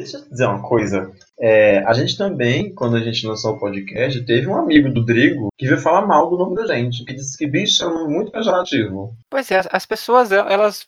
Deixa 0.00 0.16
eu 0.16 0.28
dizer 0.30 0.46
uma 0.46 0.62
coisa. 0.62 1.12
É, 1.38 1.84
a 1.84 1.92
gente 1.92 2.16
também, 2.16 2.74
quando 2.74 2.96
a 2.96 3.00
gente 3.00 3.26
lançou 3.26 3.52
o 3.52 3.60
podcast, 3.60 4.24
teve 4.24 4.46
um 4.46 4.56
amigo 4.56 4.90
do 4.90 5.04
Drigo 5.04 5.48
que 5.58 5.66
veio 5.66 5.78
falar 5.78 6.06
mal 6.06 6.30
do 6.30 6.38
nome 6.38 6.56
da 6.56 6.66
gente, 6.66 7.04
que 7.04 7.12
disse 7.12 7.36
que 7.36 7.46
bicho 7.46 7.84
é 7.84 7.86
um 7.86 7.94
nome 7.94 8.14
muito 8.14 8.32
pejorativo. 8.32 9.14
Pois 9.28 9.50
é, 9.50 9.60
as 9.70 9.84
pessoas 9.84 10.32
elas 10.32 10.86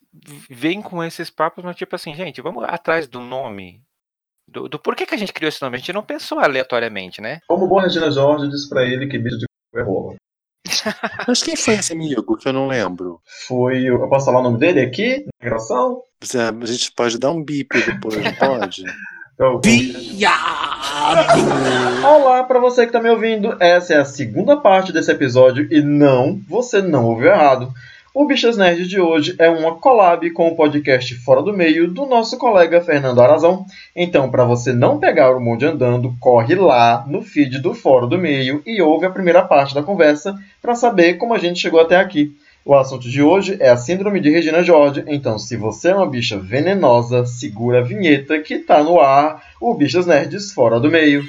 vêm 0.50 0.80
com 0.80 1.04
esses 1.04 1.28
papos, 1.28 1.62
mas 1.62 1.76
tipo 1.76 1.94
assim, 1.94 2.14
gente, 2.14 2.40
vamos 2.40 2.64
atrás 2.64 3.06
do 3.06 3.20
nome. 3.20 3.82
Do, 4.48 4.66
do 4.66 4.78
porquê 4.78 5.04
que 5.04 5.14
a 5.14 5.18
gente 5.18 5.32
criou 5.32 5.50
esse 5.50 5.60
nome? 5.60 5.76
A 5.76 5.78
gente 5.78 5.92
não 5.92 6.02
pensou 6.02 6.38
aleatoriamente, 6.38 7.20
né? 7.20 7.38
Como 7.46 7.68
boa 7.68 7.82
Regina 7.82 8.10
Jorge 8.10 8.48
disse 8.48 8.68
pra 8.68 8.82
ele 8.82 9.06
que 9.08 9.18
bicho 9.18 9.36
de 9.36 9.44
c... 9.44 9.80
é 9.80 9.82
rola. 9.82 10.14
Mas 11.26 11.42
quem 11.42 11.56
foi 11.56 11.74
esse 11.74 11.92
amigo 11.92 12.36
que 12.36 12.48
eu 12.48 12.52
não 12.52 12.66
lembro? 12.66 13.20
Foi. 13.46 13.84
Eu 13.84 14.08
posso 14.08 14.26
falar 14.26 14.40
o 14.40 14.42
nome 14.44 14.58
dele 14.58 14.80
aqui? 14.80 15.26
Na 15.40 15.48
gravação? 15.48 16.02
A 16.62 16.66
gente 16.66 16.92
pode 16.92 17.18
dar 17.18 17.30
um 17.30 17.42
bip 17.42 17.68
depois, 17.84 18.16
não 18.22 18.34
pode? 18.34 18.84
Então, 19.34 19.60
Viado! 19.64 20.44
Olá 22.06 22.44
para 22.44 22.60
você 22.60 22.84
que 22.86 22.92
tá 22.92 23.00
me 23.00 23.08
ouvindo. 23.08 23.56
Essa 23.58 23.94
é 23.94 23.98
a 23.98 24.04
segunda 24.04 24.58
parte 24.58 24.92
desse 24.92 25.10
episódio 25.10 25.66
e 25.70 25.80
não, 25.82 26.38
você 26.46 26.82
não 26.82 27.06
ouviu 27.06 27.28
errado. 27.28 27.72
O 28.14 28.26
Bichas 28.26 28.58
Nerd 28.58 28.86
de 28.86 29.00
hoje 29.00 29.34
é 29.38 29.48
uma 29.48 29.76
collab 29.76 30.28
com 30.32 30.46
o 30.46 30.54
podcast 30.54 31.14
Fora 31.14 31.40
do 31.40 31.50
Meio 31.50 31.90
do 31.90 32.04
nosso 32.04 32.36
colega 32.36 32.82
Fernando 32.82 33.22
Arazão. 33.22 33.64
Então, 33.96 34.30
para 34.30 34.44
você 34.44 34.70
não 34.70 34.98
pegar 34.98 35.34
o 35.34 35.40
monte 35.40 35.64
andando, 35.64 36.14
corre 36.20 36.54
lá 36.54 37.06
no 37.08 37.22
feed 37.22 37.58
do 37.60 37.72
Fora 37.72 38.06
do 38.06 38.18
Meio 38.18 38.62
e 38.66 38.82
ouve 38.82 39.06
a 39.06 39.10
primeira 39.10 39.42
parte 39.42 39.74
da 39.74 39.82
conversa 39.82 40.38
para 40.60 40.74
saber 40.74 41.14
como 41.14 41.32
a 41.32 41.38
gente 41.38 41.58
chegou 41.58 41.80
até 41.80 41.96
aqui. 41.96 42.36
O 42.66 42.74
assunto 42.74 43.08
de 43.08 43.22
hoje 43.22 43.56
é 43.58 43.70
a 43.70 43.78
síndrome 43.78 44.20
de 44.20 44.28
Regina 44.28 44.62
George, 44.62 45.02
então 45.06 45.38
se 45.38 45.56
você 45.56 45.88
é 45.88 45.96
uma 45.96 46.06
bicha 46.06 46.38
venenosa, 46.38 47.24
segura 47.24 47.78
a 47.78 47.82
vinheta 47.82 48.38
que 48.40 48.58
tá 48.58 48.84
no 48.84 49.00
ar, 49.00 49.42
o 49.58 49.74
Bichas 49.74 50.04
Nerds 50.04 50.52
Fora 50.52 50.78
do 50.78 50.90
Meio. 50.90 51.24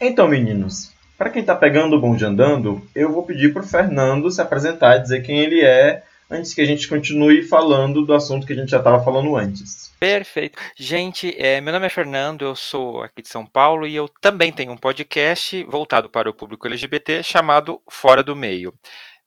Então, 0.00 0.26
meninos, 0.26 0.92
para 1.18 1.28
quem 1.28 1.44
tá 1.44 1.54
pegando 1.54 1.94
o 1.94 2.00
bonde 2.00 2.24
andando, 2.24 2.82
eu 2.94 3.12
vou 3.12 3.22
pedir 3.22 3.52
pro 3.52 3.62
Fernando 3.62 4.30
se 4.30 4.40
apresentar 4.40 4.96
e 4.96 5.02
dizer 5.02 5.22
quem 5.22 5.38
ele 5.40 5.60
é, 5.60 6.02
antes 6.30 6.54
que 6.54 6.62
a 6.62 6.64
gente 6.64 6.88
continue 6.88 7.42
falando 7.42 8.06
do 8.06 8.14
assunto 8.14 8.46
que 8.46 8.54
a 8.54 8.56
gente 8.56 8.70
já 8.70 8.78
estava 8.78 9.04
falando 9.04 9.36
antes. 9.36 9.92
Perfeito. 10.00 10.58
Gente, 10.74 11.34
é, 11.36 11.60
meu 11.60 11.74
nome 11.74 11.84
é 11.84 11.90
Fernando, 11.90 12.46
eu 12.46 12.56
sou 12.56 13.02
aqui 13.02 13.20
de 13.20 13.28
São 13.28 13.44
Paulo 13.44 13.86
e 13.86 13.94
eu 13.94 14.08
também 14.20 14.50
tenho 14.50 14.72
um 14.72 14.76
podcast 14.76 15.62
voltado 15.64 16.08
para 16.08 16.30
o 16.30 16.34
público 16.34 16.66
LGBT 16.66 17.22
chamado 17.22 17.78
Fora 17.86 18.22
do 18.22 18.34
Meio. 18.34 18.72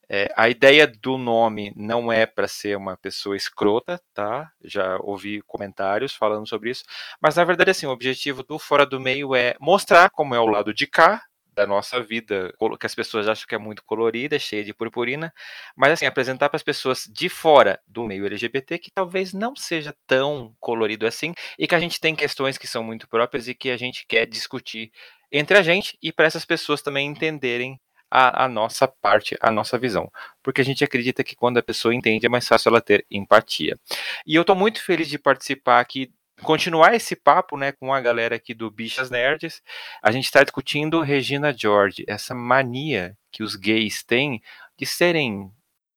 É, 0.09 0.31
a 0.35 0.49
ideia 0.49 0.85
do 0.85 1.17
nome 1.17 1.73
não 1.75 2.11
é 2.11 2.25
para 2.25 2.47
ser 2.47 2.77
uma 2.77 2.97
pessoa 2.97 3.37
escrota, 3.37 4.01
tá? 4.13 4.51
Já 4.63 4.97
ouvi 5.01 5.41
comentários 5.43 6.13
falando 6.13 6.47
sobre 6.47 6.71
isso, 6.71 6.83
mas 7.21 7.35
na 7.35 7.43
verdade 7.43 7.71
assim, 7.71 7.85
o 7.85 7.91
objetivo 7.91 8.43
do 8.43 8.59
Fora 8.59 8.85
do 8.85 8.99
Meio 8.99 9.35
é 9.35 9.55
mostrar 9.59 10.09
como 10.09 10.35
é 10.35 10.39
o 10.39 10.45
lado 10.45 10.73
de 10.73 10.85
cá 10.87 11.23
da 11.55 11.67
nossa 11.67 12.01
vida, 12.01 12.53
que 12.79 12.85
as 12.85 12.95
pessoas 12.95 13.27
acham 13.27 13.45
que 13.47 13.55
é 13.55 13.57
muito 13.57 13.83
colorida, 13.85 14.37
cheia 14.39 14.63
de 14.63 14.73
purpurina, 14.73 15.31
mas 15.75 15.91
assim, 15.93 16.05
apresentar 16.05 16.49
para 16.49 16.57
as 16.57 16.63
pessoas 16.63 17.03
de 17.11 17.29
fora 17.29 17.79
do 17.87 18.03
meio 18.03 18.25
LGBT 18.25 18.79
que 18.79 18.91
talvez 18.91 19.33
não 19.33 19.55
seja 19.55 19.95
tão 20.07 20.55
colorido 20.59 21.05
assim 21.05 21.33
e 21.57 21.67
que 21.67 21.75
a 21.75 21.79
gente 21.79 21.99
tem 21.99 22.15
questões 22.15 22.57
que 22.57 22.67
são 22.67 22.83
muito 22.83 23.07
próprias 23.07 23.47
e 23.47 23.53
que 23.53 23.69
a 23.69 23.77
gente 23.77 24.05
quer 24.07 24.25
discutir 24.25 24.91
entre 25.31 25.57
a 25.57 25.61
gente 25.61 25.97
e 26.01 26.11
para 26.11 26.25
essas 26.25 26.45
pessoas 26.45 26.81
também 26.81 27.07
entenderem 27.07 27.79
a, 28.15 28.45
a 28.45 28.47
nossa 28.47 28.87
parte, 28.87 29.35
a 29.41 29.49
nossa 29.49 29.75
visão. 29.75 30.11
Porque 30.43 30.61
a 30.61 30.63
gente 30.63 30.83
acredita 30.83 31.23
que 31.23 31.35
quando 31.35 31.57
a 31.57 31.63
pessoa 31.63 31.95
entende 31.95 32.27
é 32.27 32.29
mais 32.29 32.47
fácil 32.47 32.69
ela 32.69 32.79
ter 32.79 33.03
empatia. 33.09 33.75
E 34.23 34.35
eu 34.35 34.41
estou 34.41 34.55
muito 34.55 34.83
feliz 34.83 35.07
de 35.07 35.17
participar 35.17 35.79
aqui, 35.79 36.13
continuar 36.43 36.93
esse 36.93 37.15
papo 37.15 37.57
né, 37.57 37.71
com 37.71 37.91
a 37.91 37.99
galera 37.99 38.35
aqui 38.35 38.53
do 38.53 38.69
Bichas 38.69 39.09
Nerds. 39.09 39.63
A 39.99 40.11
gente 40.11 40.25
está 40.25 40.43
discutindo 40.43 41.01
Regina 41.01 41.51
George, 41.51 42.05
essa 42.07 42.35
mania 42.35 43.17
que 43.31 43.41
os 43.41 43.55
gays 43.55 44.03
têm 44.03 44.43
de 44.77 44.85
serem 44.85 45.51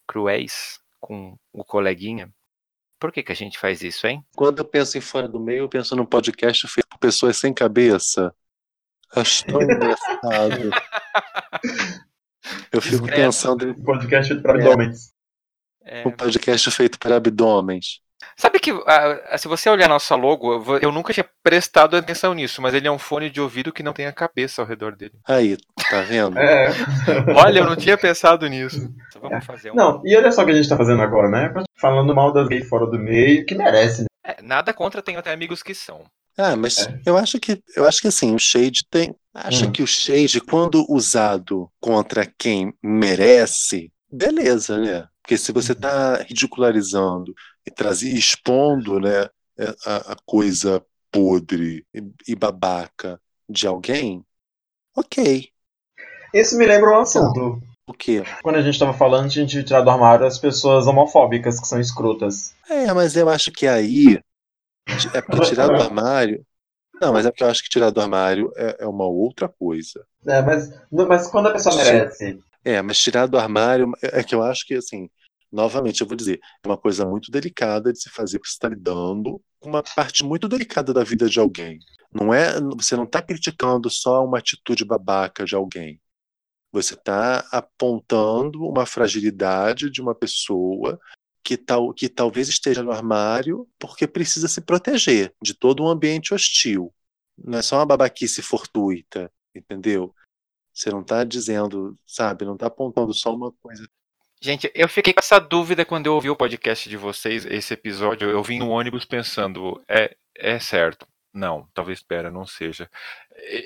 cruéis 0.06 0.80
com 0.98 1.36
o 1.52 1.62
coleguinha. 1.62 2.32
Por 2.98 3.12
que, 3.12 3.22
que 3.22 3.32
a 3.32 3.36
gente 3.36 3.58
faz 3.58 3.82
isso, 3.82 4.06
hein? 4.06 4.24
Quando 4.34 4.60
eu 4.60 4.64
penso 4.64 4.96
em 4.96 5.02
fora 5.02 5.28
do 5.28 5.38
meio, 5.38 5.64
eu 5.64 5.68
penso 5.68 5.94
num 5.94 6.06
podcast 6.06 6.66
feito 6.66 6.88
por 6.88 6.98
pessoas 6.98 7.36
sem 7.36 7.52
cabeça. 7.52 8.34
Acho 9.14 9.44
tão 9.44 9.60
engraçado. 9.60 10.70
Eu 12.72 12.80
fico 12.80 12.98
Discreto. 12.98 13.16
pensando 13.16 13.68
em 13.68 13.70
Um 13.70 13.84
podcast 13.84 14.28
feito 14.28 14.42
para 14.42 14.54
abdômenes. 14.54 15.12
É, 15.84 16.06
um 16.06 16.10
podcast 16.10 16.70
feito 16.70 16.98
para 16.98 17.16
abdômenes. 17.16 18.00
Sabe 18.36 18.58
que 18.58 18.70
ah, 18.86 19.38
se 19.38 19.46
você 19.46 19.68
olhar 19.68 19.88
nossa 19.88 20.14
logo, 20.14 20.78
eu, 20.78 20.90
nunca 20.90 21.12
tinha 21.12 21.28
prestado 21.42 21.96
atenção 21.96 22.34
nisso, 22.34 22.60
mas 22.60 22.74
ele 22.74 22.88
é 22.88 22.90
um 22.90 22.98
fone 22.98 23.30
de 23.30 23.40
ouvido 23.40 23.72
que 23.72 23.82
não 23.82 23.92
tem 23.92 24.06
a 24.06 24.12
cabeça 24.12 24.60
ao 24.60 24.66
redor 24.66 24.96
dele. 24.96 25.14
Aí, 25.26 25.56
tá 25.90 26.00
vendo? 26.02 26.38
É. 26.38 26.70
Olha, 27.36 27.60
eu 27.60 27.66
não 27.66 27.76
tinha 27.76 27.96
pensado 27.96 28.46
nisso. 28.46 28.92
Então 29.08 29.22
vamos 29.22 29.44
fazer 29.44 29.70
um. 29.70 29.74
Não, 29.74 30.02
e 30.04 30.16
olha 30.16 30.32
só 30.32 30.42
o 30.42 30.44
que 30.44 30.50
a 30.50 30.54
gente 30.54 30.68
tá 30.68 30.76
fazendo 30.76 31.02
agora, 31.02 31.28
né? 31.28 31.52
Falando 31.76 32.14
mal 32.14 32.32
das 32.32 32.48
gays 32.48 32.68
fora 32.68 32.86
do 32.86 32.98
meio, 32.98 33.44
que 33.46 33.54
merece, 33.54 34.02
né? 34.02 34.06
É, 34.24 34.42
nada 34.42 34.72
contra, 34.72 35.02
tenho 35.02 35.18
até 35.18 35.32
amigos 35.32 35.62
que 35.62 35.74
são. 35.74 36.04
Ah, 36.38 36.54
mas 36.56 36.78
É. 36.78 37.00
eu 37.06 37.16
acho 37.16 37.40
que 37.40 37.62
eu 37.74 37.86
acho 37.86 38.00
que 38.00 38.08
assim, 38.08 38.34
o 38.34 38.38
shade 38.38 38.84
tem. 38.90 39.14
Acho 39.34 39.66
Hum. 39.66 39.72
que 39.72 39.82
o 39.82 39.86
shade, 39.86 40.40
quando 40.40 40.84
usado 40.88 41.70
contra 41.80 42.26
quem 42.38 42.72
merece, 42.82 43.92
beleza, 44.10 44.78
né? 44.78 45.06
Porque 45.22 45.36
se 45.36 45.52
você 45.52 45.72
está 45.72 46.22
ridicularizando 46.22 47.34
e 47.66 47.70
trazer, 47.70 48.10
expondo, 48.14 49.00
né, 49.00 49.24
é, 49.58 49.74
a, 49.84 50.12
a 50.12 50.16
coisa 50.24 50.82
podre 51.10 51.84
e, 51.94 52.02
e 52.28 52.34
babaca 52.34 53.20
de 53.48 53.66
alguém, 53.66 54.22
ok. 54.96 55.50
Isso 56.34 56.56
me 56.58 56.66
lembra 56.66 56.90
um 56.90 57.00
assunto. 57.00 57.60
O 57.88 57.92
quê? 57.94 58.22
Quando 58.42 58.56
a 58.56 58.62
gente 58.62 58.78
tava 58.78 58.92
falando, 58.92 59.26
a 59.26 59.28
gente 59.28 59.62
tirar 59.62 59.80
do 59.80 59.90
armário 59.90 60.26
as 60.26 60.38
pessoas 60.38 60.86
homofóbicas 60.86 61.60
que 61.60 61.66
são 61.68 61.80
escrotas. 61.80 62.52
É, 62.68 62.92
mas 62.92 63.16
eu 63.16 63.28
acho 63.28 63.52
que 63.52 63.66
aí 63.66 64.18
é 65.14 65.20
porque 65.20 65.46
tirar 65.46 65.68
do 65.68 65.74
armário. 65.82 66.44
Não, 67.00 67.12
mas 67.12 67.26
é 67.26 67.30
porque 67.30 67.44
eu 67.44 67.48
acho 67.48 67.62
que 67.62 67.68
tirar 67.68 67.90
do 67.90 68.00
armário 68.00 68.50
é, 68.56 68.76
é 68.80 68.86
uma 68.86 69.04
outra 69.04 69.48
coisa. 69.48 70.06
É, 70.26 70.40
mas, 70.40 70.70
mas 70.90 71.28
quando 71.28 71.48
a 71.48 71.52
pessoa 71.52 71.76
merece. 71.76 72.40
É, 72.64 72.80
mas 72.80 72.98
tirar 72.98 73.26
do 73.26 73.38
armário 73.38 73.92
é 74.02 74.24
que 74.24 74.34
eu 74.34 74.42
acho 74.42 74.66
que, 74.66 74.74
assim, 74.74 75.08
novamente, 75.52 76.00
eu 76.00 76.06
vou 76.06 76.16
dizer, 76.16 76.40
é 76.64 76.68
uma 76.68 76.78
coisa 76.78 77.04
muito 77.06 77.30
delicada 77.30 77.92
de 77.92 78.00
se 78.00 78.10
fazer, 78.10 78.38
porque 78.38 78.50
você 78.50 78.56
está 78.56 78.68
lidando 78.68 79.40
com 79.60 79.68
uma 79.68 79.82
parte 79.82 80.24
muito 80.24 80.48
delicada 80.48 80.92
da 80.92 81.04
vida 81.04 81.28
de 81.28 81.38
alguém. 81.38 81.78
Não 82.12 82.32
é, 82.32 82.60
você 82.76 82.96
não 82.96 83.04
está 83.04 83.20
criticando 83.20 83.90
só 83.90 84.24
uma 84.24 84.38
atitude 84.38 84.84
babaca 84.84 85.44
de 85.44 85.54
alguém. 85.54 86.00
Você 86.72 86.94
está 86.94 87.46
apontando 87.52 88.62
uma 88.64 88.84
fragilidade 88.84 89.90
de 89.90 90.00
uma 90.00 90.14
pessoa 90.14 90.98
que, 91.46 91.56
tal, 91.56 91.94
que 91.94 92.08
talvez 92.08 92.48
esteja 92.48 92.82
no 92.82 92.90
armário 92.90 93.68
porque 93.78 94.04
precisa 94.04 94.48
se 94.48 94.60
proteger 94.60 95.32
de 95.40 95.54
todo 95.54 95.84
um 95.84 95.88
ambiente 95.88 96.34
hostil. 96.34 96.92
Não 97.38 97.60
é 97.60 97.62
só 97.62 97.76
uma 97.76 97.86
babaquice 97.86 98.42
fortuita, 98.42 99.30
entendeu? 99.54 100.12
Você 100.74 100.90
não 100.90 101.02
está 101.02 101.22
dizendo, 101.22 101.96
sabe, 102.04 102.44
não 102.44 102.54
está 102.54 102.66
apontando 102.66 103.14
só 103.14 103.32
uma 103.32 103.52
coisa. 103.62 103.88
Gente, 104.42 104.68
eu 104.74 104.88
fiquei 104.88 105.12
com 105.12 105.20
essa 105.20 105.38
dúvida 105.38 105.84
quando 105.84 106.06
eu 106.06 106.14
ouvi 106.14 106.28
o 106.28 106.36
podcast 106.36 106.88
de 106.88 106.96
vocês, 106.96 107.46
esse 107.46 107.72
episódio. 107.72 108.28
Eu 108.28 108.42
vim 108.42 108.58
no 108.58 108.70
ônibus 108.70 109.04
pensando, 109.04 109.80
é, 109.88 110.16
é 110.34 110.58
certo. 110.58 111.06
Não, 111.36 111.68
talvez 111.74 111.98
espera, 111.98 112.30
não 112.30 112.46
seja. 112.46 112.90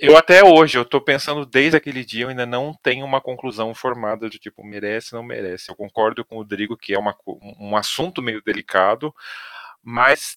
Eu 0.02 0.17
até 0.17 0.43
hoje, 0.44 0.76
eu 0.76 0.84
tô 0.84 1.00
pensando 1.00 1.46
desde 1.46 1.76
aquele 1.76 2.05
dia, 2.05 2.25
eu 2.25 2.28
ainda 2.28 2.44
não 2.44 2.75
tenho 2.82 3.06
uma 3.06 3.20
conclusão 3.20 3.72
formada 3.72 4.28
de 4.28 4.40
tipo, 4.40 4.64
merece, 4.64 5.12
não 5.12 5.22
merece. 5.22 5.70
Eu 5.70 5.76
concordo 5.76 6.25
com 6.25 6.34
o 6.34 6.38
Rodrigo 6.38 6.76
que 6.76 6.93
é 6.93 6.99
uma, 6.99 7.17
um 7.61 7.76
assunto 7.76 8.20
meio 8.20 8.43
delicado, 8.43 9.14
mas 9.81 10.37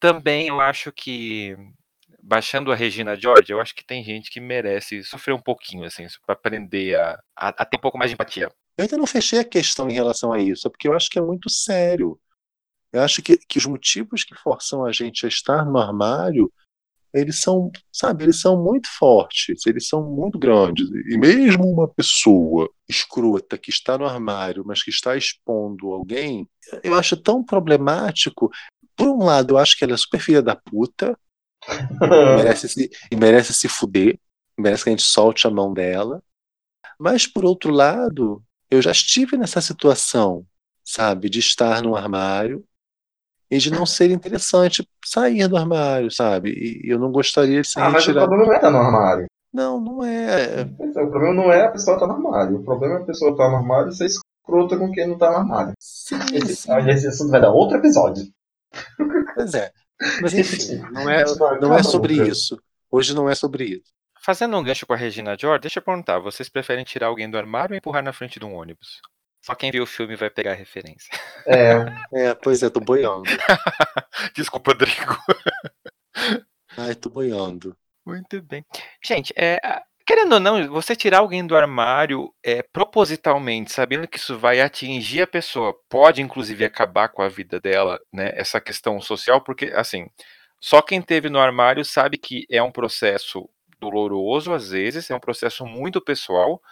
também 0.00 0.48
eu 0.48 0.58
acho 0.58 0.90
que, 0.90 1.54
baixando 2.22 2.72
a 2.72 2.74
Regina 2.74 3.14
George, 3.14 3.52
eu 3.52 3.60
acho 3.60 3.74
que 3.74 3.84
tem 3.84 4.02
gente 4.02 4.30
que 4.30 4.40
merece 4.40 5.04
sofrer 5.04 5.34
um 5.34 5.42
pouquinho, 5.42 5.84
assim, 5.84 6.06
para 6.24 6.32
aprender 6.32 6.96
a, 6.98 7.22
a, 7.36 7.48
a 7.48 7.64
ter 7.66 7.76
um 7.76 7.80
pouco 7.80 7.98
mais 7.98 8.10
de 8.10 8.14
empatia. 8.14 8.50
Eu 8.78 8.84
ainda 8.84 8.96
não 8.96 9.06
fechei 9.06 9.38
a 9.38 9.44
questão 9.44 9.86
em 9.90 9.92
relação 9.92 10.32
a 10.32 10.38
isso, 10.38 10.70
porque 10.70 10.88
eu 10.88 10.94
acho 10.94 11.10
que 11.10 11.18
é 11.18 11.22
muito 11.22 11.50
sério. 11.50 12.18
Eu 12.94 13.02
acho 13.02 13.20
que, 13.20 13.36
que 13.36 13.58
os 13.58 13.66
motivos 13.66 14.22
que 14.24 14.34
forçam 14.36 14.84
a 14.84 14.92
gente 14.92 15.26
a 15.26 15.28
estar 15.28 15.64
no 15.64 15.78
armário 15.78 16.50
eles 17.14 17.40
são, 17.40 17.70
sabe, 17.92 18.24
eles 18.24 18.40
são 18.40 18.60
muito 18.60 18.88
fortes, 18.88 19.64
eles 19.66 19.86
são 19.86 20.02
muito 20.02 20.36
grandes. 20.36 20.88
E 21.08 21.16
mesmo 21.16 21.64
uma 21.64 21.86
pessoa 21.86 22.68
escrota 22.88 23.56
que 23.56 23.70
está 23.70 23.96
no 23.96 24.04
armário, 24.04 24.64
mas 24.66 24.82
que 24.82 24.90
está 24.90 25.16
expondo 25.16 25.92
alguém, 25.92 26.48
eu 26.82 26.92
acho 26.96 27.16
tão 27.16 27.42
problemático. 27.42 28.50
Por 28.96 29.08
um 29.08 29.24
lado, 29.24 29.54
eu 29.54 29.58
acho 29.58 29.78
que 29.78 29.84
ela 29.84 29.94
é 29.94 29.96
super 29.96 30.18
filha 30.18 30.42
da 30.42 30.56
puta, 30.56 31.16
e 31.68 32.06
merece 32.36 32.68
se, 32.68 32.90
e 33.10 33.16
merece 33.16 33.52
se 33.52 33.68
fuder, 33.68 34.18
merece 34.58 34.82
que 34.82 34.90
a 34.90 34.92
gente 34.92 35.04
solte 35.04 35.46
a 35.46 35.50
mão 35.50 35.72
dela. 35.72 36.20
Mas, 36.98 37.28
por 37.28 37.44
outro 37.44 37.70
lado, 37.70 38.42
eu 38.68 38.82
já 38.82 38.90
estive 38.90 39.36
nessa 39.36 39.60
situação, 39.60 40.44
sabe, 40.84 41.30
de 41.30 41.38
estar 41.38 41.80
no 41.80 41.94
armário 41.94 42.64
e 43.54 43.58
de 43.58 43.70
não 43.70 43.86
ser 43.86 44.10
interessante 44.10 44.84
sair 45.04 45.46
do 45.46 45.56
armário, 45.56 46.10
sabe? 46.10 46.50
E 46.50 46.90
eu 46.92 46.98
não 46.98 47.12
gostaria 47.12 47.62
de 47.62 47.68
ser 47.68 47.78
Ah, 47.80 47.88
mas 47.88 48.06
o 48.08 48.12
problema 48.12 48.44
não 48.44 48.52
é 48.52 48.56
estar 48.56 48.70
no 48.72 48.78
armário. 48.78 49.26
Não, 49.52 49.80
não 49.80 50.04
é. 50.04 50.64
Pois 50.76 50.96
é, 50.96 51.02
o 51.02 51.08
problema 51.08 51.34
não 51.34 51.52
é 51.52 51.66
a 51.66 51.70
pessoa 51.70 51.94
estar 51.94 52.08
no 52.08 52.14
armário. 52.14 52.56
O 52.56 52.64
problema 52.64 52.98
é 52.98 53.02
a 53.02 53.04
pessoa 53.04 53.30
estar 53.30 53.48
no 53.48 53.56
armário 53.56 53.90
e 53.90 53.94
ser 53.94 54.06
escrota 54.06 54.76
com 54.76 54.90
quem 54.90 55.06
não 55.06 55.14
está 55.14 55.30
no 55.30 55.36
armário. 55.36 55.72
Sim, 55.78 56.18
Esse, 56.32 56.56
sim, 56.56 56.90
esse 56.90 57.06
assunto 57.06 57.30
vai 57.30 57.40
dar 57.40 57.52
outro 57.52 57.76
episódio. 57.76 58.24
pois 59.36 59.54
é. 59.54 59.70
Mas 60.20 60.34
enfim, 60.34 60.82
não 60.90 61.08
é, 61.08 61.24
não 61.60 61.74
é 61.74 61.82
sobre 61.84 62.14
isso. 62.28 62.58
Hoje 62.90 63.14
não 63.14 63.30
é 63.30 63.36
sobre 63.36 63.66
isso. 63.66 63.92
Fazendo 64.20 64.56
um 64.56 64.64
gancho 64.64 64.84
com 64.84 64.94
a 64.94 64.96
Regina 64.96 65.36
George, 65.38 65.60
deixa 65.60 65.78
eu 65.78 65.84
perguntar: 65.84 66.18
vocês 66.18 66.48
preferem 66.48 66.82
tirar 66.82 67.06
alguém 67.06 67.30
do 67.30 67.38
armário 67.38 67.74
ou 67.74 67.78
empurrar 67.78 68.02
na 68.02 68.12
frente 68.12 68.40
de 68.40 68.44
um 68.44 68.56
ônibus? 68.56 69.00
Só 69.44 69.54
quem 69.54 69.70
viu 69.70 69.82
o 69.82 69.86
filme 69.86 70.16
vai 70.16 70.30
pegar 70.30 70.52
a 70.52 70.54
referência. 70.54 71.10
É, 71.46 71.74
É, 72.14 72.34
pois 72.34 72.62
é, 72.62 72.70
tô 72.70 72.80
boiando. 72.80 73.24
Desculpa, 74.34 74.70
Rodrigo. 74.70 75.18
Ai, 76.78 76.94
tô 76.94 77.10
boiando. 77.10 77.76
Muito 78.06 78.40
bem. 78.40 78.64
Gente, 79.04 79.34
é, 79.36 79.60
querendo 80.06 80.32
ou 80.32 80.40
não, 80.40 80.66
você 80.68 80.96
tirar 80.96 81.18
alguém 81.18 81.46
do 81.46 81.54
armário 81.54 82.32
é, 82.42 82.62
propositalmente, 82.62 83.70
sabendo 83.70 84.08
que 84.08 84.16
isso 84.16 84.38
vai 84.38 84.62
atingir 84.62 85.20
a 85.20 85.26
pessoa, 85.26 85.74
pode 85.90 86.22
inclusive 86.22 86.64
acabar 86.64 87.10
com 87.10 87.20
a 87.20 87.28
vida 87.28 87.60
dela, 87.60 88.00
né? 88.10 88.32
Essa 88.34 88.62
questão 88.62 88.98
social, 88.98 89.42
porque 89.42 89.66
assim, 89.74 90.06
só 90.58 90.80
quem 90.80 91.02
teve 91.02 91.28
no 91.28 91.38
armário 91.38 91.84
sabe 91.84 92.16
que 92.16 92.46
é 92.50 92.62
um 92.62 92.72
processo 92.72 93.46
doloroso 93.78 94.54
às 94.54 94.70
vezes, 94.70 95.10
é 95.10 95.14
um 95.14 95.20
processo 95.20 95.66
muito 95.66 96.00
pessoal, 96.00 96.62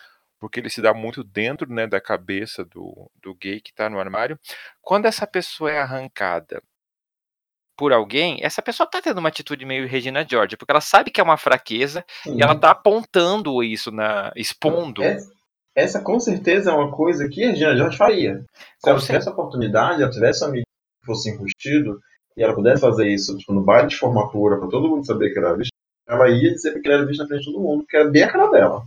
porque 0.43 0.59
ele 0.59 0.69
se 0.69 0.83
dá 0.83 0.93
muito 0.93 1.23
dentro 1.23 1.73
né, 1.73 1.87
da 1.87 2.01
cabeça 2.01 2.65
do, 2.65 3.09
do 3.23 3.33
gay 3.33 3.61
que 3.61 3.71
está 3.71 3.89
no 3.89 4.01
armário. 4.01 4.37
Quando 4.81 5.07
essa 5.07 5.25
pessoa 5.25 5.71
é 5.71 5.79
arrancada 5.79 6.61
por 7.77 7.93
alguém, 7.93 8.41
essa 8.43 8.61
pessoa 8.61 8.91
tá 8.91 9.01
tendo 9.01 9.19
uma 9.19 9.29
atitude 9.29 9.65
meio 9.65 9.87
Regina 9.87 10.27
George, 10.29 10.57
porque 10.57 10.73
ela 10.73 10.81
sabe 10.81 11.13
que 11.13 11.21
é 11.21 11.23
uma 11.23 11.37
fraqueza 11.37 12.05
sim. 12.25 12.37
e 12.37 12.43
ela 12.43 12.57
tá 12.57 12.73
apontando 12.73 13.63
isso 13.63 13.93
na 13.93 14.33
expondo. 14.35 15.05
Essa, 15.05 15.31
essa 15.77 16.01
com 16.01 16.19
certeza 16.19 16.73
é 16.73 16.75
uma 16.75 16.91
coisa 16.91 17.29
que 17.29 17.45
a 17.45 17.51
Regina 17.51 17.77
George 17.77 17.97
faria. 17.97 18.45
Se 18.53 18.83
Com 18.83 18.91
ela 18.91 18.99
tivesse 18.99 19.29
a 19.29 19.33
oportunidade, 19.33 20.03
ela 20.03 20.11
tivesse 20.11 20.45
um 20.45 20.49
amigo 20.49 20.67
que 20.67 21.07
fosse 21.07 21.31
enrustido 21.31 22.01
e 22.37 22.43
ela 22.43 22.53
pudesse 22.53 22.81
fazer 22.81 23.07
isso 23.07 23.39
tipo, 23.39 23.53
no 23.53 23.63
baile 23.63 23.87
de 23.87 23.97
formatura 23.97 24.59
para 24.59 24.69
todo 24.69 24.89
mundo 24.89 25.07
saber 25.07 25.33
que 25.33 25.39
era 25.39 25.57
visto, 25.57 25.71
ela 26.09 26.29
ia 26.29 26.51
dizer 26.51 26.81
que 26.83 26.89
era 26.89 27.07
visto 27.07 27.21
na 27.21 27.29
frente 27.29 27.45
de 27.45 27.53
todo 27.53 27.63
mundo, 27.63 27.87
que 27.89 27.97
era 27.97 28.11
bem 28.11 28.25
a 28.25 28.33
cara 28.33 28.49
dela. 28.49 28.83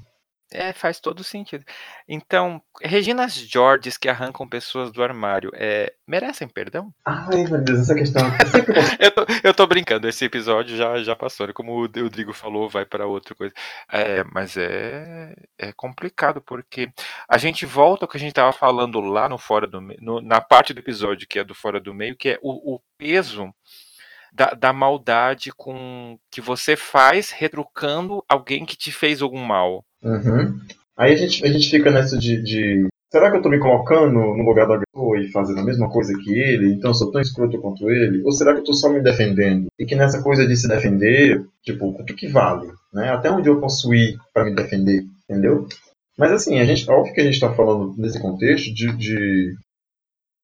É, 0.51 0.71
faz 0.71 0.99
todo 0.99 1.23
sentido. 1.23 1.65
Então, 2.07 2.61
Reginas 2.81 3.33
Georges 3.33 3.97
que 3.97 4.07
arrancam 4.07 4.47
pessoas 4.47 4.91
do 4.91 5.03
armário, 5.03 5.51
é, 5.55 5.91
merecem 6.07 6.47
perdão? 6.47 6.93
Ai, 7.03 7.43
meu 7.45 7.63
Deus, 7.63 7.79
essa 7.79 7.95
questão. 7.95 8.21
é 8.27 9.05
Eu 9.07 9.11
tô, 9.11 9.25
eu 9.43 9.53
tô 9.53 9.67
brincando, 9.67 10.07
esse 10.07 10.23
episódio 10.23 10.77
já, 10.77 10.97
já 11.01 11.15
passou, 11.15 11.47
né? 11.47 11.53
como 11.53 11.73
o 11.73 11.81
Rodrigo 11.81 12.31
falou, 12.31 12.69
vai 12.69 12.85
para 12.85 13.07
outra 13.07 13.33
coisa. 13.33 13.53
É, 13.91 14.23
mas 14.23 14.55
é, 14.55 15.33
é 15.57 15.73
complicado, 15.73 16.41
porque 16.41 16.91
a 17.27 17.37
gente 17.37 17.65
volta 17.65 18.05
ao 18.05 18.09
que 18.09 18.17
a 18.17 18.19
gente 18.19 18.33
tava 18.33 18.53
falando 18.53 18.99
lá 18.99 19.27
no 19.27 19.37
Fora 19.37 19.65
do 19.65 19.81
Meio, 19.81 19.99
na 20.21 20.39
parte 20.41 20.73
do 20.73 20.79
episódio 20.79 21.27
que 21.27 21.39
é 21.39 21.43
do 21.43 21.55
Fora 21.55 21.79
do 21.79 21.93
Meio, 21.93 22.15
que 22.15 22.29
é 22.29 22.39
o, 22.41 22.75
o 22.75 22.81
peso 22.97 23.51
da, 24.35 24.53
da 24.53 24.73
maldade 24.73 25.51
com 25.55 26.17
que 26.29 26.41
você 26.41 26.75
faz 26.75 27.31
retrucando 27.31 28.23
alguém 28.27 28.65
que 28.65 28.77
te 28.77 28.91
fez 28.91 29.21
algum 29.21 29.43
mal. 29.43 29.83
Uhum. 30.03 30.59
Aí 30.97 31.13
a 31.13 31.15
gente, 31.15 31.45
a 31.45 31.51
gente 31.51 31.69
fica 31.69 31.89
nessa 31.89 32.17
de, 32.17 32.41
de, 32.41 32.87
Será 33.11 33.31
que 33.31 33.37
eu 33.37 33.41
tô 33.41 33.49
me 33.49 33.59
colocando 33.59 34.11
no 34.11 34.43
lugar 34.43 34.67
da 34.67 34.79
pessoa 34.79 35.19
e 35.19 35.31
fazendo 35.31 35.59
a 35.59 35.63
mesma 35.63 35.89
coisa 35.89 36.13
que 36.17 36.33
ele? 36.37 36.73
Então 36.73 36.91
eu 36.91 36.93
sou 36.93 37.11
tão 37.11 37.21
escroto 37.21 37.61
quanto 37.61 37.89
ele? 37.89 38.21
Ou 38.23 38.31
será 38.33 38.53
que 38.53 38.59
eu 38.59 38.63
tô 38.65 38.73
só 38.73 38.89
me 38.89 39.01
defendendo? 39.01 39.67
E 39.79 39.85
que 39.85 39.95
nessa 39.95 40.21
coisa 40.21 40.45
de 40.45 40.55
se 40.57 40.67
defender, 40.67 41.45
tipo, 41.63 41.87
o 41.87 42.03
que 42.03 42.27
vale? 42.27 42.67
Né? 42.93 43.09
Até 43.09 43.31
onde 43.31 43.47
eu 43.47 43.59
posso 43.59 43.93
ir 43.93 44.17
para 44.33 44.43
me 44.43 44.53
defender? 44.53 45.05
Entendeu? 45.29 45.65
Mas 46.17 46.31
assim, 46.31 46.59
a 46.59 46.65
gente, 46.65 46.89
óbvio 46.89 47.13
que 47.13 47.21
a 47.21 47.23
gente 47.23 47.39
tá 47.39 47.53
falando 47.53 47.95
nesse 47.97 48.19
contexto 48.21 48.73
de, 48.73 48.91
de, 48.97 49.55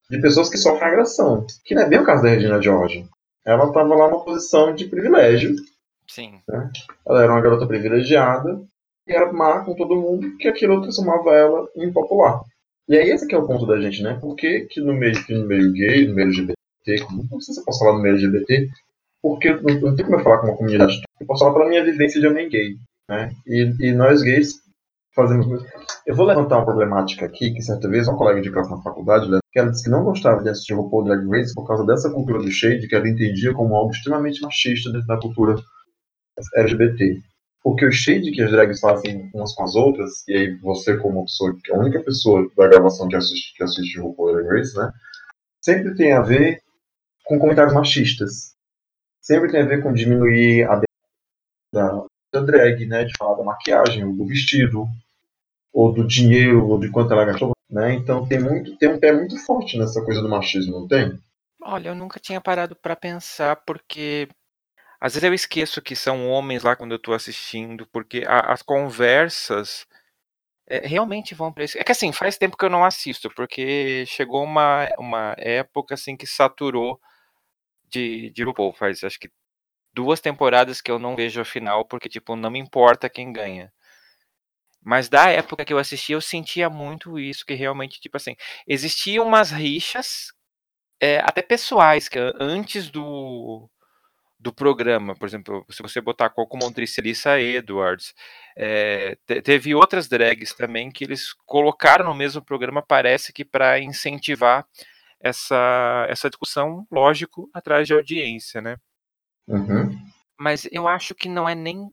de 0.10 0.22
pessoas 0.22 0.50
que 0.50 0.58
sofrem 0.58 0.88
agressão. 0.88 1.46
Que 1.66 1.76
não 1.76 1.84
é 1.84 1.90
bem 1.90 2.00
o 2.00 2.06
caso 2.06 2.24
da 2.24 2.30
Regina 2.30 2.62
George. 2.62 3.06
Ela 3.46 3.66
estava 3.68 3.96
lá 3.96 4.10
numa 4.10 4.24
posição 4.24 4.74
de 4.74 4.86
privilégio. 4.86 5.56
Sim. 6.08 6.40
Ela 7.08 7.24
era 7.24 7.32
uma 7.32 7.42
garota 7.42 7.66
privilegiada 7.66 8.62
e 9.08 9.14
era 9.14 9.32
má 9.32 9.64
com 9.64 9.76
todo 9.76 9.96
mundo, 9.96 10.38
que 10.38 10.48
aquilo 10.48 10.82
transformava 10.82 11.32
ela 11.32 11.68
em 11.76 11.86
impopular. 11.86 12.42
E 12.88 12.98
aí 12.98 13.10
esse 13.10 13.28
que 13.28 13.34
é 13.34 13.38
o 13.38 13.48
ponto 13.48 13.66
da 13.66 13.80
gente, 13.80 14.04
né? 14.04 14.18
Por 14.20 14.36
que, 14.36 14.62
que 14.70 14.82
no, 14.82 14.94
meio, 14.94 15.14
que 15.26 15.34
no 15.34 15.46
meio 15.48 15.72
gay, 15.72 16.08
no 16.08 16.16
meio 16.16 16.28
LGBT, 16.28 17.06
como- 17.06 17.28
não 17.32 17.40
sei 17.40 17.54
se 17.54 17.62
eu 17.62 17.66
posso 17.66 17.80
falar 17.80 17.94
no 17.94 18.02
meio 18.04 18.16
LGBT, 18.16 18.68
porque 19.22 19.50
não, 19.54 19.80
não 19.80 19.96
tem 19.96 20.06
como 20.06 20.18
eu 20.18 20.24
falar 20.24 20.40
com 20.40 20.48
uma 20.48 20.58
comunidade. 20.58 21.02
Eu 21.20 21.26
posso 21.28 21.44
falar 21.44 21.54
pela 21.58 21.70
minha 21.70 21.84
vivência 21.84 22.20
de 22.20 22.28
homem 22.28 22.50
gay. 22.50 22.76
Né? 23.10 23.32
E, 23.48 23.74
e 23.80 23.92
nós 23.94 24.22
gays 24.22 24.60
fazemos. 25.16 25.46
Eu 26.06 26.16
vou 26.16 26.26
levantar 26.26 26.58
uma 26.58 26.66
problemática 26.66 27.26
aqui, 27.26 27.54
que 27.54 27.62
certa 27.62 27.88
vez 27.90 28.08
uma 28.08 28.18
colega 28.18 28.42
de 28.42 28.52
classe 28.52 28.72
na 28.72 28.82
faculdade, 28.82 29.30
né, 29.30 29.40
que 29.52 29.60
ela 29.60 29.70
disse 29.70 29.84
que 29.84 29.90
não 29.90 30.04
gostava 30.04 30.42
de 30.42 30.50
assistir 30.50 30.74
RuPaul 30.74 31.04
Drag 31.04 31.28
Race 31.30 31.54
por 31.54 31.68
causa 31.68 31.86
dessa 31.86 32.10
cultura 32.10 32.40
do 32.40 32.52
shade, 32.52 32.88
que 32.88 32.96
ela 32.96 33.08
entendia 33.08 33.54
como 33.54 33.76
algo 33.76 33.92
extremamente 33.92 34.42
machista 34.42 34.92
dentro 34.92 35.08
da 35.08 35.20
cultura 35.20 35.56
LGBT. 36.56 37.22
Porque 37.64 37.86
o 37.86 37.92
shade 37.92 38.32
que 38.32 38.42
as 38.42 38.52
drags 38.52 38.80
fazem 38.80 39.30
umas 39.36 39.54
com 39.54 39.64
as 39.64 39.76
outras, 39.76 40.28
e 40.28 40.34
aí 40.34 40.58
você 40.60 40.98
como 40.98 41.24
pessoa, 41.24 41.56
que 41.64 41.72
é 41.72 41.76
a 41.76 41.80
única 41.80 42.00
pessoa 42.02 42.50
da 42.58 42.68
gravação 42.68 43.08
que 43.08 43.16
assiste, 43.16 43.56
que 43.56 43.64
assiste 43.64 44.00
RuPaul 44.00 44.34
Drag 44.34 44.48
Race, 44.48 44.76
né, 44.76 44.92
sempre 45.62 45.94
tem 45.96 46.14
a 46.14 46.22
ver 46.22 46.62
com 47.26 47.40
comentários 47.40 47.74
machistas. 47.74 48.56
Sempre 49.22 49.52
tem 49.52 49.62
a 49.62 49.66
ver 49.66 49.84
com 49.84 49.94
diminuir 49.94 50.64
a 50.64 50.82
da, 51.74 52.04
da 52.34 52.42
drag, 52.42 52.86
né, 52.86 53.04
de 53.06 53.14
falar 53.18 53.38
da 53.38 53.44
maquiagem, 53.44 54.04
ou 54.06 54.14
do 54.16 54.26
vestido, 54.26 54.88
ou 55.74 55.94
do 55.94 56.08
dinheiro, 56.08 56.68
ou 56.68 56.80
de 56.80 56.92
quanto 56.92 57.14
ela 57.14 57.26
gastou, 57.26 57.54
né? 57.70 57.94
Então 57.96 58.28
tem 58.28 58.40
muito, 58.42 58.78
tem 58.78 58.90
um 58.90 59.00
pé 59.00 59.14
muito 59.14 59.38
forte 59.46 59.78
nessa 59.78 60.04
coisa 60.04 60.22
do 60.22 60.30
machismo, 60.30 60.82
não 60.82 60.88
tem? 60.88 61.20
Olha, 61.64 61.90
eu 61.90 61.96
nunca 61.96 62.20
tinha 62.20 62.42
parado 62.42 62.76
pra 62.76 62.96
pensar, 62.96 63.56
porque 63.66 64.28
às 65.02 65.14
vezes 65.16 65.26
eu 65.28 65.34
esqueço 65.34 65.82
que 65.82 65.96
são 65.96 66.30
homens 66.30 66.64
lá 66.64 66.76
quando 66.76 66.94
eu 66.94 67.00
tô 67.00 67.14
assistindo, 67.14 67.88
porque 67.92 68.24
a- 68.28 68.54
as 68.54 68.62
conversas 68.64 69.88
é, 70.68 70.88
realmente 70.88 71.36
vão 71.36 71.54
pra 71.54 71.64
isso. 71.66 71.78
É 71.80 71.84
que 71.84 71.92
assim, 71.94 72.12
faz 72.14 72.38
tempo 72.38 72.58
que 72.58 72.66
eu 72.66 72.70
não 72.70 72.86
assisto, 72.86 73.30
porque 73.36 74.06
chegou 74.08 74.44
uma, 74.44 74.90
uma 75.00 75.36
época 75.38 75.96
assim 75.96 76.18
que 76.18 76.28
saturou 76.28 77.00
de, 77.90 78.32
de 78.32 78.44
RuPaul. 78.44 78.74
Faz 78.74 79.04
acho 79.04 79.20
que 79.20 79.30
duas 79.94 80.20
temporadas 80.22 80.82
que 80.82 80.92
eu 80.92 81.00
não 81.00 81.16
vejo 81.16 81.42
a 81.42 81.46
final, 81.46 81.86
porque 81.86 82.10
tipo, 82.10 82.36
não 82.36 82.52
me 82.52 82.60
importa 82.60 83.10
quem 83.10 83.32
ganha. 83.34 83.72
Mas 84.84 85.08
da 85.10 85.30
época 85.30 85.64
que 85.64 85.74
eu 85.74 85.78
assisti, 85.78 86.14
eu 86.14 86.22
sentia 86.22 86.70
muito 86.70 87.20
isso, 87.20 87.46
que 87.46 87.54
realmente, 87.54 88.00
tipo 88.00 88.18
assim, 88.18 88.36
existiam 88.68 89.26
umas 89.28 89.52
rixas 89.52 90.34
é, 91.02 91.20
até 91.20 91.42
pessoais, 91.42 92.10
que 92.10 92.20
antes 92.40 92.90
do, 92.92 93.70
do 94.40 94.54
programa, 94.54 95.16
por 95.16 95.28
exemplo, 95.28 95.66
se 95.70 95.82
você 95.84 96.02
botar 96.02 96.30
Coco 96.32 96.58
Montrice 96.58 97.02
Lisa 97.02 97.40
Edwards, 97.40 98.14
é, 98.58 99.18
te- 99.28 99.42
teve 99.42 99.76
outras 99.76 100.08
drags 100.10 100.54
também 100.56 100.92
que 100.92 101.04
eles 101.06 101.34
colocaram 101.46 102.06
no 102.06 102.16
mesmo 102.16 102.44
programa, 102.44 102.82
parece 102.84 103.34
que 103.34 103.46
para 103.46 103.80
incentivar 103.80 104.66
essa, 105.22 106.08
essa 106.10 106.30
discussão, 106.30 106.88
lógico, 106.92 107.50
atrás 107.54 107.88
de 107.88 107.94
audiência, 107.94 108.62
né? 108.62 108.78
Uhum. 109.48 109.98
Mas 110.40 110.68
eu 110.72 110.88
acho 110.88 111.14
que 111.16 111.30
não 111.30 111.48
é 111.48 111.56
nem. 111.56 111.90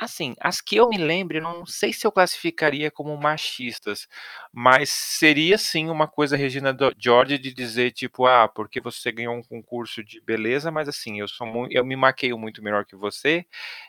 Assim, 0.00 0.36
as 0.40 0.60
que 0.60 0.76
eu 0.76 0.88
me 0.88 0.96
lembro, 0.96 1.38
eu 1.38 1.42
não 1.42 1.66
sei 1.66 1.92
se 1.92 2.06
eu 2.06 2.12
classificaria 2.12 2.88
como 2.88 3.16
machistas, 3.16 4.06
mas 4.52 4.90
seria 4.90 5.58
sim 5.58 5.88
uma 5.90 6.06
coisa, 6.06 6.36
Regina 6.36 6.76
George, 6.96 7.36
de 7.36 7.52
dizer, 7.52 7.90
tipo, 7.90 8.24
ah, 8.24 8.46
porque 8.46 8.80
você 8.80 9.10
ganhou 9.10 9.34
um 9.34 9.42
concurso 9.42 10.04
de 10.04 10.20
beleza, 10.20 10.70
mas 10.70 10.88
assim, 10.88 11.18
eu 11.18 11.26
sou 11.26 11.44
muito, 11.48 11.72
eu 11.76 11.84
me 11.84 11.96
maqueio 11.96 12.38
muito 12.38 12.62
melhor 12.62 12.84
que 12.84 12.94
você, 12.94 13.44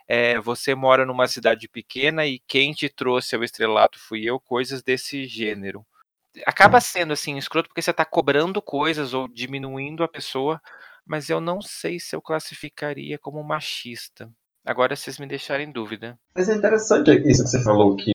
é, 0.07 0.39
você 0.39 0.73
mora 0.73 1.05
numa 1.05 1.27
cidade 1.27 1.67
pequena 1.67 2.25
e 2.25 2.39
quem 2.47 2.73
te 2.73 2.89
trouxe 2.89 3.35
ao 3.35 3.43
estrelato 3.43 3.99
fui 3.99 4.23
eu, 4.25 4.39
coisas 4.39 4.81
desse 4.81 5.25
gênero. 5.27 5.85
Acaba 6.45 6.79
sendo 6.81 7.13
assim, 7.13 7.37
escroto, 7.37 7.69
porque 7.69 7.81
você 7.81 7.93
tá 7.93 8.05
cobrando 8.05 8.61
coisas 8.61 9.13
ou 9.13 9.27
diminuindo 9.27 10.03
a 10.03 10.07
pessoa, 10.07 10.59
mas 11.09 11.27
eu 11.27 11.41
não 11.41 11.59
sei 11.59 11.99
se 11.99 12.15
eu 12.15 12.21
classificaria 12.21 13.17
como 13.17 13.43
machista. 13.43 14.29
Agora 14.63 14.95
vocês 14.95 15.17
me 15.17 15.25
deixaram 15.25 15.63
em 15.63 15.71
dúvida. 15.71 16.15
Mas 16.35 16.47
é 16.47 16.55
interessante 16.55 17.09
isso 17.27 17.43
que 17.43 17.49
você 17.49 17.63
falou, 17.63 17.95
que 17.95 18.11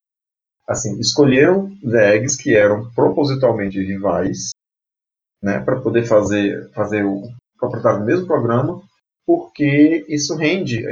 assim, 0.68 0.96
escolheram 1.00 1.76
drags 1.82 2.36
que 2.36 2.54
eram 2.54 2.88
propositalmente 2.92 3.82
rivais, 3.82 4.50
né, 5.42 5.58
para 5.58 5.80
poder 5.80 6.06
fazer, 6.06 6.70
fazer 6.72 7.04
o 7.04 7.24
proprietário 7.58 7.98
do 7.98 8.06
mesmo 8.06 8.28
programa, 8.28 8.80
porque 9.26 10.06
isso 10.08 10.36
rende 10.36 10.84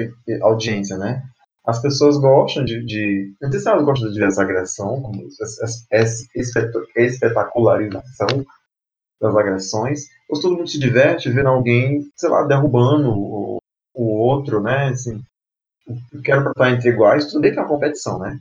audiência, 0.43 0.99
né? 0.99 1.23
As 1.65 1.81
pessoas 1.81 2.19
gostam 2.19 2.65
de, 2.65 2.85
de 2.85 3.33
não 3.41 3.49
sei 3.53 3.61
se 3.61 3.69
elas 3.69 3.85
gostam 3.85 4.11
de 4.11 4.19
ver 4.19 4.27
essa 4.27 4.43
agressão, 4.43 5.01
como 5.01 5.23
essa 5.93 6.27
espetacularização 6.97 8.45
das 9.23 9.37
agressões, 9.37 10.09
ou 10.29 10.41
todo 10.41 10.57
mundo 10.57 10.69
se 10.69 10.81
diverte 10.81 11.31
vendo 11.31 11.49
alguém, 11.49 12.11
sei 12.17 12.29
lá, 12.29 12.43
derrubando 12.43 13.11
o, 13.11 13.59
o 13.95 14.05
outro, 14.19 14.61
né? 14.61 14.89
Assim, 14.89 15.23
eu 16.13 16.21
quero 16.23 16.51
estar 16.51 16.71
entre 16.71 16.91
iguais, 16.91 17.27
tudo 17.27 17.41
bem 17.41 17.53
que 17.53 17.61
é 17.61 17.65
competição, 17.65 18.19
né? 18.19 18.37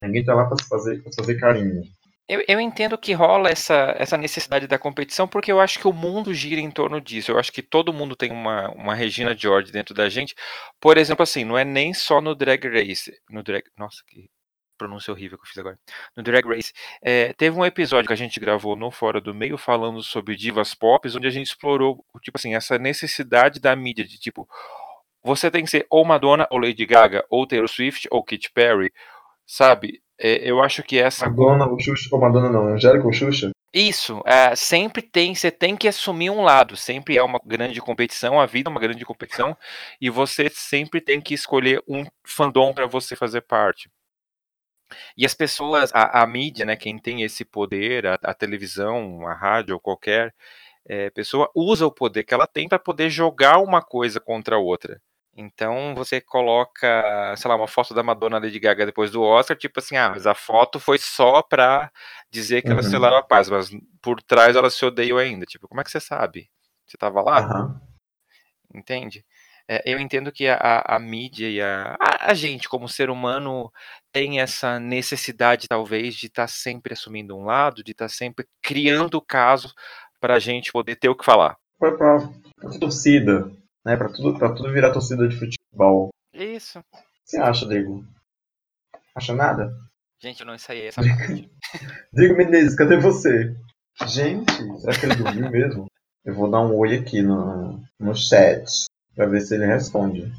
Ninguém 0.00 0.24
tá 0.24 0.34
lá 0.34 0.46
para 0.46 0.64
fazer, 0.64 1.02
pra 1.02 1.12
fazer 1.12 1.34
carinho. 1.38 1.82
Eu, 2.28 2.42
eu, 2.48 2.60
entendo 2.60 2.96
que 2.96 3.12
rola 3.12 3.50
essa, 3.50 3.94
essa 3.98 4.16
necessidade 4.16 4.66
da 4.66 4.78
competição, 4.78 5.26
porque 5.26 5.50
eu 5.50 5.60
acho 5.60 5.78
que 5.78 5.88
o 5.88 5.92
mundo 5.92 6.32
gira 6.32 6.60
em 6.60 6.70
torno 6.70 7.00
disso. 7.00 7.32
Eu 7.32 7.38
acho 7.38 7.52
que 7.52 7.62
todo 7.62 7.92
mundo 7.92 8.16
tem 8.16 8.30
uma, 8.30 8.70
uma 8.70 8.94
Regina 8.94 9.36
George 9.36 9.72
dentro 9.72 9.92
da 9.94 10.08
gente. 10.08 10.34
Por 10.80 10.96
exemplo, 10.96 11.24
assim, 11.24 11.44
não 11.44 11.58
é 11.58 11.64
nem 11.64 11.92
só 11.92 12.20
no 12.20 12.34
Drag 12.34 12.64
Race. 12.68 13.12
No 13.28 13.42
drag, 13.42 13.64
nossa, 13.76 13.98
que 14.06 14.30
pronúncia 14.76 15.12
horrível 15.12 15.38
que 15.38 15.44
eu 15.44 15.48
fiz 15.48 15.58
agora. 15.58 15.78
No 16.16 16.22
Drag 16.22 16.46
Race. 16.46 16.72
É, 17.02 17.32
teve 17.32 17.56
um 17.56 17.64
episódio 17.64 18.06
que 18.06 18.12
a 18.12 18.16
gente 18.16 18.40
gravou 18.40 18.76
no 18.76 18.90
Fora 18.90 19.20
do 19.20 19.34
Meio 19.34 19.56
falando 19.56 20.02
sobre 20.02 20.36
divas 20.36 20.74
pop, 20.74 21.08
onde 21.16 21.26
a 21.26 21.30
gente 21.30 21.46
explorou, 21.46 22.04
tipo 22.22 22.38
assim, 22.38 22.54
essa 22.54 22.78
necessidade 22.78 23.60
da 23.60 23.74
mídia 23.76 24.04
de 24.04 24.18
tipo. 24.18 24.48
Você 25.24 25.50
tem 25.50 25.62
que 25.64 25.70
ser 25.70 25.86
ou 25.88 26.04
Madonna, 26.04 26.48
ou 26.50 26.58
Lady 26.58 26.84
Gaga, 26.84 27.24
ou 27.30 27.46
Taylor 27.46 27.68
Swift, 27.68 28.08
ou 28.10 28.24
Katy 28.24 28.50
Perry, 28.52 28.92
Sabe? 29.46 30.00
É, 30.18 30.48
eu 30.48 30.62
acho 30.62 30.82
que 30.82 30.98
essa. 30.98 31.28
Madonna 31.28 31.66
ou 31.66 31.78
Xuxa. 31.78 32.08
Ou 32.12 32.20
Madonna 32.20 32.48
não, 32.48 32.68
Angélica 32.68 33.04
ou 33.04 33.12
Xuxa? 33.12 33.50
Isso, 33.74 34.22
é, 34.26 34.54
sempre 34.54 35.00
tem, 35.00 35.34
você 35.34 35.50
tem 35.50 35.74
que 35.74 35.88
assumir 35.88 36.28
um 36.28 36.42
lado, 36.42 36.76
sempre 36.76 37.16
é 37.16 37.22
uma 37.22 37.40
grande 37.42 37.80
competição, 37.80 38.38
a 38.38 38.44
vida 38.44 38.68
é 38.68 38.70
uma 38.70 38.80
grande 38.80 39.02
competição, 39.02 39.56
e 39.98 40.10
você 40.10 40.50
sempre 40.50 41.00
tem 41.00 41.22
que 41.22 41.32
escolher 41.32 41.82
um 41.88 42.04
fandom 42.22 42.74
para 42.74 42.86
você 42.86 43.16
fazer 43.16 43.40
parte. 43.40 43.90
E 45.16 45.26
as 45.26 45.34
pessoas, 45.34 45.90
a, 45.94 46.22
a, 46.22 46.26
mídia, 46.26 46.64
né, 46.64 46.76
quem 46.76 46.98
tem 46.98 47.22
esse 47.22 47.44
poder, 47.44 48.06
a, 48.06 48.18
a 48.22 48.34
televisão, 48.34 49.26
a 49.26 49.34
rádio 49.34 49.74
ou 49.74 49.80
qualquer 49.80 50.34
é, 50.86 51.10
pessoa, 51.10 51.50
usa 51.54 51.86
o 51.86 51.92
poder 51.92 52.24
que 52.24 52.34
ela 52.34 52.46
tem 52.46 52.68
para 52.68 52.78
poder 52.78 53.10
jogar 53.10 53.58
uma 53.58 53.82
coisa 53.82 54.20
contra 54.20 54.56
a 54.56 54.58
outra. 54.58 55.00
Então 55.34 55.94
você 55.94 56.20
coloca, 56.20 57.34
sei 57.36 57.48
lá, 57.48 57.56
uma 57.56 57.66
foto 57.66 57.94
da 57.94 58.02
Madonna 58.02 58.38
Lady 58.38 58.60
Gaga 58.60 58.84
depois 58.84 59.10
do 59.10 59.22
Oscar, 59.22 59.56
tipo 59.56 59.80
assim, 59.80 59.96
ah, 59.96 60.10
mas 60.10 60.26
a 60.26 60.34
foto 60.34 60.78
foi 60.78 60.98
só 60.98 61.40
pra 61.40 61.90
dizer 62.30 62.60
que 62.60 62.68
uhum. 62.68 62.74
elas 62.74 62.86
selaram 62.86 63.16
a 63.16 63.22
paz, 63.22 63.48
mas 63.48 63.70
por 64.02 64.20
trás 64.22 64.54
elas 64.56 64.74
se 64.74 64.84
odeiam 64.84 65.16
ainda. 65.16 65.46
Tipo, 65.46 65.66
como 65.68 65.80
é 65.80 65.84
que 65.84 65.90
você 65.90 66.00
sabe? 66.00 66.50
Você 66.86 66.98
tava 66.98 67.22
lá? 67.22 67.40
Uhum. 67.40 67.80
Entende? 68.74 69.24
É, 69.74 69.80
eu 69.86 69.98
entendo 69.98 70.30
que 70.30 70.46
a, 70.46 70.82
a 70.84 70.98
mídia 70.98 71.48
e 71.48 71.58
a, 71.58 71.96
a, 71.98 72.30
a, 72.30 72.34
gente, 72.34 72.68
como 72.68 72.86
ser 72.86 73.08
humano, 73.08 73.72
tem 74.12 74.38
essa 74.38 74.78
necessidade, 74.78 75.66
talvez, 75.66 76.14
de 76.14 76.26
estar 76.26 76.42
tá 76.42 76.46
sempre 76.46 76.92
assumindo 76.92 77.34
um 77.34 77.46
lado, 77.46 77.82
de 77.82 77.92
estar 77.92 78.04
tá 78.04 78.08
sempre 78.10 78.46
criando 78.62 79.18
casos 79.18 79.72
para 80.20 80.34
a 80.34 80.38
gente 80.38 80.70
poder 80.70 80.96
ter 80.96 81.08
o 81.08 81.16
que 81.16 81.24
falar. 81.24 81.56
Pra, 81.78 81.96
pra 81.96 82.78
torcida, 82.78 83.50
né? 83.82 83.96
Pra 83.96 84.10
tudo, 84.10 84.38
pra 84.38 84.52
tudo 84.52 84.70
virar 84.70 84.92
torcida 84.92 85.26
de 85.26 85.38
futebol. 85.38 86.10
Isso. 86.34 86.78
O 86.78 86.82
que 86.82 86.98
você 87.24 87.38
acha, 87.38 87.66
Diego? 87.66 88.04
Acha 89.14 89.32
nada? 89.32 89.74
Gente, 90.20 90.40
eu 90.40 90.46
não 90.46 90.54
ensaiei 90.54 90.88
essa 90.88 91.00
parte. 91.00 91.50
Diego 92.12 92.36
Menezes, 92.36 92.76
cadê 92.76 92.98
você? 92.98 93.56
Gente, 94.06 94.52
será 94.80 95.00
que 95.00 95.06
ele 95.06 95.16
dormiu 95.16 95.50
mesmo? 95.50 95.86
Eu 96.22 96.34
vou 96.34 96.50
dar 96.50 96.60
um 96.60 96.76
oi 96.76 96.98
aqui 96.98 97.22
no, 97.22 97.82
no 97.98 98.14
chat 98.14 98.91
pra 99.14 99.26
ver 99.26 99.40
se 99.40 99.54
ele 99.54 99.66
responde. 99.66 100.30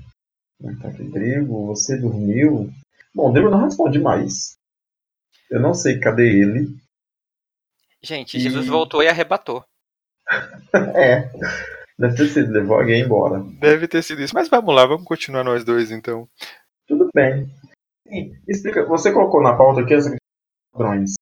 Tá 0.82 0.88
aqui, 0.88 1.04
Drigo, 1.04 1.68
você 1.68 1.98
dormiu? 1.98 2.70
Bom, 3.14 3.30
o 3.30 3.34
Drigo 3.34 3.50
não 3.50 3.64
responde 3.64 4.00
mais. 4.00 4.58
Eu 5.50 5.60
não 5.60 5.74
sei 5.74 6.00
cadê 6.00 6.28
ele. 6.28 6.76
Gente, 8.02 8.40
Jesus 8.40 8.68
voltou 8.68 9.04
e 9.04 9.08
arrebatou. 9.08 9.64
é. 10.96 11.30
Deve 11.98 12.16
ter 12.16 12.28
sido, 12.28 12.52
levou 12.52 12.78
alguém 12.80 13.04
embora. 13.04 13.40
Deve 13.60 13.88
ter 13.88 14.02
sido 14.02 14.22
isso. 14.22 14.34
Mas 14.34 14.50
vamos 14.50 14.74
lá, 14.74 14.86
vamos 14.86 15.06
continuar 15.06 15.44
nós 15.44 15.64
dois 15.64 15.92
então. 15.92 16.28
Tudo 16.88 17.10
bem. 17.14 17.50
Explica, 18.48 18.86
você 18.86 19.12
colocou 19.12 19.42
na 19.42 19.56
pauta 19.56 19.82
aqui 19.82 19.94
as 19.94 20.06
padrões. 20.72 21.14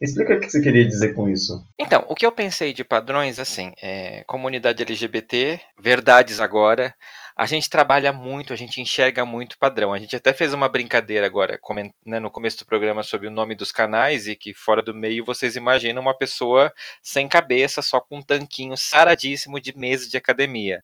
Explica 0.00 0.34
o 0.34 0.40
que 0.40 0.48
você 0.48 0.60
queria 0.60 0.86
dizer 0.86 1.12
com 1.12 1.28
isso. 1.28 1.64
Então, 1.76 2.04
o 2.08 2.14
que 2.14 2.24
eu 2.24 2.30
pensei 2.30 2.72
de 2.72 2.84
padrões, 2.84 3.40
assim, 3.40 3.72
é 3.82 4.22
comunidade 4.24 4.80
LGBT, 4.80 5.60
verdades 5.76 6.40
agora, 6.40 6.94
a 7.38 7.46
gente 7.46 7.70
trabalha 7.70 8.12
muito, 8.12 8.52
a 8.52 8.56
gente 8.56 8.80
enxerga 8.80 9.24
muito 9.24 9.58
padrão. 9.58 9.92
A 9.92 9.98
gente 9.98 10.14
até 10.14 10.32
fez 10.32 10.52
uma 10.52 10.68
brincadeira 10.68 11.24
agora, 11.24 11.60
né, 12.04 12.18
no 12.18 12.30
começo 12.30 12.58
do 12.58 12.66
programa, 12.66 13.02
sobre 13.04 13.28
o 13.28 13.30
nome 13.30 13.54
dos 13.54 13.72
canais 13.72 14.26
e 14.26 14.34
que 14.34 14.52
fora 14.54 14.82
do 14.82 14.92
meio 14.92 15.24
vocês 15.24 15.54
imaginam 15.54 16.02
uma 16.02 16.16
pessoa 16.16 16.72
sem 17.00 17.28
cabeça, 17.28 17.80
só 17.80 18.00
com 18.00 18.18
um 18.18 18.22
tanquinho 18.22 18.76
saradíssimo 18.76 19.60
de 19.60 19.76
mesa 19.76 20.08
de 20.08 20.16
academia. 20.16 20.82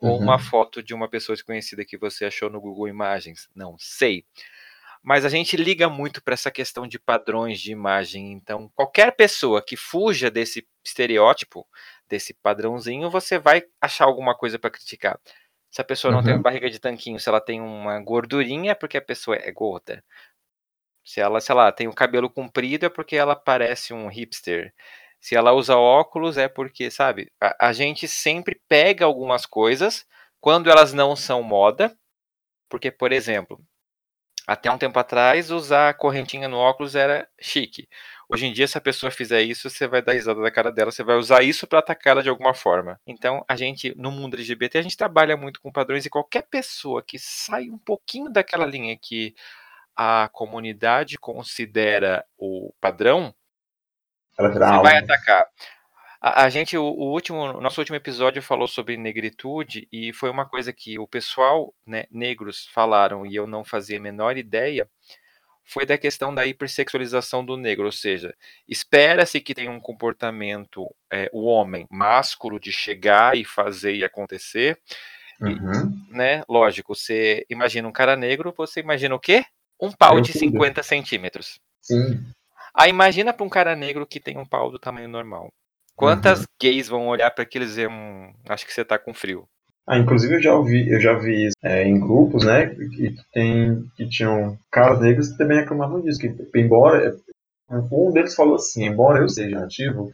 Uhum. 0.00 0.10
Ou 0.10 0.20
uma 0.20 0.38
foto 0.38 0.82
de 0.82 0.92
uma 0.92 1.08
pessoa 1.08 1.34
desconhecida 1.34 1.84
que 1.84 1.96
você 1.96 2.26
achou 2.26 2.50
no 2.50 2.60
Google 2.60 2.88
Imagens. 2.88 3.48
Não 3.54 3.76
sei. 3.78 4.24
Mas 5.04 5.26
a 5.26 5.28
gente 5.28 5.54
liga 5.54 5.86
muito 5.90 6.22
para 6.22 6.32
essa 6.32 6.50
questão 6.50 6.86
de 6.86 6.98
padrões 6.98 7.60
de 7.60 7.70
imagem. 7.70 8.32
Então, 8.32 8.70
qualquer 8.74 9.14
pessoa 9.14 9.62
que 9.62 9.76
fuja 9.76 10.30
desse 10.30 10.66
estereótipo, 10.82 11.68
desse 12.08 12.32
padrãozinho, 12.32 13.10
você 13.10 13.38
vai 13.38 13.64
achar 13.78 14.06
alguma 14.06 14.34
coisa 14.34 14.58
para 14.58 14.70
criticar. 14.70 15.20
Se 15.70 15.82
a 15.82 15.84
pessoa 15.84 16.10
não 16.10 16.20
uhum. 16.20 16.24
tem 16.24 16.34
uma 16.34 16.42
barriga 16.42 16.70
de 16.70 16.78
tanquinho, 16.78 17.20
se 17.20 17.28
ela 17.28 17.40
tem 17.40 17.60
uma 17.60 18.00
gordurinha, 18.00 18.72
é 18.72 18.74
porque 18.74 18.96
a 18.96 19.02
pessoa 19.02 19.36
é 19.36 19.52
gorda. 19.52 20.02
Se 21.04 21.20
ela, 21.20 21.38
sei 21.38 21.54
lá, 21.54 21.70
tem 21.70 21.86
o 21.86 21.92
cabelo 21.94 22.30
comprido, 22.30 22.86
é 22.86 22.88
porque 22.88 23.14
ela 23.14 23.36
parece 23.36 23.92
um 23.92 24.08
hipster. 24.08 24.72
Se 25.20 25.36
ela 25.36 25.52
usa 25.52 25.76
óculos, 25.76 26.38
é 26.38 26.48
porque, 26.48 26.90
sabe, 26.90 27.30
a, 27.38 27.68
a 27.68 27.72
gente 27.74 28.08
sempre 28.08 28.58
pega 28.66 29.04
algumas 29.04 29.44
coisas 29.44 30.06
quando 30.40 30.70
elas 30.70 30.94
não 30.94 31.14
são 31.14 31.42
moda. 31.42 31.94
Porque, 32.70 32.90
por 32.90 33.12
exemplo, 33.12 33.60
até 34.46 34.70
um 34.70 34.78
tempo 34.78 34.98
atrás, 34.98 35.50
usar 35.50 35.94
correntinha 35.94 36.48
no 36.48 36.58
óculos 36.58 36.94
era 36.94 37.28
chique. 37.40 37.88
Hoje 38.28 38.46
em 38.46 38.52
dia, 38.52 38.66
se 38.66 38.76
a 38.76 38.80
pessoa 38.80 39.10
fizer 39.10 39.42
isso, 39.42 39.68
você 39.68 39.86
vai 39.86 40.02
dar 40.02 40.12
risada 40.12 40.40
da 40.40 40.50
cara 40.50 40.72
dela, 40.72 40.90
você 40.90 41.02
vai 41.02 41.16
usar 41.16 41.42
isso 41.42 41.66
para 41.66 41.78
atacar 41.78 42.12
ela 42.12 42.22
de 42.22 42.28
alguma 42.28 42.54
forma. 42.54 42.98
Então, 43.06 43.44
a 43.48 43.56
gente, 43.56 43.94
no 43.96 44.10
mundo 44.10 44.34
LGBT, 44.34 44.78
a 44.78 44.82
gente 44.82 44.96
trabalha 44.96 45.36
muito 45.36 45.60
com 45.60 45.72
padrões 45.72 46.06
e 46.06 46.10
qualquer 46.10 46.42
pessoa 46.42 47.02
que 47.02 47.18
sai 47.18 47.68
um 47.70 47.78
pouquinho 47.78 48.30
daquela 48.30 48.66
linha 48.66 48.96
que 49.00 49.34
a 49.96 50.28
comunidade 50.32 51.16
considera 51.18 52.24
o 52.36 52.72
padrão, 52.80 53.34
você 54.36 54.82
vai 54.82 54.98
atacar. 54.98 55.46
A, 56.24 56.44
a 56.44 56.48
gente, 56.48 56.74
o, 56.74 56.82
o, 56.82 57.12
último, 57.12 57.60
nosso 57.60 57.82
último 57.82 57.96
episódio 57.96 58.40
falou 58.40 58.66
sobre 58.66 58.96
negritude 58.96 59.86
e 59.92 60.10
foi 60.10 60.30
uma 60.30 60.46
coisa 60.46 60.72
que 60.72 60.98
o 60.98 61.06
pessoal, 61.06 61.74
né, 61.86 62.04
negros 62.10 62.66
falaram 62.72 63.26
e 63.26 63.36
eu 63.36 63.46
não 63.46 63.62
fazia 63.62 63.98
a 63.98 64.00
menor 64.00 64.38
ideia, 64.38 64.88
foi 65.62 65.84
da 65.84 65.98
questão 65.98 66.34
da 66.34 66.46
hipersexualização 66.46 67.44
do 67.44 67.58
negro, 67.58 67.84
ou 67.84 67.92
seja, 67.92 68.34
espera-se 68.66 69.38
que 69.38 69.54
tenha 69.54 69.70
um 69.70 69.78
comportamento, 69.78 70.88
é, 71.12 71.28
o 71.30 71.44
homem 71.44 71.86
másculo 71.90 72.58
de 72.58 72.72
chegar 72.72 73.36
e 73.36 73.44
fazer 73.44 73.94
e 73.94 74.02
acontecer, 74.02 74.80
uhum. 75.42 75.50
e, 76.10 76.16
né? 76.16 76.42
Lógico, 76.48 76.94
você 76.94 77.44
imagina 77.50 77.86
um 77.86 77.92
cara 77.92 78.16
negro, 78.16 78.54
você 78.56 78.80
imagina 78.80 79.14
o 79.14 79.20
quê? 79.20 79.44
Um 79.78 79.92
pau 79.92 80.22
de 80.22 80.32
50 80.32 80.82
centímetros. 80.82 81.60
Sim. 81.82 82.24
Aí 82.74 82.88
imagina 82.88 83.30
para 83.30 83.44
um 83.44 83.50
cara 83.50 83.76
negro 83.76 84.06
que 84.06 84.18
tem 84.18 84.38
um 84.38 84.46
pau 84.46 84.70
do 84.70 84.78
tamanho 84.78 85.08
normal. 85.08 85.52
Quantas 85.96 86.40
uhum. 86.40 86.44
gays 86.60 86.88
vão 86.88 87.08
olhar 87.08 87.30
para 87.30 87.44
aqueles 87.44 87.68
e 87.68 87.70
dizer, 87.70 87.88
hum, 87.88 88.32
acho 88.48 88.66
que 88.66 88.72
você 88.72 88.84
tá 88.84 88.98
com 88.98 89.14
frio? 89.14 89.46
Ah, 89.86 89.98
inclusive 89.98 90.34
eu 90.34 90.42
já 90.42 90.54
ouvi, 90.54 90.90
eu 90.90 90.98
já 90.98 91.12
vi 91.12 91.46
isso 91.46 91.56
é, 91.62 91.84
em 91.84 92.00
grupos, 92.00 92.44
né, 92.44 92.66
que 92.66 93.14
tem 93.32 93.84
que 93.96 94.08
tinham 94.08 94.58
caras 94.70 95.00
negros 95.00 95.30
que 95.30 95.38
também 95.38 95.58
reclamavam 95.58 96.00
disso, 96.00 96.18
que 96.18 96.34
embora 96.56 97.14
um 97.68 98.10
deles 98.10 98.34
falou 98.34 98.54
assim, 98.54 98.86
embora 98.86 99.20
eu 99.20 99.28
seja 99.28 99.58
ativo, 99.58 100.10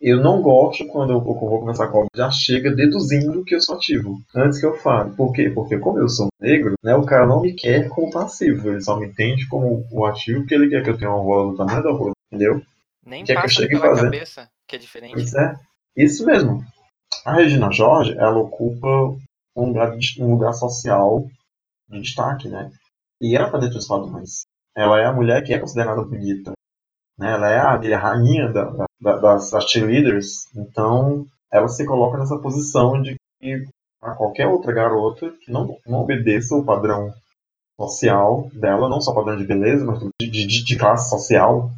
eu 0.00 0.20
não 0.20 0.42
gosto 0.42 0.84
quando 0.88 1.12
eu, 1.12 1.20
vou 1.20 1.60
começar 1.60 1.86
com 1.88 1.98
algo 1.98 2.08
já 2.14 2.28
chega 2.30 2.74
deduzindo 2.74 3.44
que 3.44 3.54
eu 3.54 3.60
sou 3.60 3.76
ativo 3.76 4.18
antes 4.34 4.58
que 4.58 4.66
eu 4.66 4.76
fale. 4.76 5.14
Por 5.14 5.32
quê? 5.32 5.48
Porque 5.48 5.78
como 5.78 6.00
eu 6.00 6.08
sou 6.08 6.26
negro, 6.40 6.74
né, 6.82 6.94
o 6.96 7.06
cara 7.06 7.24
não 7.24 7.40
me 7.40 7.52
quer 7.52 7.88
como 7.88 8.10
passivo, 8.10 8.70
ele 8.70 8.82
só 8.82 8.98
me 8.98 9.06
entende 9.06 9.46
como 9.46 9.86
o 9.92 10.04
ativo 10.04 10.40
porque 10.40 10.54
ele 10.54 10.68
quer 10.68 10.82
que 10.82 10.90
eu 10.90 10.98
tenha 10.98 11.10
uma 11.10 11.22
rola 11.22 11.52
do 11.52 11.56
tamanho 11.56 11.82
da 11.84 11.92
rola, 11.92 12.12
entendeu? 12.32 12.60
Nem 13.06 13.24
quer 13.24 13.34
passa 13.34 13.66
que 13.66 13.74
eu 13.76 13.80
pela 13.80 13.94
cabeça 13.94 14.48
que 14.66 14.76
é 14.76 14.78
diferente. 14.78 15.14
Pois 15.14 15.34
é, 15.34 15.54
isso 15.96 16.24
mesmo. 16.24 16.64
A 17.24 17.34
Regina 17.34 17.70
Jorge, 17.70 18.16
ela 18.18 18.38
ocupa 18.38 18.88
um 19.56 19.66
lugar, 19.66 19.96
um 20.18 20.30
lugar 20.30 20.52
social 20.52 21.26
de 21.88 22.00
destaque, 22.00 22.48
né? 22.48 22.70
E 23.20 23.36
ela 23.36 23.50
tá 23.50 23.58
dentro 23.58 23.76
dos 23.76 23.86
padrões. 23.86 24.46
Ela 24.76 25.00
é 25.00 25.06
a 25.06 25.12
mulher 25.12 25.42
que 25.44 25.54
é 25.54 25.58
considerada 25.58 26.02
bonita. 26.02 26.52
Né? 27.18 27.32
Ela 27.32 27.50
é 27.50 27.58
a, 27.58 27.74
a 27.74 27.98
rainha 27.98 28.52
da, 28.52 28.64
da, 29.00 29.16
das, 29.16 29.50
das 29.50 29.70
cheerleaders. 29.70 30.46
Então, 30.54 31.26
ela 31.50 31.68
se 31.68 31.86
coloca 31.86 32.18
nessa 32.18 32.38
posição 32.38 33.00
de 33.00 33.14
que 33.40 33.64
a 34.02 34.14
qualquer 34.14 34.46
outra 34.46 34.72
garota 34.72 35.30
que 35.40 35.50
não, 35.50 35.78
não 35.86 36.00
obedeça 36.00 36.54
o 36.54 36.64
padrão 36.64 37.12
social 37.80 38.50
dela, 38.52 38.88
não 38.88 39.00
só 39.00 39.14
padrão 39.14 39.36
de 39.36 39.46
beleza, 39.46 39.84
mas 39.84 40.00
de, 40.20 40.28
de, 40.28 40.64
de 40.64 40.76
classe 40.76 41.08
social, 41.08 41.70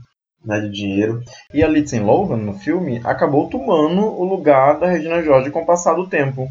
né, 0.46 0.60
de 0.60 0.70
dinheiro. 0.70 1.22
E 1.52 1.62
a 1.62 1.68
Lindsay 1.68 2.00
Lohan, 2.00 2.36
no 2.36 2.54
filme, 2.54 3.00
acabou 3.04 3.50
tomando 3.50 4.02
o 4.02 4.24
lugar 4.24 4.78
da 4.78 4.86
Regina 4.86 5.22
George 5.22 5.50
com 5.50 5.62
o 5.62 5.66
passar 5.66 5.94
do 5.94 6.06
tempo. 6.06 6.50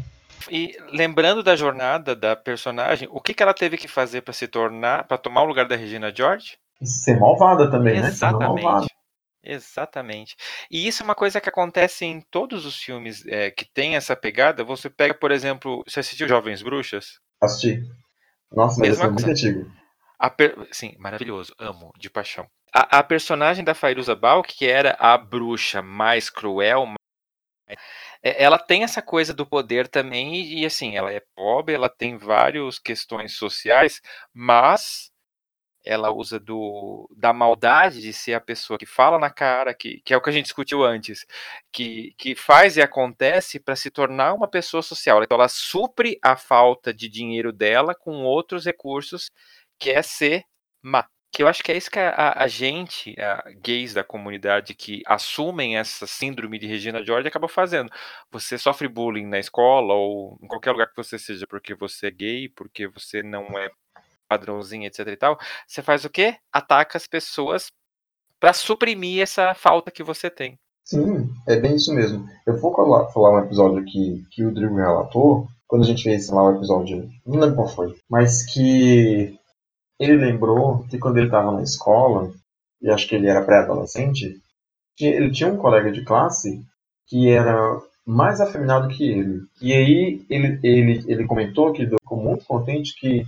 E 0.50 0.76
lembrando 0.92 1.42
da 1.42 1.56
jornada 1.56 2.14
da 2.14 2.36
personagem, 2.36 3.08
o 3.10 3.20
que, 3.20 3.34
que 3.34 3.42
ela 3.42 3.54
teve 3.54 3.76
que 3.76 3.88
fazer 3.88 4.20
para 4.20 4.32
se 4.32 4.46
tornar, 4.46 5.04
para 5.04 5.18
tomar 5.18 5.42
o 5.42 5.46
lugar 5.46 5.66
da 5.66 5.74
Regina 5.74 6.14
George? 6.14 6.56
Ser 6.82 7.18
malvada 7.18 7.70
também, 7.70 7.96
Exatamente. 7.96 8.54
né? 8.56 8.62
Malvada. 8.62 8.86
Exatamente. 9.42 10.36
E 10.70 10.86
isso 10.86 11.02
é 11.02 11.04
uma 11.04 11.14
coisa 11.14 11.40
que 11.40 11.48
acontece 11.48 12.04
em 12.04 12.20
todos 12.20 12.66
os 12.66 12.76
filmes 12.76 13.24
é, 13.26 13.50
que 13.50 13.64
tem 13.64 13.94
essa 13.94 14.16
pegada. 14.16 14.64
Você 14.64 14.90
pega, 14.90 15.14
por 15.14 15.30
exemplo, 15.30 15.84
você 15.86 16.00
assistiu 16.00 16.28
Jovens 16.28 16.62
Bruxas? 16.62 17.20
Assisti. 17.40 17.80
Nossa, 18.52 18.80
mas 18.80 18.90
esse 18.90 19.02
é 19.02 19.08
muito 19.08 19.30
antigo. 19.30 19.70
Per... 20.36 20.68
Sim, 20.72 20.94
maravilhoso, 20.98 21.54
amo, 21.58 21.92
de 21.98 22.08
paixão. 22.10 22.48
A, 22.72 22.98
a 22.98 23.02
personagem 23.02 23.64
da 23.64 23.74
Fairuza 23.74 24.14
Balk, 24.14 24.54
que 24.54 24.66
era 24.66 24.96
a 24.98 25.16
bruxa 25.16 25.82
mais 25.82 26.30
cruel, 26.30 26.86
mais... 26.86 27.78
ela 28.22 28.58
tem 28.58 28.82
essa 28.82 29.02
coisa 29.02 29.32
do 29.34 29.46
poder 29.46 29.88
também, 29.88 30.34
e, 30.36 30.62
e 30.62 30.66
assim, 30.66 30.96
ela 30.96 31.12
é 31.12 31.22
pobre, 31.34 31.74
ela 31.74 31.88
tem 31.88 32.16
várias 32.16 32.78
questões 32.78 33.36
sociais, 33.36 34.00
mas 34.32 35.10
ela 35.86 36.10
usa 36.10 36.40
do, 36.40 37.08
da 37.16 37.32
maldade 37.32 38.02
de 38.02 38.12
ser 38.12 38.34
a 38.34 38.40
pessoa 38.40 38.76
que 38.78 38.84
fala 38.84 39.18
na 39.18 39.30
cara, 39.30 39.72
que, 39.72 40.00
que 40.04 40.12
é 40.12 40.16
o 40.16 40.20
que 40.20 40.28
a 40.28 40.32
gente 40.32 40.46
discutiu 40.46 40.82
antes, 40.82 41.24
que, 41.72 42.12
que 42.18 42.34
faz 42.34 42.76
e 42.76 42.82
acontece 42.82 43.60
para 43.60 43.76
se 43.76 43.88
tornar 43.88 44.34
uma 44.34 44.48
pessoa 44.48 44.82
social. 44.82 45.22
Então 45.22 45.36
ela 45.36 45.48
supre 45.48 46.18
a 46.22 46.36
falta 46.36 46.92
de 46.92 47.08
dinheiro 47.08 47.52
dela 47.52 47.94
com 47.94 48.24
outros 48.24 48.66
recursos, 48.66 49.30
que 49.78 49.90
é 49.90 50.02
ser 50.02 50.44
má. 50.82 51.06
Que 51.32 51.42
eu 51.42 51.48
acho 51.48 51.62
que 51.62 51.70
é 51.70 51.76
isso 51.76 51.90
que 51.90 51.98
a, 51.98 52.34
a 52.36 52.48
gente, 52.48 53.14
a 53.20 53.44
gays 53.62 53.92
da 53.92 54.02
comunidade 54.02 54.74
que 54.74 55.02
assumem 55.06 55.76
essa 55.76 56.06
síndrome 56.06 56.58
de 56.58 56.66
Regina 56.66 57.04
George, 57.04 57.28
acabam 57.28 57.48
fazendo. 57.48 57.90
Você 58.30 58.56
sofre 58.56 58.88
bullying 58.88 59.26
na 59.26 59.38
escola 59.38 59.92
ou 59.92 60.38
em 60.42 60.46
qualquer 60.46 60.72
lugar 60.72 60.86
que 60.88 60.96
você 60.96 61.18
seja 61.18 61.46
porque 61.46 61.74
você 61.74 62.06
é 62.06 62.10
gay, 62.10 62.48
porque 62.48 62.88
você 62.88 63.22
não 63.22 63.58
é 63.58 63.68
padrãozinho, 64.28 64.86
etc 64.86 65.06
e 65.08 65.16
tal, 65.16 65.38
você 65.66 65.82
faz 65.82 66.04
o 66.04 66.10
quê? 66.10 66.36
Ataca 66.52 66.96
as 66.96 67.06
pessoas 67.06 67.70
para 68.40 68.52
suprimir 68.52 69.22
essa 69.22 69.54
falta 69.54 69.90
que 69.90 70.02
você 70.02 70.28
tem. 70.30 70.58
Sim, 70.84 71.28
é 71.48 71.56
bem 71.56 71.74
isso 71.74 71.92
mesmo. 71.92 72.28
Eu 72.46 72.58
vou 72.60 72.72
falar, 73.12 73.32
um 73.32 73.44
episódio 73.44 73.78
aqui 73.78 74.24
que 74.30 74.44
o 74.44 74.54
Drigo 74.54 74.76
relatou, 74.76 75.48
quando 75.66 75.82
a 75.82 75.86
gente 75.86 76.04
fez 76.04 76.28
lá 76.30 76.44
o 76.44 76.56
episódio, 76.56 77.08
não 77.26 77.40
lembro 77.40 77.56
qual 77.56 77.68
foi, 77.68 77.96
mas 78.08 78.44
que 78.46 79.36
ele 79.98 80.16
lembrou 80.16 80.84
que 80.88 80.98
quando 80.98 81.16
ele 81.16 81.26
estava 81.26 81.52
na 81.52 81.62
escola, 81.62 82.32
e 82.80 82.90
acho 82.90 83.08
que 83.08 83.14
ele 83.14 83.28
era 83.28 83.44
pré-adolescente, 83.44 84.40
ele 85.00 85.30
tinha 85.30 85.52
um 85.52 85.56
colega 85.56 85.90
de 85.90 86.04
classe 86.04 86.62
que 87.06 87.30
era 87.30 87.80
mais 88.06 88.40
afeminado 88.40 88.88
que 88.88 89.10
ele. 89.10 89.42
E 89.60 89.72
aí 89.72 90.26
ele, 90.28 90.60
ele, 90.62 91.04
ele 91.06 91.26
comentou 91.26 91.72
que 91.72 91.86
ficou 91.86 92.18
muito 92.18 92.44
contente 92.44 92.98
que 92.98 93.24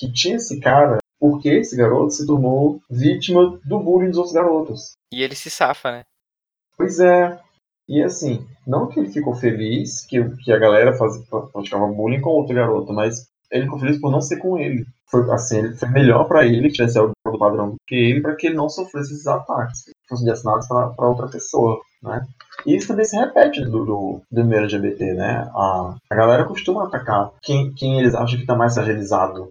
que 0.00 0.10
tinha 0.10 0.36
esse 0.36 0.58
cara 0.58 0.98
porque 1.18 1.50
esse 1.50 1.76
garoto 1.76 2.12
se 2.12 2.26
tornou 2.26 2.80
vítima 2.90 3.60
do 3.62 3.78
bullying 3.78 4.08
dos 4.08 4.16
outros 4.16 4.34
garotos. 4.34 4.92
E 5.12 5.22
ele 5.22 5.34
se 5.34 5.50
safa, 5.50 5.92
né? 5.92 6.04
Pois 6.76 6.98
é. 6.98 7.38
E 7.86 8.02
assim, 8.02 8.46
não 8.66 8.88
que 8.88 8.98
ele 8.98 9.10
ficou 9.10 9.34
feliz 9.34 10.06
que, 10.06 10.24
que 10.36 10.50
a 10.50 10.58
galera 10.58 10.94
faz, 10.94 11.18
praticava 11.52 11.86
bullying 11.88 12.22
com 12.22 12.30
outro 12.30 12.54
garoto, 12.54 12.94
mas 12.94 13.28
ele 13.50 13.64
ficou 13.64 13.78
feliz 13.78 14.00
por 14.00 14.10
não 14.10 14.20
ser 14.20 14.36
com 14.38 14.58
ele. 14.58 14.86
Foi, 15.10 15.28
assim, 15.32 15.74
foi 15.74 15.88
melhor 15.88 16.24
para 16.24 16.46
ele 16.46 16.68
que 16.68 16.74
tivesse 16.74 16.98
algo 16.98 17.12
do 17.26 17.38
padrão 17.38 17.70
do 17.70 17.76
que 17.86 17.94
ele, 17.94 18.20
para 18.20 18.36
que 18.36 18.46
ele 18.46 18.56
não 18.56 18.68
sofresse 18.68 19.12
esses 19.12 19.26
ataques, 19.26 19.84
que 19.84 19.92
fossem 20.08 20.24
direcionados 20.24 20.68
para 20.68 21.08
outra 21.08 21.28
pessoa, 21.28 21.80
né? 22.02 22.24
E 22.66 22.76
isso 22.76 22.88
também 22.88 23.04
se 23.04 23.16
repete 23.16 23.64
do, 23.64 23.84
do, 23.84 24.22
do 24.30 24.44
meio 24.44 24.62
LGBT, 24.62 25.14
né? 25.14 25.50
A, 25.54 25.94
a 26.10 26.14
galera 26.14 26.44
costuma 26.44 26.84
atacar 26.84 27.32
quem, 27.42 27.72
quem 27.74 27.98
eles 27.98 28.14
acham 28.14 28.36
que 28.36 28.42
está 28.42 28.54
mais 28.54 28.74
fragilizado 28.74 29.50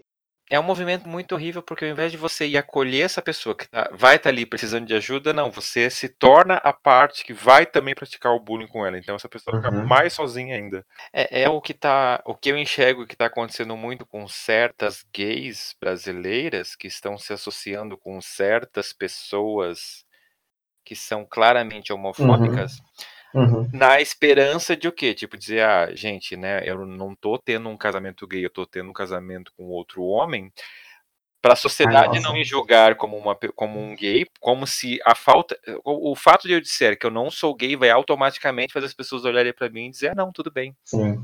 é 0.49 0.59
um 0.59 0.63
movimento 0.63 1.07
muito 1.07 1.35
horrível 1.35 1.62
porque 1.62 1.85
ao 1.85 1.91
invés 1.91 2.12
de 2.12 2.17
você 2.17 2.47
ir 2.47 2.57
acolher 2.57 3.05
essa 3.05 3.21
pessoa 3.21 3.55
que 3.55 3.69
tá, 3.69 3.89
vai 3.93 4.15
estar 4.15 4.23
tá 4.23 4.29
ali 4.29 4.45
precisando 4.45 4.85
de 4.85 4.95
ajuda, 4.95 5.31
não, 5.31 5.51
você 5.51 5.89
se 5.89 6.09
torna 6.09 6.55
a 6.55 6.73
parte 6.73 7.23
que 7.23 7.33
vai 7.33 7.65
também 7.65 7.93
praticar 7.93 8.33
o 8.33 8.39
bullying 8.39 8.67
com 8.67 8.85
ela. 8.85 8.97
Então 8.97 9.15
essa 9.15 9.29
pessoa 9.29 9.55
uhum. 9.55 9.62
fica 9.62 9.71
mais 9.71 10.13
sozinha 10.13 10.55
ainda. 10.55 10.83
É, 11.13 11.43
é, 11.43 11.49
o 11.49 11.62
que 11.62 11.73
tá, 11.73 12.21
o 12.25 12.33
que 12.33 12.49
eu 12.49 12.57
enxergo 12.57 13.05
que 13.05 13.13
está 13.13 13.27
acontecendo 13.27 13.77
muito 13.77 14.05
com 14.05 14.27
certas 14.27 15.05
gays 15.13 15.75
brasileiras 15.79 16.75
que 16.75 16.88
estão 16.88 17.17
se 17.17 17.31
associando 17.31 17.97
com 17.97 18.19
certas 18.19 18.91
pessoas 18.91 20.03
que 20.83 20.95
são 20.95 21.23
claramente 21.23 21.93
homofóbicas. 21.93 22.79
Uhum 22.79 23.18
Uhum. 23.34 23.70
Na 23.74 24.02
esperança 24.02 24.76
de 24.76 24.88
o 24.88 24.92
quê? 24.92 25.13
Tipo, 25.13 25.38
dizer, 25.38 25.63
ah, 25.63 25.94
gente, 25.94 26.36
né, 26.36 26.62
eu 26.65 26.86
não 26.86 27.15
tô 27.15 27.38
tendo 27.38 27.70
um 27.70 27.78
casamento 27.78 28.28
gay, 28.28 28.46
eu 28.46 28.50
tô 28.50 28.65
tendo 28.65 28.89
um 28.89 28.94
casamento 28.94 29.52
com 29.56 29.65
outro 29.65 30.04
homem, 30.04 30.52
para 31.42 31.54
a 31.54 31.56
sociedade 31.56 32.18
Ai, 32.18 32.24
não 32.24 32.34
me 32.34 32.44
julgar 32.44 32.96
como, 32.96 33.18
uma, 33.18 33.38
como 33.56 33.80
um 33.80 33.96
gay, 33.96 34.26
como 34.39 34.68
se 34.68 35.00
a 35.06 35.15
falta. 35.15 35.58
O, 35.86 36.12
o, 36.12 36.15
fato 36.15 36.48
de 36.48 36.54
eu 36.54 36.62
disser 36.62 36.98
que 37.00 37.06
eu 37.06 37.12
não 37.12 37.32
sou 37.32 37.56
gay 37.56 37.76
vai 37.76 37.89
automaticamente 37.89 38.74
fazer 38.74 38.88
as 38.88 38.94
pessoas 38.94 39.24
olharem 39.24 39.54
para 39.54 39.70
mim 39.70 39.88
e 39.88 39.92
dizer, 39.92 40.10
ah, 40.10 40.15
não, 40.15 40.32
tudo 40.32 40.52
bem. 40.52 40.76
Sim. 40.84 41.24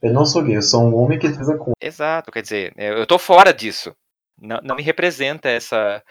Eu 0.00 0.12
não 0.12 0.24
sou 0.24 0.44
gay, 0.44 0.56
eu 0.56 0.62
sou 0.62 0.84
um 0.84 0.94
homem 0.94 1.18
que 1.18 1.28
fez 1.28 1.48
a 1.48 1.58
conta. 1.58 1.72
Exato, 1.80 2.30
quer 2.30 2.42
dizer, 2.42 2.72
eu 2.76 3.06
tô 3.06 3.18
fora 3.18 3.52
disso. 3.52 3.94
Não, 4.40 4.60
não 4.62 4.76
me 4.76 4.82
representa 4.82 5.48
essa, 5.48 6.02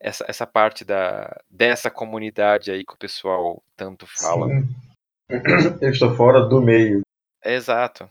essa, 0.00 0.24
essa 0.28 0.46
parte 0.46 0.84
da, 0.84 1.40
dessa 1.50 1.90
comunidade 1.90 2.70
aí 2.70 2.84
que 2.84 2.94
o 2.94 2.98
pessoal 2.98 3.62
tanto 3.76 4.06
fala. 4.06 4.48
Sim. 4.48 4.68
Eu 5.80 5.90
estou 5.90 6.14
fora 6.14 6.40
do 6.46 6.60
meio. 6.60 7.02
Exato. 7.44 8.08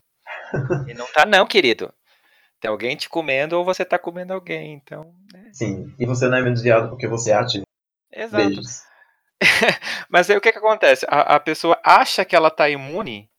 E 0.88 0.94
não 0.94 1.06
tá 1.12 1.26
não, 1.26 1.46
querido. 1.46 1.92
Tem 2.60 2.70
alguém 2.70 2.96
te 2.96 3.10
comendo 3.10 3.58
ou 3.58 3.66
você 3.66 3.84
tá 3.84 4.00
comendo 4.00 4.34
alguém, 4.34 4.74
então. 4.74 5.14
Né? 5.34 5.50
Sim. 5.52 5.94
E 6.00 6.06
você 6.06 6.28
não 6.28 6.38
é 6.38 6.42
menos 6.42 6.62
viado 6.62 6.90
porque 6.90 7.08
você 7.08 7.32
é 7.32 7.36
ativo. 7.36 7.66
Exato. 8.12 8.46
Beijos. 8.46 8.84
Mas 10.10 10.30
aí 10.30 10.38
o 10.38 10.42
que, 10.42 10.52
que 10.52 10.58
acontece? 10.58 11.06
A, 11.10 11.36
a 11.36 11.40
pessoa 11.40 11.80
acha 11.84 12.24
que 12.24 12.36
ela 12.36 12.50
tá 12.50 12.70
imune, 12.70 13.30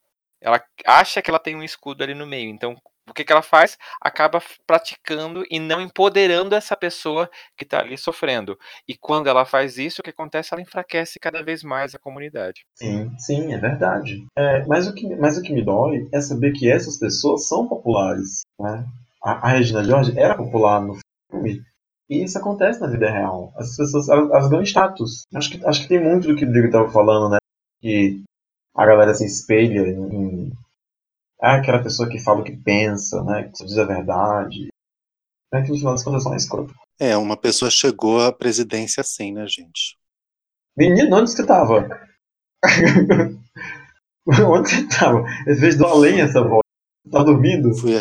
ela 0.41 0.63
acha 0.87 1.23
que 1.23 1.31
ela 1.31 1.39
tem 1.39 1.57
um 1.57 1.63
escudo 1.63 2.05
ali 2.05 2.15
no 2.15 2.27
meio. 2.27 2.51
Então, 2.51 2.77
o 3.09 3.14
que, 3.14 3.25
que 3.25 3.33
ela 3.33 3.42
faz? 3.42 3.79
Acaba 4.01 4.42
praticando 4.66 5.45
e 5.51 5.61
não 5.61 5.81
empoderando 5.81 6.55
essa 6.55 6.77
pessoa 6.77 7.31
que 7.57 7.64
está 7.64 7.81
ali 7.81 7.97
sofrendo. 7.97 8.59
E 8.88 8.97
quando 8.97 9.29
ela 9.29 9.45
faz 9.45 9.79
isso, 9.79 10.01
o 10.01 10.05
que 10.05 10.11
acontece? 10.11 10.53
Ela 10.53 10.62
enfraquece 10.62 11.19
cada 11.21 11.42
vez 11.42 11.62
mais 11.62 11.95
a 11.95 11.99
comunidade. 11.99 12.66
Sim, 12.75 13.11
sim, 13.19 13.55
é 13.55 13.59
verdade. 13.59 14.27
É, 14.37 14.64
mas, 14.66 14.88
o 14.88 14.95
que, 14.95 15.14
mas 15.16 15.38
o 15.38 15.42
que 15.42 15.53
me 15.53 15.64
dói 15.64 16.09
é 16.12 16.21
saber 16.21 16.53
que 16.53 16.71
essas 16.71 16.99
pessoas 16.99 17.47
são 17.47 17.69
populares. 17.69 18.42
Né? 18.59 18.85
A, 19.23 19.49
a 19.49 19.49
Regina 19.53 19.85
George 19.85 20.19
era 20.19 20.37
popular 20.37 20.81
no 20.81 20.99
filme. 21.31 21.62
E 22.09 22.23
isso 22.23 22.38
acontece 22.38 22.81
na 22.81 22.88
vida 22.88 23.11
real. 23.11 23.53
As 23.57 23.77
pessoas 23.77 24.09
elas, 24.09 24.31
elas 24.31 24.49
ganham 24.49 24.62
status. 24.62 25.23
Acho 25.35 25.51
que, 25.51 25.66
acho 25.66 25.83
que 25.83 25.88
tem 25.88 26.03
muito 26.03 26.29
do 26.29 26.37
que 26.37 26.45
o 26.45 26.53
Diego 26.53 26.66
estava 26.66 26.88
falando, 26.90 27.31
né? 27.31 27.38
Que 27.81 28.23
a 28.77 28.87
galera 28.87 29.14
se 29.14 29.25
espelha 29.25 29.81
em, 29.81 30.53
é 31.42 31.51
aquela 31.51 31.83
pessoa 31.83 32.09
que 32.09 32.18
fala 32.18 32.40
o 32.40 32.44
que 32.44 32.57
pensa, 32.57 33.22
né? 33.25 33.44
Que 33.44 33.64
diz 33.64 33.79
a 33.79 33.85
verdade. 33.85 34.68
É 35.53 35.62
que 35.62 35.70
no 35.70 35.77
final 35.77 35.92
das 35.92 36.03
contas 36.03 36.22
é 36.22 36.25
só 36.25 36.31
uma 36.31 36.37
escrota. 36.37 36.75
É, 36.99 37.16
uma 37.16 37.37
pessoa 37.37 37.70
chegou 37.70 38.20
à 38.22 38.33
presidência 38.33 39.01
assim, 39.01 39.33
né, 39.33 39.46
gente? 39.46 39.99
Menino, 40.77 41.16
onde 41.16 41.31
você 41.31 41.46
tava? 41.46 41.88
onde 44.27 44.70
você 44.70 44.88
tava? 44.88 45.25
Ele 45.46 45.61
fez 45.61 45.77
do 45.77 45.87
além 45.87 46.20
essa 46.20 46.42
voz. 46.42 46.62
Tá 47.11 47.22
dormindo? 47.22 47.75
Fui, 47.77 47.92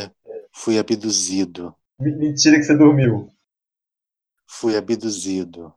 fui 0.52 0.80
abduzido. 0.80 1.76
Mentira 2.00 2.58
que 2.58 2.64
você 2.64 2.76
dormiu. 2.76 3.32
Fui 4.48 4.76
abduzido. 4.76 5.74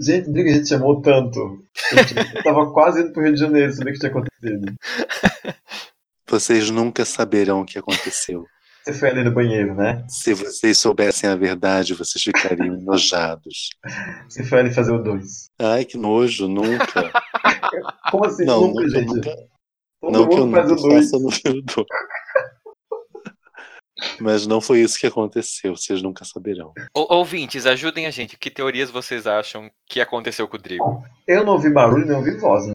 Gente, 0.00 0.30
briga, 0.30 0.50
a 0.50 0.54
gente 0.54 0.68
chamou 0.68 1.00
tanto. 1.02 1.62
Eu 2.36 2.42
tava 2.42 2.72
quase 2.72 3.02
indo 3.02 3.12
pro 3.12 3.22
Rio 3.22 3.34
de 3.34 3.40
Janeiro 3.40 3.72
saber 3.72 3.90
o 3.90 3.92
que 3.92 3.98
tinha 3.98 4.10
acontecido. 4.10 4.74
Vocês 6.28 6.70
nunca 6.70 7.04
saberão 7.04 7.62
o 7.62 7.64
que 7.64 7.78
aconteceu. 7.78 8.44
Você 8.84 8.94
foi 8.94 9.10
ali 9.10 9.24
no 9.24 9.34
banheiro, 9.34 9.74
né? 9.74 10.04
Se 10.08 10.32
vocês 10.32 10.78
soubessem 10.78 11.28
a 11.28 11.36
verdade, 11.36 11.94
vocês 11.94 12.22
ficariam 12.22 12.74
enojados. 12.74 13.70
Você 14.28 14.44
foi 14.44 14.60
ali 14.60 14.72
fazer 14.72 14.92
o 14.92 15.02
dois. 15.02 15.50
Ai, 15.58 15.84
que 15.84 15.98
nojo, 15.98 16.48
nunca. 16.48 17.10
Como 18.10 18.24
assim? 18.24 18.44
Não, 18.44 18.68
nunca, 18.68 18.88
gente? 18.88 19.06
Nunca, 19.06 19.36
não 20.02 20.28
que 20.28 20.36
eu 20.36 20.46
nunca 20.46 20.62
faça 20.62 21.18
no 21.18 21.28
2. 21.28 21.86
Mas 24.20 24.46
não 24.46 24.60
foi 24.60 24.80
isso 24.80 24.98
que 24.98 25.06
aconteceu, 25.06 25.76
vocês 25.76 26.02
nunca 26.02 26.24
saberão. 26.24 26.72
Ou- 26.94 27.12
ouvintes, 27.12 27.66
ajudem 27.66 28.06
a 28.06 28.10
gente. 28.10 28.36
Que 28.38 28.50
teorias 28.50 28.90
vocês 28.90 29.26
acham 29.26 29.70
que 29.86 30.00
aconteceu 30.00 30.46
com 30.46 30.56
o 30.56 30.60
Drigo? 30.60 31.04
Eu 31.26 31.44
não 31.44 31.54
ouvi 31.54 31.70
barulho, 31.70 32.06
nem 32.06 32.16
ouvi 32.16 32.36
voz. 32.36 32.66
Não 32.66 32.72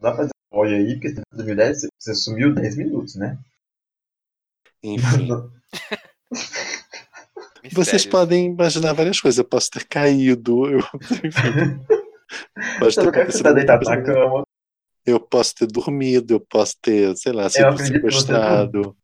dá 0.00 0.12
pra 0.12 0.24
dizer 0.24 0.32
oi 0.52 0.74
aí, 0.74 0.92
porque 0.94 1.14
você, 1.14 1.22
2010, 1.32 1.86
você 1.98 2.14
sumiu 2.14 2.54
10 2.54 2.76
minutos, 2.76 3.14
né? 3.16 3.38
Enfim. 4.82 5.28
Vocês 7.72 8.06
podem 8.06 8.46
imaginar 8.46 8.92
várias 8.92 9.20
coisas. 9.20 9.38
Eu 9.38 9.44
posso 9.44 9.70
ter 9.70 9.84
caído. 9.86 10.66
Eu, 10.70 10.78
enfim. 11.24 11.80
Pode 12.78 12.94
ter 12.94 13.08
acontecido 13.08 13.42
tá 13.42 13.52
deitado 13.52 13.84
na 13.84 14.02
cama. 14.02 14.42
Eu 15.04 15.18
posso 15.18 15.54
ter 15.54 15.66
dormido, 15.66 16.34
eu 16.34 16.40
posso 16.40 16.76
ter, 16.82 17.16
sei 17.16 17.32
lá, 17.32 17.48
sido 17.48 17.78
sequestrado. 17.78 18.94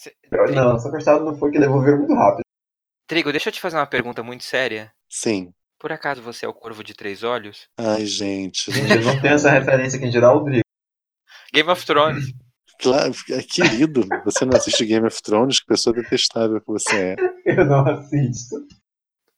Cê- 0.00 0.16
Não, 0.54 0.76
essa 0.76 0.90
costada 0.90 1.22
não 1.22 1.36
foi 1.36 1.50
que 1.50 1.58
devolveram 1.58 1.98
muito 1.98 2.14
rápido. 2.14 2.44
Trigo, 3.06 3.30
deixa 3.30 3.50
eu 3.50 3.52
te 3.52 3.60
fazer 3.60 3.76
uma 3.76 3.86
pergunta 3.86 4.22
muito 4.22 4.44
séria. 4.44 4.90
Sim. 5.10 5.52
Por 5.78 5.92
acaso 5.92 6.22
você 6.22 6.46
é 6.46 6.48
o 6.48 6.54
corvo 6.54 6.82
de 6.82 6.94
três 6.94 7.22
olhos? 7.22 7.68
Ai, 7.78 8.06
gente. 8.06 8.72
Gente, 8.72 8.92
eu 8.94 9.02
não 9.02 9.20
tenho 9.20 9.34
essa 9.34 9.50
referência 9.50 9.98
quem 9.98 10.08
dirá 10.08 10.32
o 10.32 10.42
Drigo. 10.42 10.64
Game 11.52 11.68
of 11.68 11.84
Thrones. 11.84 12.32
Claro, 12.80 13.12
é 13.30 13.42
querido, 13.42 14.06
você 14.24 14.46
não 14.46 14.56
assiste 14.56 14.86
Game 14.86 15.06
of 15.06 15.20
Thrones, 15.22 15.60
que 15.60 15.66
pessoa 15.66 15.94
detestável 15.94 16.58
que 16.60 16.66
você 16.66 17.12
é. 17.12 17.16
Eu 17.44 17.66
não 17.66 17.86
assisto. 17.86 18.56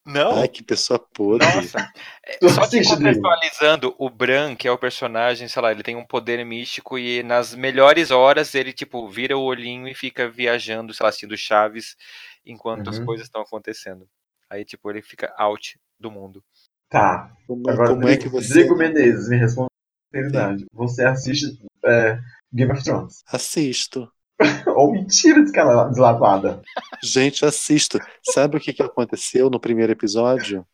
Não? 0.05 0.41
Ai, 0.41 0.49
que 0.49 0.63
pessoa 0.65 0.99
podre. 0.99 1.47
Nossa. 1.47 1.79
É, 2.27 2.49
Só 2.49 2.67
te 2.69 2.83
contextualizando, 2.83 3.95
o 3.99 4.11
Bran, 4.11 4.57
que 4.57 4.67
é 4.67 4.73
o 4.73 4.79
personagem, 4.79 5.47
sei 5.47 5.63
lá, 5.63 5.71
ele 5.71 5.83
tem 5.83 5.95
um 5.95 6.05
poder 6.05 6.45
místico 6.45 6.99
e 6.99 7.23
nas 7.23 7.55
melhores 7.55 8.11
horas 8.11 8.55
ele, 8.55 8.73
tipo, 8.73 9.09
vira 9.09 9.37
o 9.39 9.43
olhinho 9.43 9.87
e 9.87 9.95
fica 9.95 10.29
viajando, 10.29 10.93
sei 10.93 11.05
lá, 11.05 11.09
assistindo 11.09 11.37
Chaves 11.37 11.97
enquanto 12.45 12.91
as 12.91 12.99
Uhum. 12.99 13.07
coisas 13.07 13.27
estão 13.27 13.43
acontecendo. 13.43 14.09
Aí, 14.51 14.65
tipo, 14.65 14.91
ele 14.91 15.03
fica 15.03 15.33
out 15.39 15.79
do 15.99 16.11
mundo. 16.11 16.43
Tá. 16.89 17.33
Como, 17.47 17.71
Agora, 17.71 17.89
como 17.91 18.09
é 18.09 18.17
que 18.17 18.29
você 18.29 18.49
Drigo 18.55 18.77
Menezes, 18.77 19.29
me 19.29 19.37
responde 19.37 19.69
com 19.69 20.19
sinceridade. 20.19 20.67
Você 20.73 21.05
assiste 21.05 21.59
é, 21.87 22.19
Game 22.53 22.73
of 22.73 22.83
Thrones? 22.83 23.23
assisto? 23.29 24.13
Ou 24.77 24.93
mentira 24.93 25.43
deslavada? 25.43 26.63
Gente, 27.03 27.45
assisto. 27.45 27.99
Sabe 28.33 28.57
o 28.57 28.61
que, 28.61 28.73
que 28.73 28.83
aconteceu 28.83 29.49
no 29.51 29.61
primeiro 29.61 29.93
episódio 29.93 30.67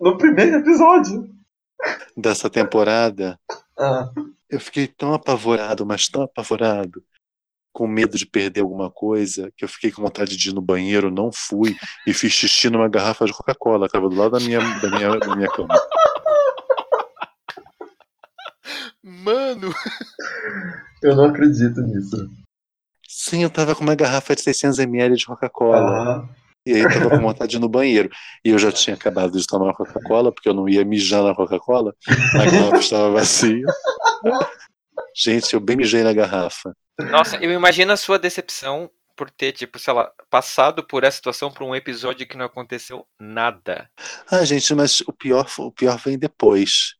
No 0.00 0.16
primeiro 0.18 0.56
episódio. 0.56 1.28
dessa 2.16 2.48
temporada? 2.50 3.38
Ah, 3.78 4.10
Eu 4.50 4.60
fiquei 4.60 4.86
tão 4.86 5.14
apavorado, 5.14 5.84
mas 5.86 6.08
tão 6.08 6.22
apavorado, 6.22 7.02
com 7.72 7.86
medo 7.86 8.18
de 8.18 8.26
perder 8.26 8.60
alguma 8.60 8.90
coisa, 8.90 9.50
que 9.56 9.64
eu 9.64 9.68
fiquei 9.68 9.90
com 9.90 10.02
vontade 10.02 10.36
de 10.36 10.50
ir 10.50 10.52
no 10.52 10.60
banheiro, 10.60 11.10
não 11.10 11.30
fui, 11.32 11.74
e 12.06 12.12
fiz 12.12 12.32
xixi 12.32 12.68
numa 12.68 12.88
garrafa 12.88 13.24
de 13.24 13.32
Coca-Cola, 13.32 13.86
que 13.88 13.96
estava 13.96 14.08
do 14.08 14.16
lado 14.16 14.32
da 14.32 14.40
minha, 14.40 14.58
da, 14.58 14.90
minha, 14.90 15.18
da 15.18 15.34
minha 15.36 15.48
cama. 15.48 15.74
Mano! 19.02 19.72
eu 21.02 21.16
não 21.16 21.24
acredito 21.24 21.80
nisso. 21.80 22.28
Sim, 23.32 23.42
eu 23.44 23.50
tava 23.50 23.74
com 23.74 23.82
uma 23.82 23.94
garrafa 23.94 24.34
de 24.36 24.42
600ml 24.42 25.16
de 25.16 25.24
Coca-Cola. 25.24 26.28
Ah, 26.28 26.28
E 26.66 26.74
aí 26.74 26.80
eu 26.82 26.92
tava 26.92 27.08
com 27.10 27.20
vontade 27.20 27.50
de 27.52 27.56
ir 27.56 27.60
no 27.60 27.68
banheiro. 27.68 28.10
E 28.44 28.50
eu 28.50 28.58
já 28.58 28.70
tinha 28.70 28.94
acabado 28.94 29.38
de 29.38 29.46
tomar 29.46 29.64
uma 29.66 29.74
Coca-Cola, 29.74 30.30
porque 30.30 30.48
eu 30.48 30.54
não 30.54 30.68
ia 30.68 30.84
mijar 30.84 31.22
na 31.22 31.34
Coca-Cola. 31.34 31.94
A 32.34 32.44
garrafa 32.44 32.76
estava 32.76 33.10
vazia. 33.10 33.64
Gente, 35.14 35.54
eu 35.54 35.60
bem 35.60 35.76
mijei 35.76 36.02
na 36.02 36.12
garrafa. 36.12 36.74
Nossa, 37.10 37.36
eu 37.36 37.50
imagino 37.50 37.92
a 37.92 37.96
sua 37.96 38.18
decepção 38.18 38.90
por 39.16 39.30
ter, 39.30 39.52
tipo, 39.52 39.78
sei 39.78 39.92
lá, 39.94 40.10
passado 40.30 40.86
por 40.86 41.04
essa 41.04 41.16
situação 41.16 41.50
por 41.52 41.64
um 41.64 41.74
episódio 41.74 42.26
que 42.26 42.36
não 42.36 42.46
aconteceu 42.46 43.06
nada. 43.18 43.90
Ah, 44.30 44.44
gente, 44.44 44.74
mas 44.74 45.00
o 45.02 45.12
pior, 45.12 45.46
o 45.58 45.70
pior 45.72 45.98
vem 45.98 46.18
depois. 46.18 46.94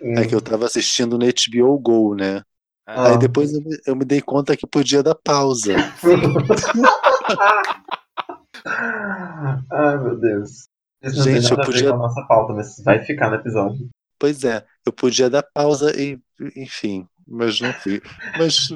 hum. 0.00 0.18
É 0.18 0.26
que 0.26 0.34
eu 0.34 0.40
tava 0.40 0.66
assistindo 0.66 1.18
no 1.18 1.26
HBO 1.26 1.78
Go, 1.78 2.14
né? 2.14 2.42
Ah, 2.92 3.10
Aí 3.10 3.18
depois 3.18 3.52
eu 3.52 3.60
me, 3.62 3.78
eu 3.86 3.94
me 3.96 4.04
dei 4.04 4.20
conta 4.20 4.56
que 4.56 4.66
podia 4.66 5.02
dar 5.02 5.14
pausa. 5.14 5.74
Ai, 9.70 9.98
meu 9.98 10.18
Deus. 10.18 10.68
Isso 11.02 11.16
não 11.18 11.24
Gente, 11.24 11.40
tem 11.48 11.50
nada 11.50 11.62
eu 11.62 11.66
podia- 11.66 11.90
a 11.94 11.96
nossa 11.96 12.22
pauta, 12.26 12.52
mas 12.52 12.82
vai 12.84 13.02
ficar 13.04 13.30
no 13.30 13.36
episódio. 13.36 13.88
Pois 14.18 14.44
é, 14.44 14.64
eu 14.84 14.92
podia 14.92 15.30
dar 15.30 15.42
pausa 15.42 15.92
e, 15.98 16.18
enfim, 16.56 17.06
mas 17.26 17.58
não 17.60 17.72
fui. 17.72 18.02
Mas 18.36 18.68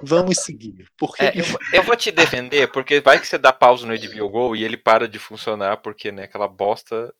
vamos 0.00 0.38
seguir. 0.38 0.86
Porque 0.96 1.22
É, 1.24 1.32
eu, 1.38 1.44
eu 1.74 1.82
vou 1.82 1.94
te 1.96 2.10
defender, 2.10 2.70
porque 2.72 3.00
vai 3.00 3.20
que 3.20 3.26
você 3.26 3.36
dá 3.36 3.52
pausa 3.52 3.86
no 3.86 3.92
HBO 3.94 4.28
Go 4.30 4.56
e 4.56 4.64
ele 4.64 4.76
para 4.78 5.06
de 5.06 5.18
funcionar, 5.18 5.78
porque, 5.78 6.10
né, 6.10 6.22
aquela 6.24 6.48
bosta. 6.48 7.12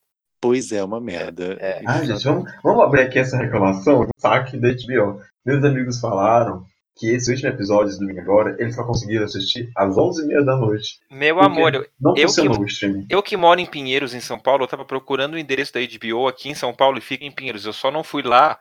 Pois 0.43 0.71
é, 0.73 0.83
uma 0.85 1.01
merda. 1.01 1.57
É. 1.61 1.81
Ah, 1.87 2.05
gente, 2.05 2.23
vamos, 2.25 2.53
vamos 2.63 2.83
abrir 2.85 3.03
aqui 3.03 3.19
essa 3.19 3.39
reclamação. 3.39 4.07
Saque 4.19 4.59
da 4.59 4.69
HBO. 4.69 5.21
Meus 5.47 5.65
amigos 5.65 5.99
falaram 6.01 6.65
que 6.95 7.09
esse 7.09 7.31
último 7.31 7.49
episódio, 7.49 7.89
esse 7.89 7.99
domingo 7.99 8.21
agora, 8.21 8.55
eles 8.59 8.75
só 8.75 8.85
conseguiram 8.85 9.25
assistir 9.25 9.71
às 9.75 9.97
11h30 9.97 10.45
da 10.45 10.57
noite. 10.57 10.99
Meu 11.11 11.41
amor, 11.41 11.75
eu, 11.75 11.87
Não 11.99 12.15
Eu 12.17 12.27
que- 12.33 12.41
o 12.49 12.65
streaming. 12.67 13.07
eu 13.09 13.23
que 13.23 13.37
moro 13.37 13.59
em 13.61 13.65
Pinheiros, 13.67 14.13
em 14.13 14.21
São 14.21 14.39
Paulo, 14.39 14.65
eu 14.65 14.69
tava 14.69 14.85
procurando 14.85 15.33
o 15.35 15.39
endereço 15.39 15.73
da 15.73 15.81
HBO 15.81 16.27
aqui 16.29 16.51
em 16.51 16.55
São 16.55 16.75
Paulo 16.75 16.99
e 16.99 17.01
fica 17.01 17.25
em 17.25 17.31
Pinheiros. 17.33 17.65
Eu 17.65 17.73
só 17.73 17.91
não 17.91 18.05
fui 18.05 18.23
lá 18.23 18.59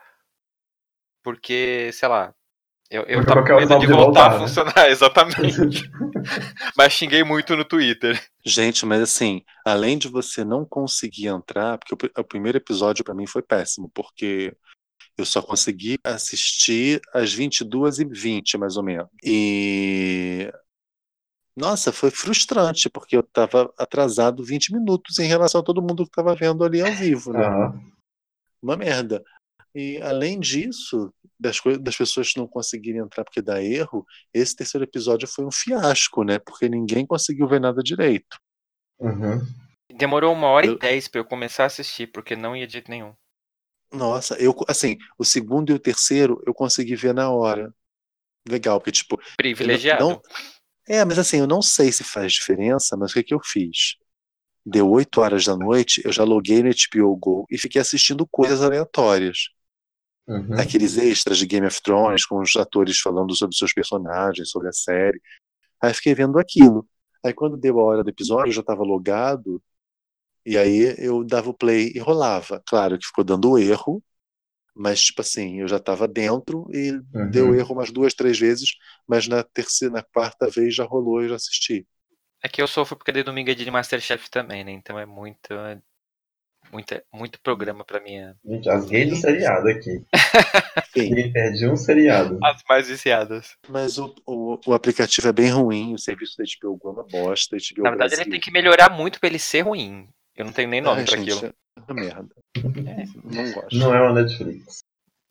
porque, 1.24 1.90
sei 1.94 2.08
lá. 2.08 2.34
Eu, 2.92 3.04
eu 3.04 3.26
tava 3.26 3.42
com 3.42 3.56
medo 3.56 3.80
de 3.80 3.88
voltar 3.88 4.26
a 4.26 4.30
voltar, 4.30 4.32
né? 4.32 4.40
funcionar, 4.40 4.90
exatamente. 4.92 5.90
Mas 6.78 6.92
xinguei 6.92 7.24
muito 7.24 7.56
no 7.56 7.64
Twitter. 7.64 8.22
Gente, 8.46 8.86
mas 8.86 9.02
assim, 9.02 9.44
além 9.66 9.98
de 9.98 10.10
você 10.10 10.44
não 10.44 10.66
conseguir 10.66 11.28
entrar, 11.28 11.78
porque 11.78 11.94
o, 11.94 12.20
o 12.20 12.24
primeiro 12.24 12.58
episódio 12.58 13.06
pra 13.06 13.14
mim 13.14 13.26
foi 13.26 13.42
péssimo, 13.42 13.90
porque 13.94 14.54
eu 15.18 15.26
só 15.26 15.42
consegui 15.42 15.98
assistir 16.04 17.00
às 17.14 17.34
22h20, 17.34 18.58
mais 18.58 18.76
ou 18.76 18.84
menos. 18.84 19.08
E. 19.24 20.52
Nossa, 21.56 21.94
foi 21.94 22.12
frustrante, 22.12 22.90
porque 22.90 23.16
eu 23.16 23.24
tava 23.24 23.72
atrasado 23.78 24.44
20 24.44 24.74
minutos 24.74 25.18
em 25.18 25.28
relação 25.28 25.62
a 25.62 25.64
todo 25.64 25.82
mundo 25.82 26.06
que 26.06 26.12
tava 26.12 26.36
vendo 26.36 26.64
ali 26.64 26.82
ao 26.82 26.92
vivo, 26.92 27.32
né? 27.32 27.46
Aham. 27.46 27.82
Uma 28.62 28.76
merda. 28.76 29.24
E 29.74 29.98
além 30.02 30.40
disso, 30.40 31.14
das, 31.40 31.58
das 31.82 31.96
pessoas 31.96 32.32
não 32.36 32.48
conseguirem 32.48 33.02
entrar 33.02 33.24
porque 33.24 33.42
dá 33.42 33.62
erro, 33.64 34.06
esse 34.34 34.56
terceiro 34.56 34.84
episódio 34.84 35.28
foi 35.28 35.46
um 35.46 35.52
fiasco, 35.52 36.24
né? 36.24 36.40
Porque 36.40 36.68
ninguém 36.68 37.06
conseguiu 37.06 37.48
ver 37.48 37.62
nada 37.62 37.82
direito. 37.82 38.38
Uhum. 39.00 39.42
Demorou 39.94 40.34
uma 40.34 40.48
hora 40.48 40.66
Eu- 40.66 40.74
e 40.74 40.80
dez 40.80 41.08
pra 41.08 41.20
eu 41.22 41.26
começar 41.26 41.64
a 41.64 41.68
assistir, 41.68 42.08
porque 42.08 42.36
não 42.36 42.56
ia 42.56 42.66
de 42.66 42.74
jeito 42.74 42.90
nenhum. 42.90 43.14
Nossa, 43.94 44.36
eu, 44.42 44.56
assim, 44.68 44.98
o 45.18 45.26
segundo 45.26 45.72
e 45.72 45.76
o 45.76 45.80
terceiro 45.80 46.42
eu 46.48 46.54
consegui 46.54 46.96
ver 46.96 47.14
na 47.14 47.30
hora. 47.30 47.74
Legal, 48.48 48.80
porque, 48.80 48.92
tipo, 48.92 49.20
Privilegiado. 49.38 50.04
não- 50.04 50.22
é, 50.88 51.06
mas 51.06 51.20
assim, 51.20 51.40
eu 51.40 51.48
não 51.48 51.62
sei 51.62 51.92
se 51.92 52.04
faz 52.04 52.34
diferença, 52.34 52.98
mas 52.98 53.12
o 53.12 53.16
que 53.16 53.24
que 53.24 53.34
eu 53.34 53.42
fiz? 53.44 53.96
Deu 54.66 54.90
8 54.90 55.22
horas 55.22 55.46
da 55.46 55.58
noite, 55.58 56.02
eu 56.06 56.12
já 56.14 56.24
loguei 56.24 56.64
no 56.64 56.70
HBO 56.70 57.16
Go 57.18 57.46
e 57.52 57.58
fiquei 57.58 57.82
assistindo 57.82 58.28
coisas 58.28 58.62
aleatórias. 58.64 59.50
Uhum. 60.32 60.56
aqueles 60.60 60.98
extras 60.98 61.38
de 61.38 61.46
Game 61.46 61.66
of 61.68 61.82
Thrones, 61.82 62.26
com 62.26 62.40
os 62.40 62.56
atores 62.56 63.00
falando 63.00 63.36
sobre 63.36 63.56
seus 63.56 63.74
personagens, 63.74 64.50
sobre 64.50 64.70
a 64.70 64.74
série. 64.74 65.22
Aí 65.82 65.94
fiquei 65.94 66.16
vendo 66.16 66.40
aquilo. 66.40 66.88
Aí 67.24 67.34
quando 67.34 67.58
deu 67.58 67.80
a 67.80 67.84
hora 67.84 68.04
do 68.04 68.10
episódio, 68.10 68.50
eu 68.50 68.54
já 68.54 68.62
estava 68.62 68.84
logado, 68.84 69.62
e 70.46 70.58
aí 70.58 70.96
eu 70.98 71.24
dava 71.24 71.50
o 71.50 71.54
play 71.54 71.92
e 71.96 72.00
rolava. 72.00 72.62
Claro 72.68 72.98
que 72.98 73.06
ficou 73.06 73.24
dando 73.24 73.58
erro, 73.58 74.04
mas 74.76 75.02
tipo 75.02 75.22
assim, 75.22 75.62
eu 75.62 75.68
já 75.68 75.78
estava 75.78 76.08
dentro 76.08 76.68
e 76.72 76.92
Uhum. 76.92 77.32
deu 77.32 77.56
erro 77.56 77.74
umas 77.74 77.92
duas, 77.92 78.14
três 78.14 78.40
vezes, 78.40 78.72
mas 79.08 79.28
na 79.28 79.44
terceira, 79.44 79.96
na 79.96 80.04
quarta 80.04 80.50
vez 80.50 80.76
já 80.76 80.84
rolou 80.86 81.24
e 81.24 81.30
já 81.30 81.36
assisti. 81.36 81.86
É 82.44 82.50
que 82.50 82.62
eu 82.62 82.68
sofro 82.68 82.96
porque 82.98 83.12
de 83.12 83.24
domingo 83.24 83.52
é 83.52 83.54
dia 83.54 83.66
de 83.66 83.72
Masterchef 83.72 84.30
também, 84.32 84.64
né? 84.64 84.72
Então 84.72 84.98
é 84.98 85.06
muito, 85.06 85.54
muita, 86.72 87.04
muito 87.14 87.40
programa 87.42 87.84
pra 87.84 88.00
mim. 88.00 88.16
é. 88.18 88.34
Gente, 88.46 88.70
as 88.70 88.86
gays 88.86 89.10
do 89.10 89.16
seriado 89.16 89.68
aqui. 89.70 90.02
Ninguém 90.96 91.32
perde 91.32 91.68
um 91.68 91.76
seriado. 91.76 92.38
As 92.44 92.62
mais 92.68 92.88
viciadas. 92.88 93.56
mas 93.68 93.98
o, 93.98 94.14
o, 94.26 94.58
o 94.66 94.74
aplicativo 94.74 95.28
é 95.28 95.32
bem 95.34 95.50
ruim, 95.50 95.94
o 95.94 96.00
serviço 96.00 96.36
da 96.38 96.44
HBO 96.44 96.78
Go 96.78 96.90
é 96.90 96.92
uma 96.94 97.04
bosta. 97.04 97.56
HBO 97.58 97.84
Na 97.84 97.90
verdade, 97.92 98.10
Brasil. 98.10 98.24
ele 98.24 98.32
tem 98.32 98.40
que 98.40 98.52
melhorar 98.52 98.90
muito 98.90 99.20
pra 99.20 99.30
ele 99.30 99.40
ser 99.40 99.62
ruim. 99.62 100.08
Eu 100.36 100.46
não 100.46 100.54
tenho 100.54 100.70
nem 100.70 100.82
nome 100.82 101.02
Ai, 101.02 101.06
pra 101.06 101.18
gente, 101.18 101.32
aquilo. 101.34 101.54
é 101.78 101.82
uma 101.92 102.02
merda. 102.02 102.36
Não 103.24 103.52
gosto. 103.52 103.76
Não 103.78 103.94
é 103.96 104.02
uma 104.02 104.14
Netflix. 104.22 104.80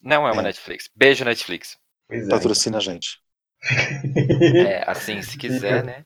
Não 0.02 0.26
é 0.28 0.32
uma 0.32 0.40
É. 0.40 0.44
Netflix. 0.44 0.88
Beijo, 0.94 1.24
Netflix. 1.24 1.76
Pois 2.08 2.26
é. 2.26 2.30
Patrocina 2.30 2.78
a 2.78 2.80
gente. 2.80 3.18
É, 4.66 4.84
assim, 4.90 5.20
se 5.22 5.36
quiser, 5.36 5.84
né? 5.84 6.04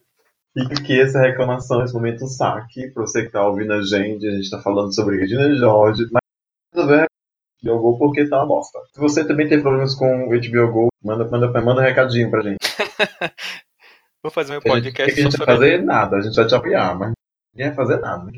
Fica 0.57 0.75
aqui 0.81 1.01
essa 1.01 1.21
reclamação, 1.21 1.83
esse 1.83 1.93
momento 1.93 2.29
saque, 2.29 2.89
pra 2.93 3.03
você 3.03 3.25
que 3.25 3.33
tá 3.33 3.45
ouvindo 3.45 3.73
a 3.73 3.83
gente. 3.83 4.27
A 4.27 4.31
gente 4.31 4.49
tá 4.49 4.61
falando 4.61 4.95
sobre 4.95 5.19
Regina 5.19 5.53
George, 5.57 6.07
mas 6.13 6.23
resolver 6.73 7.07
HBO 7.61 7.81
Go 7.81 7.99
porque 7.99 8.29
tá 8.29 8.37
uma 8.37 8.47
bosta. 8.47 8.79
Se 8.93 9.01
você 9.01 9.27
também 9.27 9.49
tem 9.49 9.61
problemas 9.61 9.97
com 9.97 10.29
o 10.29 10.29
HBO 10.29 10.73
Go, 10.73 10.89
manda, 11.03 11.29
manda, 11.29 11.49
manda 11.61 11.81
um 11.81 11.85
recadinho 11.85 12.31
pra 12.31 12.43
gente. 12.43 12.59
Vou 14.23 14.31
fazer 14.31 14.53
meu 14.53 14.61
A 14.65 14.77
gente, 14.77 14.85
podcast 14.85 15.21
a 15.21 15.23
gente 15.23 15.37
vai 15.37 15.47
fazer? 15.47 15.83
Nada. 15.83 16.17
A 16.17 16.21
gente 16.21 16.37
vai 16.37 16.47
te 16.47 16.55
apoiar, 16.55 16.99
mas 16.99 17.13
ninguém 17.53 17.75
vai 17.75 17.77
fazer 17.77 18.01
nada. 18.01 18.31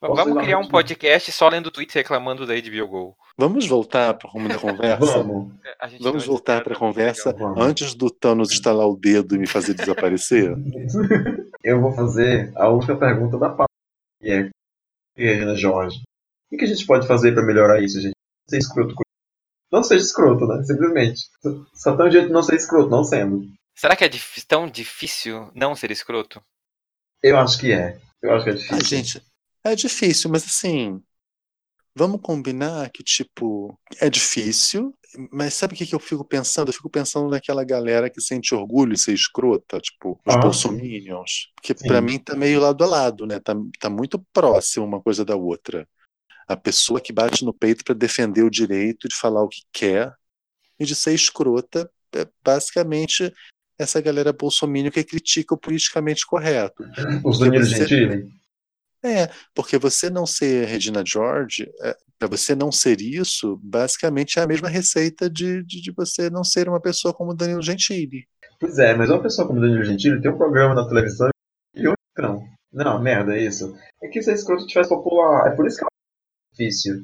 Vamos 0.00 0.42
criar 0.42 0.58
um 0.58 0.68
podcast 0.68 1.32
só 1.32 1.48
lendo 1.48 1.70
tweets 1.70 1.94
reclamando 1.94 2.46
da 2.46 2.54
HBO 2.54 2.88
Go. 2.88 3.16
Vamos 3.36 3.66
voltar 3.66 4.14
para 4.14 4.28
o 4.28 4.30
rumo 4.30 4.48
da 4.48 4.58
conversa? 4.58 5.22
Vamos. 5.22 5.54
A 5.80 5.88
gente 5.88 6.02
Vamos 6.02 6.26
voltar 6.26 6.62
para 6.62 6.74
a 6.74 6.78
conversa. 6.78 7.32
Vamos. 7.32 7.64
antes 7.64 7.94
do 7.94 8.10
Thanos 8.10 8.50
estalar 8.50 8.86
o 8.86 8.96
dedo 8.96 9.34
e 9.34 9.38
me 9.38 9.46
fazer 9.46 9.74
desaparecer? 9.74 10.54
Eu 11.64 11.80
vou 11.80 11.92
fazer 11.92 12.52
a 12.56 12.68
última 12.68 12.96
pergunta 12.96 13.38
da 13.38 13.48
pauta, 13.48 13.72
que 14.20 14.30
é 14.30 14.50
Regina 15.16 15.54
Jorge. 15.54 16.00
O 16.52 16.56
que 16.56 16.64
a 16.64 16.68
gente 16.68 16.86
pode 16.86 17.06
fazer 17.06 17.32
pra 17.32 17.44
melhorar 17.44 17.82
isso, 17.82 18.00
gente? 18.00 18.14
Não 18.14 18.50
ser 18.50 18.58
escroto 18.58 18.94
com 18.94 19.02
Não 19.72 19.82
seja 19.82 20.04
escroto, 20.04 20.46
né? 20.46 20.62
Simplesmente. 20.64 21.20
Só 21.74 21.96
tem 21.96 22.06
um 22.06 22.10
jeito 22.10 22.26
de 22.28 22.32
não 22.32 22.42
ser 22.42 22.56
escroto, 22.56 22.90
não 22.90 23.04
sendo. 23.04 23.42
Será 23.74 23.94
que 23.94 24.04
é 24.04 24.10
tão 24.46 24.68
difícil 24.68 25.50
não 25.54 25.74
ser 25.74 25.90
escroto? 25.90 26.42
Eu 27.22 27.36
acho 27.38 27.58
que 27.58 27.72
é. 27.72 27.98
Eu 28.22 28.32
acho 28.32 28.44
que 28.44 28.50
é 28.50 28.54
difícil. 28.54 28.76
Ah, 28.76 28.84
gente, 28.84 29.22
é 29.64 29.74
difícil, 29.74 30.30
mas 30.30 30.44
assim, 30.44 31.02
vamos 31.94 32.20
combinar 32.22 32.90
que, 32.90 33.02
tipo, 33.02 33.78
é 34.00 34.08
difícil, 34.08 34.94
mas 35.32 35.54
sabe 35.54 35.74
o 35.74 35.76
que, 35.76 35.86
que 35.86 35.94
eu 35.94 36.00
fico 36.00 36.24
pensando? 36.24 36.68
Eu 36.68 36.72
fico 36.74 36.90
pensando 36.90 37.28
naquela 37.28 37.64
galera 37.64 38.10
que 38.10 38.20
sente 38.20 38.54
orgulho 38.54 38.92
em 38.92 38.96
ser 38.96 39.12
escrota, 39.14 39.80
tipo, 39.80 40.20
os 40.26 40.34
Ah. 40.34 40.38
bolsominions. 40.38 41.50
Porque 41.56 41.74
Sim. 41.76 41.88
pra 41.88 42.00
mim 42.00 42.18
tá 42.18 42.36
meio 42.36 42.60
lado 42.60 42.84
a 42.84 42.86
lado, 42.86 43.26
né? 43.26 43.40
Tá, 43.40 43.54
tá 43.80 43.90
muito 43.90 44.18
próximo 44.32 44.84
uma 44.86 45.00
coisa 45.02 45.24
da 45.24 45.34
outra. 45.34 45.88
A 46.46 46.56
pessoa 46.56 47.00
que 47.00 47.12
bate 47.12 47.44
no 47.44 47.52
peito 47.52 47.84
pra 47.84 47.94
defender 47.94 48.42
o 48.42 48.50
direito 48.50 49.08
de 49.08 49.14
falar 49.16 49.42
o 49.42 49.48
que 49.48 49.62
quer 49.72 50.14
e 50.78 50.84
de 50.84 50.94
ser 50.94 51.12
escrota 51.14 51.90
é 52.14 52.26
basicamente 52.42 53.32
essa 53.78 54.00
galera 54.00 54.32
bolsominion 54.32 54.90
que 54.90 55.04
critica 55.04 55.54
o 55.54 55.58
politicamente 55.58 56.26
correto. 56.26 56.82
Os 57.24 57.38
Porque 57.38 57.50
Danilo 57.58 57.64
Gentili? 57.64 58.28
É, 59.04 59.30
porque 59.54 59.78
você 59.78 60.10
não 60.10 60.26
ser 60.26 60.66
Regina 60.66 61.04
George, 61.06 61.70
é, 61.82 61.96
para 62.18 62.28
você 62.28 62.54
não 62.54 62.72
ser 62.72 63.00
isso, 63.00 63.60
basicamente 63.62 64.38
é 64.38 64.42
a 64.42 64.46
mesma 64.46 64.68
receita 64.68 65.30
de, 65.30 65.62
de, 65.64 65.80
de 65.80 65.92
você 65.92 66.28
não 66.28 66.42
ser 66.42 66.68
uma 66.68 66.80
pessoa 66.80 67.14
como 67.14 67.34
Danilo 67.34 67.62
Gentili. 67.62 68.26
Pois 68.58 68.78
é, 68.78 68.94
mas 68.94 69.08
uma 69.08 69.22
pessoa 69.22 69.46
como 69.46 69.60
Danilo 69.60 69.84
Gentili 69.84 70.20
tem 70.20 70.30
um 70.30 70.36
programa 70.36 70.74
na 70.74 70.88
televisão 70.88 71.28
e 71.74 71.86
outro 71.86 72.02
não. 72.18 72.44
Não, 72.72 73.00
merda, 73.00 73.36
é 73.36 73.42
isso. 73.44 73.74
É 74.02 74.08
que 74.08 74.20
ser 74.20 74.34
escroto 74.34 74.66
te 74.66 74.74
faz 74.74 74.88
popular. 74.88 75.50
É 75.50 75.56
por 75.56 75.66
isso 75.66 75.78
que 75.78 75.84
é 75.84 75.88
difícil. 76.52 77.02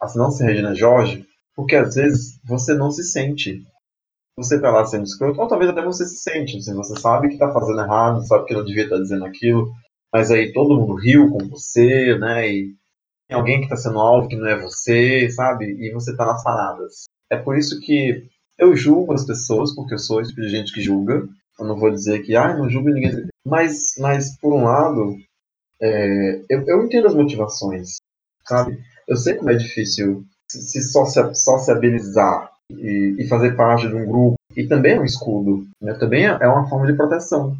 Assim, 0.00 0.18
não 0.18 0.30
ser 0.30 0.44
Regina 0.44 0.74
Jorge, 0.74 1.26
porque 1.54 1.74
às 1.74 1.94
vezes 1.94 2.38
você 2.44 2.74
não 2.74 2.90
se 2.90 3.02
sente. 3.02 3.64
Você 4.36 4.60
tá 4.60 4.70
lá 4.70 4.84
sendo 4.86 5.04
escroto, 5.04 5.40
ou 5.40 5.48
talvez 5.48 5.70
até 5.70 5.82
você 5.82 6.06
se 6.06 6.16
sente. 6.18 6.58
Assim, 6.58 6.74
você 6.74 6.98
sabe 7.00 7.28
que 7.28 7.38
tá 7.38 7.52
fazendo 7.52 7.80
errado, 7.80 8.26
sabe 8.26 8.44
que 8.46 8.54
não 8.54 8.64
devia 8.64 8.84
estar 8.84 8.98
dizendo 8.98 9.24
aquilo, 9.24 9.70
mas 10.12 10.30
aí 10.30 10.52
todo 10.52 10.76
mundo 10.78 10.94
riu 10.94 11.30
com 11.30 11.48
você, 11.48 12.16
né? 12.18 12.48
E 12.50 12.74
tem 13.28 13.36
alguém 13.36 13.60
que 13.60 13.68
tá 13.68 13.76
sendo 13.76 13.98
alvo 13.98 14.28
que 14.28 14.36
não 14.36 14.46
é 14.48 14.60
você, 14.60 15.30
sabe? 15.30 15.66
E 15.66 15.92
você 15.92 16.16
tá 16.16 16.26
nas 16.26 16.42
paradas. 16.42 17.04
É 17.30 17.36
por 17.36 17.56
isso 17.56 17.80
que 17.80 18.26
eu 18.58 18.74
julgo 18.76 19.12
as 19.12 19.24
pessoas, 19.24 19.74
porque 19.74 19.94
eu 19.94 19.98
sou 19.98 20.20
esse 20.20 20.30
tipo 20.30 20.42
de 20.42 20.48
gente 20.50 20.72
que 20.72 20.80
julga. 20.82 21.28
Eu 21.58 21.66
não 21.66 21.76
vou 21.78 21.90
dizer 21.90 22.20
que, 22.22 22.34
ah, 22.36 22.56
não 22.56 22.68
julgo 22.68 22.88
ninguém. 22.90 23.26
Mas, 23.46 23.94
mas 23.98 24.36
por 24.38 24.52
um 24.52 24.64
lado, 24.64 25.16
é, 25.80 26.40
eu, 26.48 26.64
eu 26.66 26.84
entendo 26.84 27.06
as 27.06 27.14
motivações, 27.14 27.96
sabe? 28.46 28.78
Eu 29.08 29.16
sei 29.16 29.34
como 29.34 29.50
é 29.50 29.54
difícil 29.56 30.24
se, 30.50 30.60
se 30.62 30.82
socia- 30.82 31.34
sociabilizar 31.34 32.50
e, 32.70 33.16
e 33.18 33.28
fazer 33.28 33.56
parte 33.56 33.88
de 33.88 33.94
um 33.94 34.06
grupo. 34.06 34.34
E 34.56 34.66
também 34.66 34.94
é 34.96 35.00
um 35.00 35.04
escudo, 35.04 35.66
né? 35.80 35.94
Também 35.94 36.26
é 36.26 36.36
é 36.40 36.48
uma 36.48 36.68
forma 36.68 36.86
de 36.86 36.94
proteção. 36.96 37.56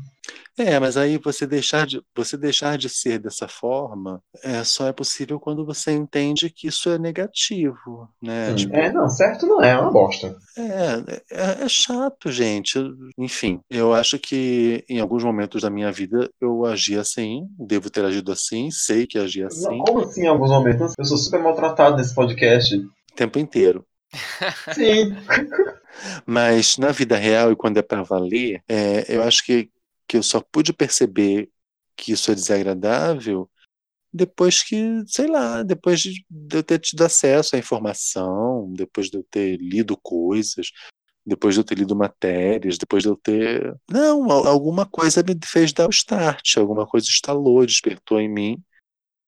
É, 0.58 0.78
mas 0.78 0.96
aí 0.96 1.18
você 1.18 1.46
deixar 1.46 1.86
de, 1.86 2.02
você 2.14 2.36
deixar 2.36 2.76
de 2.76 2.88
ser 2.88 3.18
dessa 3.18 3.48
forma 3.48 4.22
é, 4.42 4.62
só 4.64 4.86
é 4.86 4.92
possível 4.92 5.38
quando 5.40 5.64
você 5.64 5.92
entende 5.92 6.50
que 6.50 6.68
isso 6.68 6.90
é 6.90 6.98
negativo, 6.98 8.08
né? 8.22 8.50
Sim. 8.50 8.56
Tipo, 8.56 8.76
É, 8.76 8.92
não, 8.92 9.08
certo 9.08 9.46
não 9.46 9.62
é, 9.62 9.70
é 9.70 9.78
uma 9.78 9.90
bosta. 9.90 10.36
É, 10.56 11.24
é, 11.30 11.64
é 11.64 11.68
chato, 11.68 12.30
gente. 12.30 12.78
Enfim, 13.18 13.60
eu 13.70 13.94
acho 13.94 14.18
que 14.18 14.84
em 14.88 15.00
alguns 15.00 15.24
momentos 15.24 15.62
da 15.62 15.70
minha 15.70 15.90
vida 15.90 16.30
eu 16.40 16.64
agi 16.66 16.98
assim, 16.98 17.46
devo 17.58 17.88
ter 17.90 18.04
agido 18.04 18.32
assim, 18.32 18.70
sei 18.70 19.06
que 19.06 19.18
agi 19.18 19.42
assim 19.44 19.78
Não, 19.78 19.84
como 19.84 20.00
assim, 20.00 20.22
em 20.24 20.28
alguns 20.28 20.50
momentos? 20.50 20.94
Eu 20.98 21.04
sou 21.04 21.16
super 21.16 21.40
maltratado 21.42 21.96
nesse 21.96 22.14
podcast. 22.14 22.76
o 22.76 23.14
tempo 23.14 23.38
inteiro. 23.38 23.84
Sim. 24.74 25.16
Mas 26.26 26.76
na 26.78 26.90
vida 26.92 27.16
real 27.16 27.52
e 27.52 27.56
quando 27.56 27.78
é 27.78 27.82
para 27.82 28.02
valer, 28.02 28.62
é, 28.68 29.04
eu 29.08 29.22
acho 29.22 29.44
que, 29.44 29.70
que 30.10 30.16
eu 30.16 30.24
só 30.24 30.40
pude 30.40 30.72
perceber 30.72 31.48
que 31.96 32.10
isso 32.10 32.32
é 32.32 32.34
desagradável 32.34 33.48
depois 34.12 34.64
que, 34.64 35.04
sei 35.06 35.28
lá, 35.28 35.62
depois 35.62 36.00
de, 36.00 36.26
eu 36.52 36.64
ter 36.64 36.80
tido 36.80 37.02
acesso 37.04 37.54
à 37.54 37.58
informação, 37.60 38.72
depois 38.74 39.08
de 39.08 39.16
eu 39.18 39.24
ter 39.30 39.56
lido 39.58 39.96
coisas, 39.96 40.72
depois 41.24 41.54
de 41.54 41.60
eu 41.60 41.64
ter 41.64 41.78
lido 41.78 41.94
matérias, 41.94 42.76
depois 42.76 43.04
de 43.04 43.08
eu 43.08 43.16
ter. 43.16 43.72
Não, 43.88 44.28
al- 44.28 44.48
alguma 44.48 44.84
coisa 44.84 45.22
me 45.22 45.38
fez 45.44 45.72
dar 45.72 45.86
o 45.86 45.90
start, 45.90 46.56
alguma 46.56 46.88
coisa 46.88 47.06
estalou, 47.06 47.64
despertou 47.64 48.20
em 48.20 48.28
mim, 48.28 48.60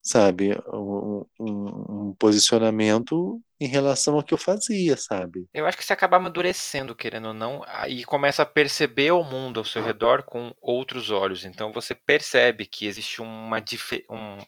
sabe, 0.03 0.51
um, 0.75 1.25
um- 1.39 2.09
um 2.11 2.15
posicionamento 2.19 3.41
em 3.63 3.69
relação 3.69 4.15
ao 4.15 4.23
que 4.23 4.35
eu 4.35 4.39
fazia, 4.39 4.97
sabe? 4.97 5.47
Eu 5.55 5.67
acho 5.67 5.77
que 5.79 5.85
você 5.85 5.93
acaba 5.93 6.17
amadurecendo, 6.17 6.95
querendo 6.95 7.29
ou 7.29 7.35
não, 7.35 7.63
e 7.89 8.05
começa 8.05 8.43
a 8.43 8.47
perceber 8.47 9.11
o 9.13 9.23
mundo 9.25 9.61
ao 9.61 9.65
seu 9.65 9.83
redor 9.83 10.23
com 10.25 10.53
outros 10.61 11.11
olhos. 11.11 11.45
Então 11.45 11.73
você 11.73 11.95
percebe 11.95 12.67
que 12.67 12.87
existe 12.87 13.21
uma 13.23 13.63
um 14.11 14.39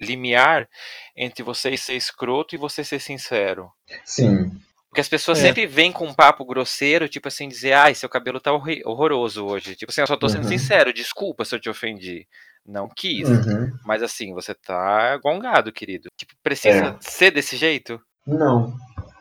limiar 0.00 0.68
entre 1.16 1.42
você 1.42 1.76
ser 1.76 1.94
escroto 1.94 2.54
e 2.54 2.58
você 2.58 2.82
ser 2.82 2.98
sincero. 3.00 3.70
Sim. 4.04 4.50
Porque 4.88 5.00
as 5.00 5.08
pessoas 5.08 5.38
É. 5.38 5.42
sempre 5.42 5.66
vêm 5.66 5.90
com 5.92 6.06
um 6.06 6.12
papo 6.14 6.44
grosseiro, 6.44 7.08
tipo 7.08 7.28
assim, 7.28 7.48
dizer, 7.48 7.72
ai, 7.72 7.94
seu 7.94 8.08
cabelo 8.08 8.38
tá 8.40 8.52
horroroso 8.52 9.46
hoje. 9.46 9.74
Tipo 9.76 9.90
assim, 9.90 10.00
eu 10.02 10.06
só 10.06 10.16
tô 10.16 10.28
sendo 10.28 10.42
Uhum. 10.42 10.48
sincero, 10.50 10.92
desculpa 10.92 11.44
se 11.44 11.54
eu 11.54 11.60
te 11.60 11.70
ofendi. 11.70 12.26
Não 12.66 12.88
quis. 12.88 13.28
Uhum. 13.28 13.72
Mas 13.86 14.02
assim, 14.02 14.34
você 14.34 14.54
tá 14.54 15.16
gongado, 15.18 15.72
querido. 15.72 16.08
Tipo, 16.16 16.34
precisa 16.42 16.88
É. 16.88 16.96
ser 17.00 17.30
desse 17.30 17.56
jeito? 17.56 17.98
Não. 18.26 18.74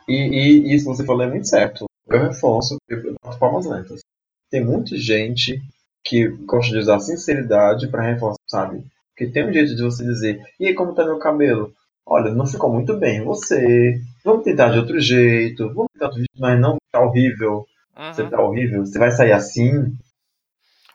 E, 0.08 0.14
e 0.14 0.76
isso 0.76 0.86
você 0.86 1.06
falou 1.06 1.24
é 1.24 1.30
muito 1.30 1.48
certo. 1.48 1.86
Eu 2.08 2.20
reforço, 2.20 2.78
eu 2.90 3.14
boto 3.24 3.40
palmas 3.40 3.66
lentas. 3.66 4.02
Tem 4.50 4.64
muita 4.64 4.98
gente 4.98 5.62
que 6.04 6.28
gosta 6.46 6.72
de 6.72 6.80
usar 6.80 7.00
sinceridade 7.00 7.88
pra 7.88 8.04
reforçar, 8.04 8.42
sabe? 8.48 8.84
Porque 9.10 9.32
tem 9.32 9.48
um 9.48 9.54
jeito 9.54 9.76
de 9.76 9.84
você 9.84 10.04
dizer, 10.04 10.42
e 10.60 10.68
aí, 10.68 10.74
como 10.74 10.94
tá 10.96 11.06
meu 11.06 11.20
cabelo? 11.20 11.74
Olha, 12.06 12.34
não 12.34 12.46
ficou 12.46 12.72
muito 12.74 12.98
bem 12.98 13.24
você. 13.24 14.02
Vamos 14.26 14.44
tentar 14.44 14.70
de 14.72 14.80
outro 14.80 15.00
jeito. 15.00 15.68
Vamos 15.74 15.88
tentar 15.94 16.06
outro 16.08 16.20
jeito, 16.20 16.40
mas 16.40 16.60
não 16.60 16.78
tá 16.92 17.00
horrível. 17.00 17.66
Você 18.12 18.24
Uhum. 18.24 18.30
tá 18.30 18.42
horrível. 18.42 18.86
Você 18.86 18.98
vai 18.98 19.12
sair 19.12 19.32
assim. 19.32 19.70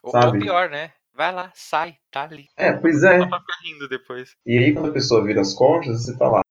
Ou, 0.02 0.10
ou 0.10 0.10
sabe? 0.10 0.40
pior, 0.40 0.68
né? 0.68 0.90
Vai 1.14 1.32
lá, 1.32 1.50
sai, 1.54 1.96
tá 2.10 2.24
ali. 2.24 2.46
É, 2.56 2.72
pois 2.72 3.02
é. 3.02 3.18
Rindo 3.64 3.88
depois. 3.88 4.34
E 4.44 4.58
aí, 4.58 4.72
quando 4.74 4.90
a 4.90 4.92
pessoa 4.92 5.24
vira 5.24 5.40
as 5.40 5.54
costas, 5.54 6.02
você 6.04 6.16
tá 6.16 6.28
lá. 6.28 6.42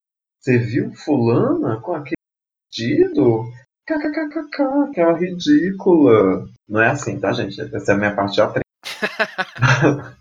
Você 0.46 0.60
viu 0.60 0.94
fulana 0.94 1.82
com 1.82 1.96
aquele 1.96 2.22
vestido? 2.70 3.52
KKKKK, 3.88 4.62
aquela 4.92 5.18
ridícula. 5.18 6.48
Não 6.70 6.80
é 6.80 6.92
assim, 6.92 7.20
tá, 7.20 7.34
gente? 7.34 7.60
Essa 7.60 7.94
é 7.94 7.96
a 7.96 7.98
minha 7.98 8.16
parte 8.16 8.36
já 8.36 8.54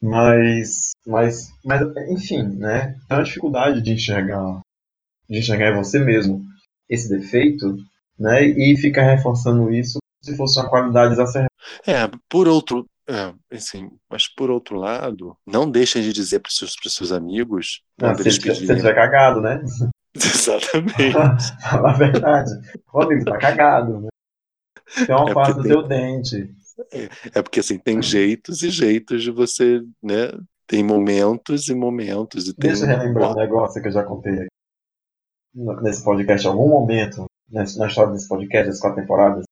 mas, 0.00 0.92
mas, 1.06 1.52
mas, 1.62 1.82
enfim, 2.08 2.42
né? 2.56 2.96
É 3.10 3.14
uma 3.16 3.22
dificuldade 3.22 3.82
de 3.82 3.92
enxergar, 3.92 4.62
de 5.28 5.38
enxergar 5.38 5.72
em 5.72 5.76
você 5.76 5.98
mesmo 5.98 6.42
esse 6.88 7.10
defeito, 7.10 7.76
né? 8.18 8.44
E 8.44 8.78
fica 8.78 9.02
reforçando 9.02 9.70
isso 9.70 9.98
se 10.22 10.34
fosse 10.34 10.58
uma 10.58 10.70
qualidade 10.70 11.12
exacerbada. 11.12 11.52
É, 11.86 12.10
por 12.30 12.48
outro, 12.48 12.86
é, 13.08 13.34
assim, 13.56 13.90
mas 14.10 14.28
por 14.28 14.50
outro 14.50 14.76
lado, 14.76 15.36
não 15.46 15.70
deixem 15.70 16.02
de 16.02 16.12
dizer 16.12 16.40
para 16.40 16.48
os 16.50 16.56
seus, 16.56 16.74
pros 16.76 16.94
seus 16.94 17.12
amigos, 17.12 17.82
quando 17.98 18.16
Se 18.16 18.22
eles 18.22 18.34
ele 18.34 18.42
se 18.42 18.48
ele 18.48 18.54
pedirem. 18.58 18.76
tiver 18.76 18.94
cagado, 18.94 19.40
né? 19.40 19.62
Exatamente. 20.14 21.12
Fala 21.70 21.90
a 21.90 21.96
verdade. 21.96 22.50
O 22.92 23.02
amigo 23.02 23.24
tá 23.24 23.38
cagado, 23.38 24.00
né? 24.00 24.08
Tem 25.06 25.14
uma 25.14 25.30
É 25.30 25.34
porque 25.34 25.52
no 25.52 25.62
tem- 25.62 25.72
teu 25.72 25.82
dente. 25.86 26.54
É 27.34 27.42
porque 27.42 27.60
assim, 27.60 27.78
tem 27.78 28.02
jeitos 28.02 28.62
e 28.62 28.70
jeitos 28.70 29.22
de 29.22 29.30
você, 29.30 29.80
né? 30.02 30.30
Tem 30.66 30.82
momentos 30.84 31.68
e 31.68 31.74
momentos. 31.74 32.48
E. 32.48 32.54
Deixa 32.56 32.84
eu 32.84 32.88
relembrar 32.88 33.32
um 33.32 33.36
negócio 33.36 33.80
que 33.80 33.88
eu 33.88 33.92
já 33.92 34.02
contei 34.04 34.32
aqui 34.34 34.48
nesse 35.82 36.04
podcast, 36.04 36.46
em 36.46 36.50
algum 36.50 36.68
momento, 36.68 37.24
na 37.50 37.62
história 37.64 38.12
desse 38.12 38.28
podcast, 38.28 38.68
das 38.68 38.80
quatro 38.80 39.00
temporadas. 39.00 39.44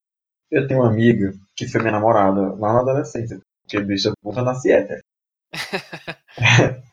Eu 0.51 0.67
tenho 0.67 0.81
uma 0.81 0.91
amiga 0.91 1.33
que 1.57 1.67
foi 1.67 1.81
minha 1.81 1.93
namorada 1.93 2.55
lá 2.55 2.73
na 2.73 2.81
adolescência, 2.81 3.41
porque 3.63 3.81
bicha 3.81 4.13
puta 4.23 4.43
nasce 4.43 4.73
hétero. 4.73 5.03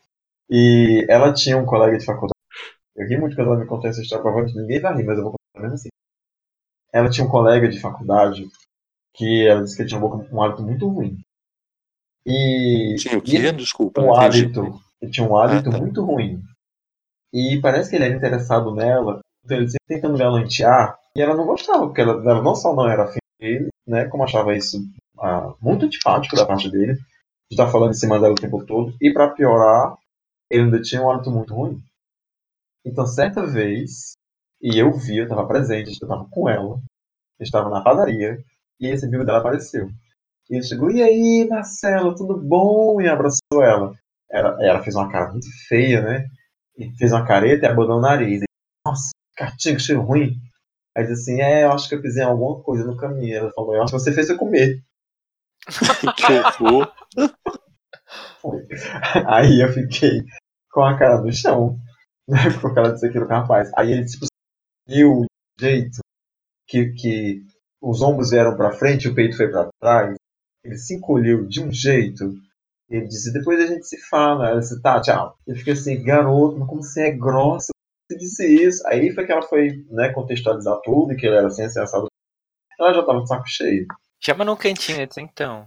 e 0.50 1.06
ela 1.08 1.32
tinha 1.32 1.56
um 1.56 1.66
colega 1.66 1.98
de 1.98 2.04
faculdade. 2.04 2.32
Eu 2.96 3.06
ri 3.06 3.16
muito 3.16 3.36
quando 3.36 3.48
ela 3.48 3.60
me 3.60 3.66
contou 3.66 3.88
essa 3.88 4.02
história, 4.02 4.22
provavelmente 4.22 4.58
ninguém 4.58 4.80
vai 4.80 4.94
rir, 4.94 5.04
mas 5.04 5.18
eu 5.18 5.24
vou 5.24 5.32
contar 5.32 5.62
mesmo 5.62 5.74
assim. 5.74 5.88
Ela 6.92 7.10
tinha 7.10 7.26
um 7.26 7.30
colega 7.30 7.68
de 7.68 7.80
faculdade 7.80 8.48
que 9.14 9.46
ela 9.46 9.62
disse 9.62 9.76
que 9.76 9.82
ele 9.82 9.88
tinha 9.88 10.00
um 10.00 10.42
hálito 10.42 10.62
muito 10.62 10.88
ruim. 10.88 11.20
E. 12.26 12.94
Tinha 12.98 13.18
o 13.18 13.22
quê? 13.22 13.52
Desculpa, 13.52 14.00
um 14.00 14.14
hálito. 14.14 14.80
Ele 15.00 15.10
tinha 15.10 15.26
um 15.26 15.36
hálito 15.36 15.68
Ah, 15.68 15.72
tá. 15.72 15.78
muito 15.78 16.04
ruim. 16.04 16.42
E 17.32 17.58
parece 17.60 17.90
que 17.90 17.96
ele 17.96 18.04
era 18.04 18.14
interessado 18.14 18.74
nela, 18.74 19.20
então 19.44 19.56
ele 19.56 19.68
sempre 19.68 19.86
tentando 19.88 20.18
galantear, 20.18 20.98
e 21.16 21.20
ela 21.22 21.34
não 21.34 21.46
gostava, 21.46 21.86
porque 21.86 22.00
ela, 22.00 22.12
ela 22.12 22.42
não 22.42 22.54
só 22.54 22.74
não 22.74 22.88
era 22.88 23.04
afim 23.04 23.21
dele, 23.42 23.68
né, 23.86 24.06
como 24.06 24.22
achava 24.22 24.56
isso 24.56 24.78
ah, 25.18 25.54
muito 25.60 25.84
antipático 25.84 26.36
da 26.36 26.46
parte 26.46 26.70
dele, 26.70 26.94
de 26.94 27.00
estar 27.50 27.68
falando 27.70 27.90
em 27.90 27.94
cima 27.94 28.18
dela 28.18 28.32
o 28.32 28.40
tempo 28.40 28.64
todo, 28.64 28.94
e 29.00 29.12
pra 29.12 29.28
piorar, 29.28 29.96
ele 30.48 30.64
ainda 30.64 30.80
tinha 30.80 31.02
um 31.02 31.10
hálito 31.10 31.30
muito 31.30 31.52
ruim. 31.52 31.82
Então, 32.84 33.06
certa 33.06 33.44
vez, 33.44 34.12
e 34.60 34.78
eu 34.78 34.92
vi, 34.92 35.18
eu 35.18 35.24
estava 35.24 35.46
presente, 35.46 35.88
eu 35.88 35.92
estava 35.92 36.26
com 36.30 36.48
ela, 36.48 36.80
eu 37.38 37.44
estava 37.44 37.68
na 37.68 37.82
padaria, 37.82 38.42
e 38.80 38.86
esse 38.86 39.04
amigo 39.04 39.24
dela 39.24 39.38
apareceu. 39.38 39.90
E 40.50 40.56
ele 40.56 40.64
chegou, 40.64 40.90
e 40.90 41.02
aí, 41.02 41.46
Marcelo, 41.48 42.14
tudo 42.14 42.36
bom? 42.36 43.00
E 43.00 43.08
abraçou 43.08 43.62
ela. 43.62 43.94
Ela, 44.30 44.56
ela 44.64 44.82
fez 44.82 44.96
uma 44.96 45.10
cara 45.10 45.30
muito 45.30 45.46
feia, 45.68 46.02
né? 46.02 46.26
E 46.76 46.90
fez 46.96 47.12
uma 47.12 47.26
careta 47.26 47.66
e 47.66 47.68
abanou 47.68 47.98
o 47.98 48.00
nariz. 48.00 48.42
E, 48.42 48.44
Nossa, 48.86 49.10
cartinha, 49.36 49.76
que 49.76 49.82
cheiro 49.82 50.02
ruim. 50.02 50.40
Aí 50.96 51.06
disse 51.06 51.30
assim, 51.30 51.40
é, 51.40 51.64
eu 51.64 51.72
acho 51.72 51.88
que 51.88 51.94
eu 51.94 52.02
pisei 52.02 52.22
em 52.22 52.26
alguma 52.26 52.62
coisa 52.62 52.84
no 52.84 52.96
caminho. 52.96 53.36
Ela 53.36 53.52
falou, 53.52 53.74
eu 53.74 53.82
acho 53.82 53.92
que 53.92 53.98
você 53.98 54.12
fez 54.12 54.28
eu 54.28 54.36
comer. 54.36 54.82
que 56.16 56.62
horror. 56.62 56.92
Aí 59.26 59.60
eu 59.60 59.72
fiquei 59.72 60.24
com 60.70 60.82
a 60.82 60.98
cara 60.98 61.20
no 61.20 61.32
chão. 61.32 61.78
né, 62.28 62.38
com 62.60 62.68
a 62.68 62.74
cara 62.74 62.92
de 62.92 63.00
ser 63.00 63.08
aquilo 63.08 63.28
capaz. 63.28 63.70
Aí 63.76 63.92
ele, 63.92 64.04
tipo, 64.04 64.26
viu 64.86 65.22
o 65.22 65.26
jeito 65.58 65.98
que, 66.68 66.90
que 66.92 67.42
os 67.80 68.02
ombros 68.02 68.30
vieram 68.30 68.56
pra 68.56 68.72
frente 68.72 69.04
e 69.04 69.08
o 69.08 69.14
peito 69.14 69.36
foi 69.36 69.48
pra 69.48 69.68
trás. 69.80 70.14
Ele 70.64 70.76
se 70.76 70.94
encolheu 70.94 71.46
de 71.46 71.62
um 71.62 71.72
jeito. 71.72 72.34
Ele 72.88 73.06
disse, 73.06 73.32
depois 73.32 73.58
a 73.60 73.66
gente 73.66 73.86
se 73.86 73.98
fala. 74.08 74.50
Ela 74.50 74.60
disse, 74.60 74.80
tá, 74.82 75.00
tchau. 75.00 75.36
Eu 75.46 75.56
fiquei 75.56 75.72
assim, 75.72 76.02
garoto, 76.02 76.58
mas 76.58 76.68
como 76.68 76.82
você 76.82 77.08
é 77.08 77.10
grossa? 77.12 77.72
Você 78.12 78.18
disse 78.18 78.46
isso. 78.46 78.86
Aí 78.86 79.12
foi 79.14 79.24
que 79.24 79.32
ela 79.32 79.42
foi 79.42 79.84
né, 79.90 80.12
contextualizar 80.12 80.78
tudo, 80.82 81.12
e 81.12 81.16
que 81.16 81.26
ele 81.26 81.36
era 81.36 81.46
assim, 81.46 81.62
assim, 81.62 81.80
assado. 81.80 82.06
Ela 82.78 82.92
já 82.92 83.02
tava 83.02 83.22
de 83.22 83.28
saco 83.28 83.46
cheio. 83.46 83.86
Chama 84.20 84.44
num 84.44 84.56
cantinho 84.56 85.06
então. 85.18 85.66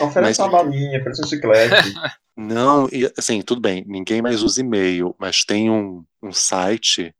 Oferece 0.00 0.20
Mas- 0.20 0.38
uma 0.38 0.50
balinha, 0.50 1.00
oferece 1.00 1.22
um 1.22 1.28
chiclete. 1.28 1.74
Não, 2.36 2.88
e, 2.92 3.12
assim, 3.18 3.42
tudo 3.42 3.60
bem, 3.60 3.84
ninguém 3.88 4.22
mais 4.22 4.44
usa 4.44 4.60
e-mail, 4.60 5.12
mas 5.18 5.44
tem 5.44 5.68
um, 5.68 6.04
um 6.22 6.32
site, 6.32 7.12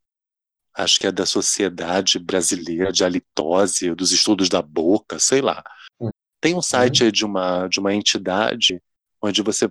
acho 0.72 1.00
que 1.00 1.08
é 1.08 1.12
da 1.12 1.26
Sociedade 1.26 2.20
Brasileira 2.20 2.92
de 2.92 3.02
Halitose, 3.02 3.92
dos 3.96 4.12
Estudos 4.12 4.48
da 4.48 4.62
Boca, 4.62 5.18
sei 5.18 5.40
lá. 5.40 5.64
Hum. 6.00 6.10
Tem 6.40 6.54
um 6.54 6.62
site 6.62 7.02
aí 7.02 7.10
de 7.10 7.24
uma, 7.24 7.66
de 7.66 7.80
uma 7.80 7.92
entidade 7.92 8.80
onde 9.20 9.42
você 9.42 9.68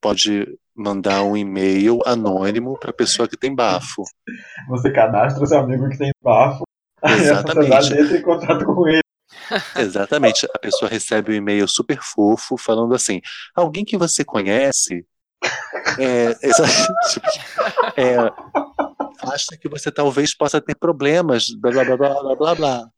pode 0.00 0.58
mandar 0.78 1.24
um 1.24 1.36
e-mail 1.36 2.00
anônimo 2.06 2.78
para 2.78 2.92
pessoa 2.92 3.28
que 3.28 3.36
tem 3.36 3.54
bafo. 3.54 4.04
Você 4.68 4.92
cadastra 4.92 5.44
seu 5.44 5.58
amigo 5.58 5.88
que 5.88 5.98
tem 5.98 6.12
bafo. 6.22 6.62
Aí 7.02 7.12
a 7.12 7.16
Exatamente. 7.16 7.54
sociedade 7.54 8.00
entra 8.00 8.18
em 8.18 8.22
contato 8.22 8.64
com 8.64 8.88
ele. 8.88 9.02
Exatamente. 9.76 10.46
A 10.54 10.58
pessoa 10.58 10.88
recebe 10.88 11.32
um 11.32 11.34
e-mail 11.34 11.66
super 11.66 11.98
fofo 12.00 12.56
falando 12.56 12.94
assim: 12.94 13.20
alguém 13.54 13.84
que 13.84 13.96
você 13.96 14.24
conhece 14.24 15.04
é, 15.98 16.30
é, 17.96 18.16
acha 19.22 19.56
que 19.60 19.68
você 19.68 19.90
talvez 19.90 20.36
possa 20.36 20.60
ter 20.60 20.74
problemas, 20.74 21.46
blá 21.60 21.70
blá 21.70 21.84
blá 21.84 21.96
blá 21.96 22.22
blá 22.22 22.36
blá 22.36 22.54
blá. 22.54 22.88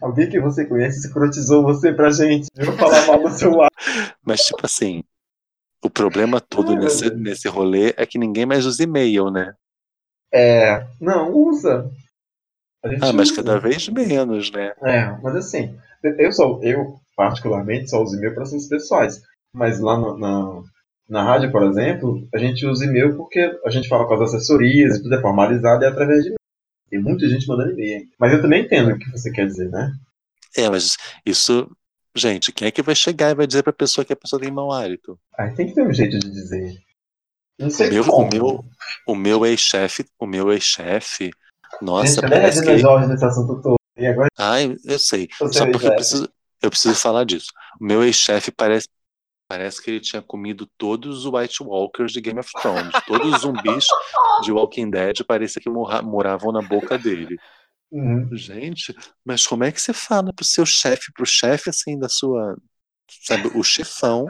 Alguém 0.00 0.28
que 0.28 0.40
você 0.40 0.64
conhece 0.64 1.06
escrotizou 1.06 1.62
você 1.62 1.92
pra 1.92 2.10
gente. 2.10 2.48
Eu 2.56 2.66
vou 2.66 2.76
falar 2.76 3.06
mal 3.06 3.22
do 3.22 3.30
seu 3.30 3.60
ar. 3.60 3.70
Mas, 4.22 4.42
tipo 4.42 4.64
assim, 4.64 5.02
o 5.84 5.90
problema 5.90 6.40
todo 6.40 6.74
nesse, 6.74 7.10
nesse 7.14 7.48
rolê 7.48 7.94
é 7.96 8.06
que 8.06 8.18
ninguém 8.18 8.46
mais 8.46 8.66
usa 8.66 8.82
e-mail, 8.82 9.30
né? 9.30 9.54
É. 10.32 10.86
Não, 11.00 11.32
usa. 11.32 11.90
Ah, 13.00 13.12
mas 13.12 13.30
usa. 13.30 13.42
cada 13.42 13.58
vez 13.58 13.88
menos, 13.88 14.50
né? 14.50 14.72
É, 14.82 15.06
mas 15.22 15.36
assim, 15.36 15.76
eu 16.18 16.32
só, 16.32 16.58
eu 16.62 16.96
particularmente 17.16 17.90
só 17.90 18.02
uso 18.02 18.16
e-mail 18.16 18.34
para 18.34 18.42
assuntos 18.42 18.66
pessoais. 18.66 19.22
Mas 19.54 19.78
lá 19.80 19.96
no- 19.98 20.18
na, 20.18 20.62
na 21.08 21.22
rádio, 21.22 21.52
por 21.52 21.62
exemplo, 21.62 22.26
a 22.34 22.38
gente 22.38 22.66
usa 22.66 22.84
e-mail 22.84 23.16
porque 23.16 23.40
a 23.64 23.70
gente 23.70 23.88
fala 23.88 24.06
com 24.06 24.14
as 24.14 24.22
assessorias 24.22 24.96
e 24.96 25.02
tudo 25.02 25.14
é 25.14 25.20
formalizado 25.20 25.84
e 25.84 25.86
é 25.86 25.90
através 25.90 26.20
de 26.22 26.26
e-mail. 26.28 26.38
Tem 26.90 27.00
muita 27.00 27.28
gente 27.28 27.46
mandando 27.46 27.72
e-mail. 27.72 28.06
Mas 28.18 28.32
eu 28.32 28.42
também 28.42 28.64
entendo 28.64 28.92
o 28.92 28.98
que 28.98 29.10
você 29.10 29.30
quer 29.30 29.46
dizer, 29.46 29.70
né? 29.70 29.92
É, 30.56 30.68
mas 30.68 30.96
isso. 31.24 31.68
Gente, 32.16 32.52
quem 32.52 32.68
é 32.68 32.70
que 32.70 32.82
vai 32.82 32.94
chegar 32.94 33.30
e 33.30 33.34
vai 33.34 33.46
dizer 33.46 33.62
pra 33.62 33.72
pessoa 33.72 34.04
que 34.04 34.12
a 34.12 34.16
pessoa 34.16 34.40
tem 34.40 34.50
mau 34.50 34.70
hálito? 34.72 35.18
Aí 35.38 35.52
tem 35.54 35.66
que 35.66 35.74
ter 35.74 35.86
um 35.86 35.92
jeito 35.92 36.18
de 36.18 36.30
dizer. 36.30 36.78
Não 37.58 37.70
sei 37.70 37.88
O 37.88 37.92
meu, 37.92 38.04
como. 38.04 38.26
o 38.26 38.30
meu, 38.30 38.64
o 39.08 39.14
meu 39.14 39.46
ex-chefe, 39.46 40.04
o 40.18 40.26
meu 40.26 40.52
ex-chefe, 40.52 41.30
nossa, 41.80 42.20
gente, 42.20 42.30
parece 42.30 42.64
que. 42.64 42.78
Jorge 42.78 43.06
nesse 43.08 43.24
assunto 43.24 43.60
todo. 43.60 43.76
E 43.96 44.06
agora 44.06 44.28
Ai, 44.38 44.76
eu 44.84 44.98
sei. 44.98 45.28
você 45.38 45.58
Só 45.58 45.64
é 45.66 45.70
porque 45.70 45.86
eu 45.86 45.94
preciso, 45.94 46.28
eu 46.62 46.70
preciso 46.70 46.94
falar 46.94 47.24
disso. 47.24 47.52
O 47.80 47.84
meu 47.84 48.02
ex-chefe 48.02 48.50
parece, 48.50 48.88
parece 49.48 49.82
que 49.82 49.90
ele 49.90 50.00
tinha 50.00 50.20
comido 50.20 50.68
todos 50.76 51.24
os 51.24 51.32
White 51.32 51.62
Walkers 51.62 52.12
de 52.12 52.20
Game 52.20 52.40
of 52.40 52.50
Thrones. 52.60 52.92
Todos 53.06 53.32
os 53.32 53.40
zumbis 53.42 53.86
de 54.42 54.52
Walking 54.52 54.90
Dead 54.90 55.24
parecia 55.26 55.62
que 55.62 55.70
moravam 55.70 56.52
na 56.52 56.62
boca 56.62 56.98
dele. 56.98 57.36
Uhum. 57.94 58.36
Gente, 58.36 58.92
mas 59.24 59.46
como 59.46 59.64
é 59.64 59.70
que 59.70 59.80
você 59.80 59.92
fala 59.92 60.32
pro 60.32 60.44
seu 60.44 60.66
chefe, 60.66 61.12
pro 61.12 61.24
chefe 61.24 61.70
assim 61.70 61.98
da 61.98 62.08
sua. 62.08 62.56
Sabe, 63.22 63.48
o 63.54 63.62
chefão, 63.62 64.26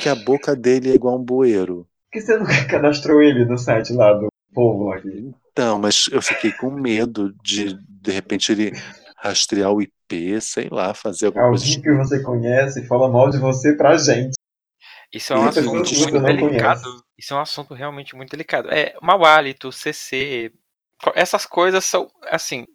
que 0.00 0.08
a 0.08 0.14
boca 0.14 0.56
dele 0.56 0.90
é 0.90 0.94
igual 0.94 1.16
um 1.18 1.24
bueiro? 1.24 1.86
Por 2.06 2.12
que 2.12 2.20
você 2.20 2.36
nunca 2.36 2.64
cadastrou 2.68 3.22
ele 3.22 3.44
no 3.44 3.56
site 3.56 3.92
lá 3.92 4.12
do 4.14 4.28
povo 4.52 4.92
aqui? 4.92 5.32
Então, 5.52 5.78
mas 5.78 6.06
eu 6.10 6.20
fiquei 6.20 6.52
com 6.52 6.70
medo 6.70 7.32
de, 7.44 7.74
de 7.88 8.10
repente, 8.10 8.50
ele 8.50 8.72
rastrear 9.18 9.72
o 9.72 9.80
IP, 9.80 10.40
sei 10.40 10.68
lá, 10.70 10.92
fazer 10.92 11.26
alguma 11.26 11.48
coisa. 11.50 11.64
Alguém 11.64 11.82
que 11.82 11.92
você 11.92 12.22
conhece 12.22 12.86
fala 12.86 13.08
mal 13.08 13.30
de 13.30 13.38
você 13.38 13.76
pra 13.76 13.96
gente. 13.96 14.34
Isso 15.12 15.32
é 15.32 15.36
um 15.36 15.44
E 15.44 15.48
assunto 15.48 15.94
muito 15.94 16.20
delicado. 16.20 16.80
conhece. 16.80 17.04
Isso 17.16 17.32
é 17.34 17.36
um 17.36 17.40
assunto 17.40 17.74
realmente 17.74 18.16
muito 18.16 18.30
delicado. 18.30 18.68
É, 18.70 18.94
mau 19.00 19.24
hálito, 19.24 19.70
CC, 19.70 20.52
essas 21.14 21.46
coisas 21.46 21.84
são, 21.84 22.10
assim, 22.24 22.66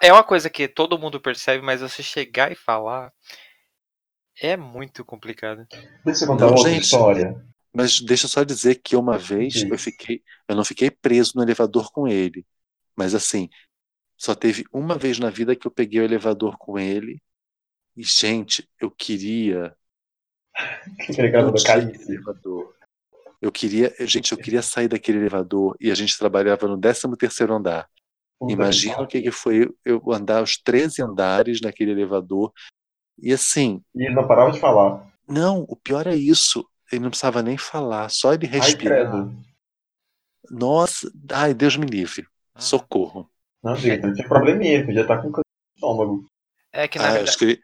é 0.00 0.12
uma 0.12 0.24
coisa 0.24 0.48
que 0.48 0.66
todo 0.66 0.98
mundo 0.98 1.20
percebe, 1.20 1.62
mas 1.64 1.80
você 1.80 2.02
chegar 2.02 2.50
e 2.50 2.54
falar 2.54 3.12
é 4.40 4.56
muito 4.56 5.04
complicado. 5.04 5.66
Deixa 6.04 6.24
eu 6.24 6.28
contar 6.28 6.46
Não, 6.46 6.54
outra 6.54 6.70
gente. 6.70 6.84
história. 6.84 7.44
Mas 7.72 8.00
deixa 8.00 8.26
eu 8.26 8.30
só 8.30 8.44
dizer 8.44 8.76
que 8.76 8.96
uma 8.96 9.18
vez 9.18 9.64
eu 9.68 9.76
Diz. 9.76 9.82
fiquei, 9.82 10.22
eu 10.48 10.54
não 10.54 10.64
fiquei 10.64 10.90
preso 10.90 11.32
no 11.34 11.42
elevador 11.42 11.90
com 11.92 12.06
ele, 12.06 12.46
mas 12.96 13.14
assim, 13.14 13.48
só 14.16 14.34
teve 14.34 14.64
uma 14.72 14.96
vez 14.96 15.18
na 15.18 15.30
vida 15.30 15.56
que 15.56 15.66
eu 15.66 15.70
peguei 15.70 16.00
o 16.00 16.04
elevador 16.04 16.56
com 16.58 16.78
ele. 16.78 17.20
E 17.96 18.02
gente, 18.02 18.68
eu 18.80 18.90
queria 18.90 19.76
Aquele 21.00 21.30
cara 21.32 21.46
eu 21.46 21.52
do 21.52 21.58
tinha 21.58 21.76
elevador. 22.08 22.73
Eu 23.44 23.52
queria, 23.52 23.94
gente, 24.00 24.32
eu 24.32 24.38
queria 24.38 24.62
sair 24.62 24.88
daquele 24.88 25.18
elevador 25.18 25.76
e 25.78 25.90
a 25.90 25.94
gente 25.94 26.18
trabalhava 26.18 26.66
no 26.66 26.80
13 26.80 27.14
terceiro 27.18 27.52
andar. 27.54 27.86
Imagina 28.48 28.96
que 28.96 29.02
o 29.02 29.06
que, 29.06 29.20
que 29.20 29.30
foi 29.30 29.68
eu 29.84 30.00
andar 30.10 30.42
os 30.42 30.56
13 30.56 31.02
andares 31.02 31.60
naquele 31.60 31.90
elevador. 31.90 32.54
E 33.18 33.34
assim, 33.34 33.82
E 33.94 34.06
ele 34.06 34.14
não 34.14 34.26
parava 34.26 34.50
de 34.50 34.58
falar. 34.58 35.06
não, 35.28 35.66
o 35.68 35.76
pior 35.76 36.06
é 36.06 36.16
isso. 36.16 36.66
Ele 36.90 37.02
não 37.02 37.10
precisava 37.10 37.42
nem 37.42 37.58
falar, 37.58 38.08
só 38.08 38.32
ele 38.32 38.46
Ai, 38.46 38.52
respirar. 38.60 39.10
credo. 39.10 39.36
Nossa, 40.50 41.12
ai, 41.30 41.52
Deus 41.52 41.76
me 41.76 41.84
livre. 41.84 42.26
Socorro. 42.58 43.30
Não, 43.62 43.76
gente, 43.76 44.04
ele 44.06 44.14
tinha 44.14 44.28
probleminha, 44.28 44.72
ele 44.74 44.86
podia 44.86 45.02
estar 45.02 45.18
com 45.18 45.30
câncer 45.30 45.44
no 45.44 45.76
estômago. 45.76 46.26
É 46.72 46.88
que 46.88 46.98
na 46.98 47.04
Ah, 47.04 47.10
verdade 47.12 47.28
acho 47.28 47.38
que 47.38 47.44
ele, 47.44 47.60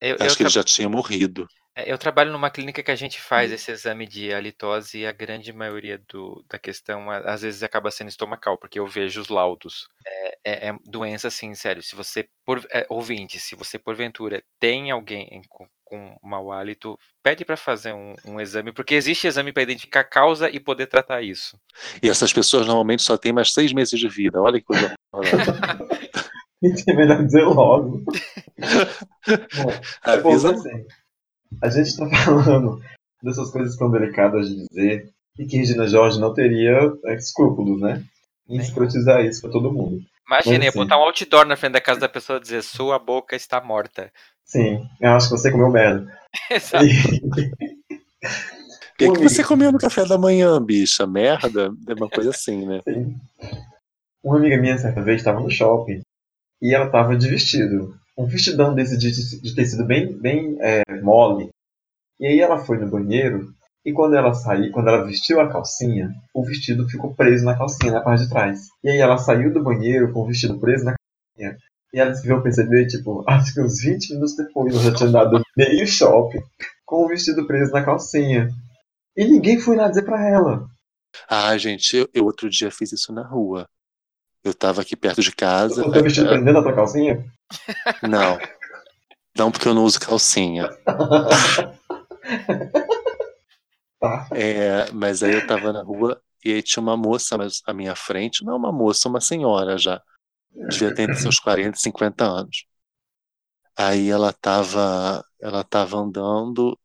eu, 0.00 0.16
eu 0.16 0.26
acho 0.26 0.36
que 0.36 0.42
ele 0.44 0.50
já 0.50 0.62
tinha 0.62 0.88
morrido. 0.88 1.48
É, 1.76 1.90
eu 1.92 1.98
trabalho 1.98 2.30
numa 2.32 2.50
clínica 2.50 2.82
que 2.82 2.90
a 2.90 2.94
gente 2.96 3.20
faz 3.20 3.50
esse 3.52 3.70
exame 3.72 4.06
de 4.06 4.32
halitose 4.32 4.98
e 4.98 5.06
a 5.06 5.12
grande 5.12 5.52
maioria 5.52 5.98
do, 6.08 6.44
da 6.48 6.58
questão 6.58 7.10
a- 7.10 7.18
às 7.18 7.42
vezes 7.42 7.62
acaba 7.62 7.90
sendo 7.90 8.08
estomacal, 8.08 8.56
porque 8.58 8.78
eu 8.78 8.86
vejo 8.86 9.20
os 9.20 9.28
laudos. 9.28 9.88
É, 10.06 10.38
é- 10.44 10.68
é 10.70 10.76
doença 10.86 11.28
assim, 11.28 11.54
sério. 11.54 11.82
Se 11.82 11.96
você, 11.96 12.28
por, 12.44 12.64
é, 12.72 12.86
ouvinte, 12.88 13.38
se 13.40 13.54
você 13.56 13.78
porventura 13.78 14.42
tem 14.60 14.90
alguém 14.90 15.42
com, 15.48 15.66
com 15.84 16.16
mau 16.22 16.52
hálito, 16.52 16.96
pede 17.22 17.44
para 17.44 17.56
fazer 17.56 17.92
um, 17.92 18.14
um 18.24 18.40
exame, 18.40 18.72
porque 18.72 18.94
existe 18.94 19.26
exame 19.26 19.52
para 19.52 19.62
identificar 19.64 20.00
a 20.00 20.04
causa 20.04 20.48
e 20.50 20.60
poder 20.60 20.86
tratar 20.86 21.22
isso. 21.22 21.58
E 22.02 22.08
essas 22.08 22.32
pessoas 22.32 22.66
normalmente 22.66 23.02
só 23.02 23.16
têm 23.16 23.32
mais 23.32 23.52
seis 23.52 23.72
meses 23.72 23.98
de 23.98 24.08
vida. 24.08 24.40
Olha 24.40 24.60
que 24.60 24.66
coisa 24.66 24.94
horrorosa. 25.12 25.60
É 26.88 26.92
melhor 26.94 27.22
dizer 27.24 27.42
logo. 27.44 28.02
Bom, 29.52 29.70
é 30.06 30.16
bom 30.20 30.32
Avisa. 30.32 30.50
assim. 30.50 30.84
A 31.62 31.70
gente 31.70 31.96
tá 31.96 32.08
falando 32.24 32.80
dessas 33.22 33.50
coisas 33.50 33.76
tão 33.76 33.90
delicadas 33.90 34.48
de 34.48 34.66
dizer 34.66 35.10
e 35.38 35.46
que 35.46 35.56
Regina 35.56 35.86
Jorge 35.86 36.20
não 36.20 36.32
teria 36.32 36.92
é, 37.04 37.14
escrúpulos, 37.14 37.80
né? 37.80 38.04
Em 38.48 38.58
escrotizar 38.58 39.24
isso 39.24 39.40
pra 39.40 39.50
todo 39.50 39.72
mundo. 39.72 40.00
Imagina, 40.26 40.56
Mas, 40.56 40.64
ia 40.64 40.68
assim, 40.68 40.78
botar 40.78 40.98
um 40.98 41.02
outdoor 41.02 41.46
na 41.46 41.56
frente 41.56 41.72
da 41.72 41.80
casa 41.80 42.00
da 42.00 42.08
pessoa 42.08 42.38
e 42.38 42.42
dizer: 42.42 42.62
sua 42.62 42.98
boca 42.98 43.34
está 43.34 43.60
morta. 43.60 44.12
Sim, 44.44 44.86
eu 45.00 45.10
acho 45.10 45.28
que 45.28 45.38
você 45.38 45.50
comeu 45.50 45.70
merda. 45.70 46.06
Exato. 46.50 46.84
O 48.94 48.96
que, 48.96 49.10
que 49.10 49.22
você 49.28 49.42
comeu 49.42 49.72
no 49.72 49.78
café 49.78 50.04
da 50.04 50.16
manhã, 50.16 50.62
bicha? 50.62 51.04
Merda? 51.04 51.74
É 51.88 51.94
uma 51.94 52.08
coisa 52.08 52.30
assim, 52.30 52.64
né? 52.64 52.80
Sim. 52.84 53.16
Uma 54.22 54.36
amiga 54.36 54.56
minha 54.56 54.78
certa 54.78 55.02
vez 55.02 55.20
estava 55.20 55.40
no 55.40 55.50
shopping 55.50 56.00
e 56.62 56.72
ela 56.72 56.86
estava 56.86 57.16
de 57.16 57.28
vestido. 57.28 57.98
Um 58.16 58.26
vestidão 58.26 58.74
desse 58.74 58.96
de, 58.96 59.40
de 59.40 59.54
tecido 59.54 59.84
bem, 59.84 60.12
bem 60.16 60.56
é, 60.60 60.82
mole. 61.00 61.48
E 62.20 62.26
aí 62.26 62.40
ela 62.40 62.58
foi 62.58 62.78
no 62.78 62.88
banheiro 62.88 63.52
e 63.84 63.92
quando 63.92 64.16
ela 64.16 64.32
saiu, 64.32 64.72
quando 64.72 64.88
ela 64.88 65.04
vestiu 65.04 65.40
a 65.40 65.50
calcinha, 65.50 66.10
o 66.32 66.42
vestido 66.42 66.88
ficou 66.88 67.14
preso 67.14 67.44
na 67.44 67.56
calcinha, 67.56 67.92
na 67.92 68.00
parte 68.00 68.24
de 68.24 68.30
trás. 68.30 68.68
E 68.82 68.88
aí 68.88 68.98
ela 68.98 69.18
saiu 69.18 69.52
do 69.52 69.62
banheiro 69.62 70.10
com 70.12 70.20
o 70.20 70.26
vestido 70.26 70.58
preso 70.58 70.84
na 70.84 70.94
calcinha. 70.94 71.58
E 71.92 72.00
ela 72.00 72.12
veio 72.12 72.42
perceber, 72.42 72.86
tipo, 72.86 73.22
acho 73.28 73.52
que 73.52 73.60
uns 73.60 73.80
20 73.80 74.14
minutos 74.14 74.36
depois 74.36 74.74
ela 74.74 74.84
já 74.84 74.94
tinha 74.94 75.10
dado 75.10 75.42
meio 75.56 75.86
shopping 75.86 76.42
com 76.86 77.04
o 77.04 77.08
vestido 77.08 77.46
preso 77.46 77.72
na 77.72 77.84
calcinha. 77.84 78.48
E 79.16 79.24
ninguém 79.26 79.60
foi 79.60 79.76
lá 79.76 79.88
dizer 79.88 80.02
pra 80.02 80.28
ela. 80.28 80.66
Ah, 81.28 81.56
gente, 81.58 81.96
eu, 81.96 82.08
eu 82.12 82.24
outro 82.24 82.48
dia 82.48 82.70
fiz 82.70 82.90
isso 82.90 83.12
na 83.12 83.26
rua. 83.26 83.68
Eu 84.44 84.52
tava 84.52 84.82
aqui 84.82 84.94
perto 84.94 85.22
de 85.22 85.32
casa. 85.32 85.86
O 85.86 85.90
teu 85.90 86.02
vestido 86.02 86.26
eh, 86.26 86.32
prendendo 86.32 86.58
a 86.58 86.62
tua 86.62 86.74
calcinha? 86.74 87.24
Não. 88.02 88.38
Não, 89.36 89.50
porque 89.50 89.66
eu 89.66 89.74
não 89.74 89.84
uso 89.84 89.98
calcinha. 89.98 90.68
Tá. 94.04 94.28
É, 94.32 94.92
mas 94.92 95.22
aí 95.22 95.32
eu 95.32 95.46
tava 95.46 95.72
na 95.72 95.82
rua 95.82 96.20
e 96.44 96.52
aí 96.52 96.62
tinha 96.62 96.82
uma 96.82 96.94
moça 96.94 97.38
à 97.66 97.72
minha 97.72 97.96
frente, 97.96 98.44
não 98.44 98.54
uma 98.54 98.70
moça, 98.70 99.08
uma 99.08 99.20
senhora 99.20 99.78
já. 99.78 100.02
Devia 100.68 100.94
ter 100.94 101.04
entre 101.04 101.16
seus 101.16 101.38
40 101.38 101.78
e 101.78 101.80
50 101.80 102.22
anos. 102.22 102.66
Aí 103.76 104.10
ela 104.10 104.30
tava, 104.30 105.24
ela 105.40 105.64
tava 105.64 105.96
andando 105.96 106.78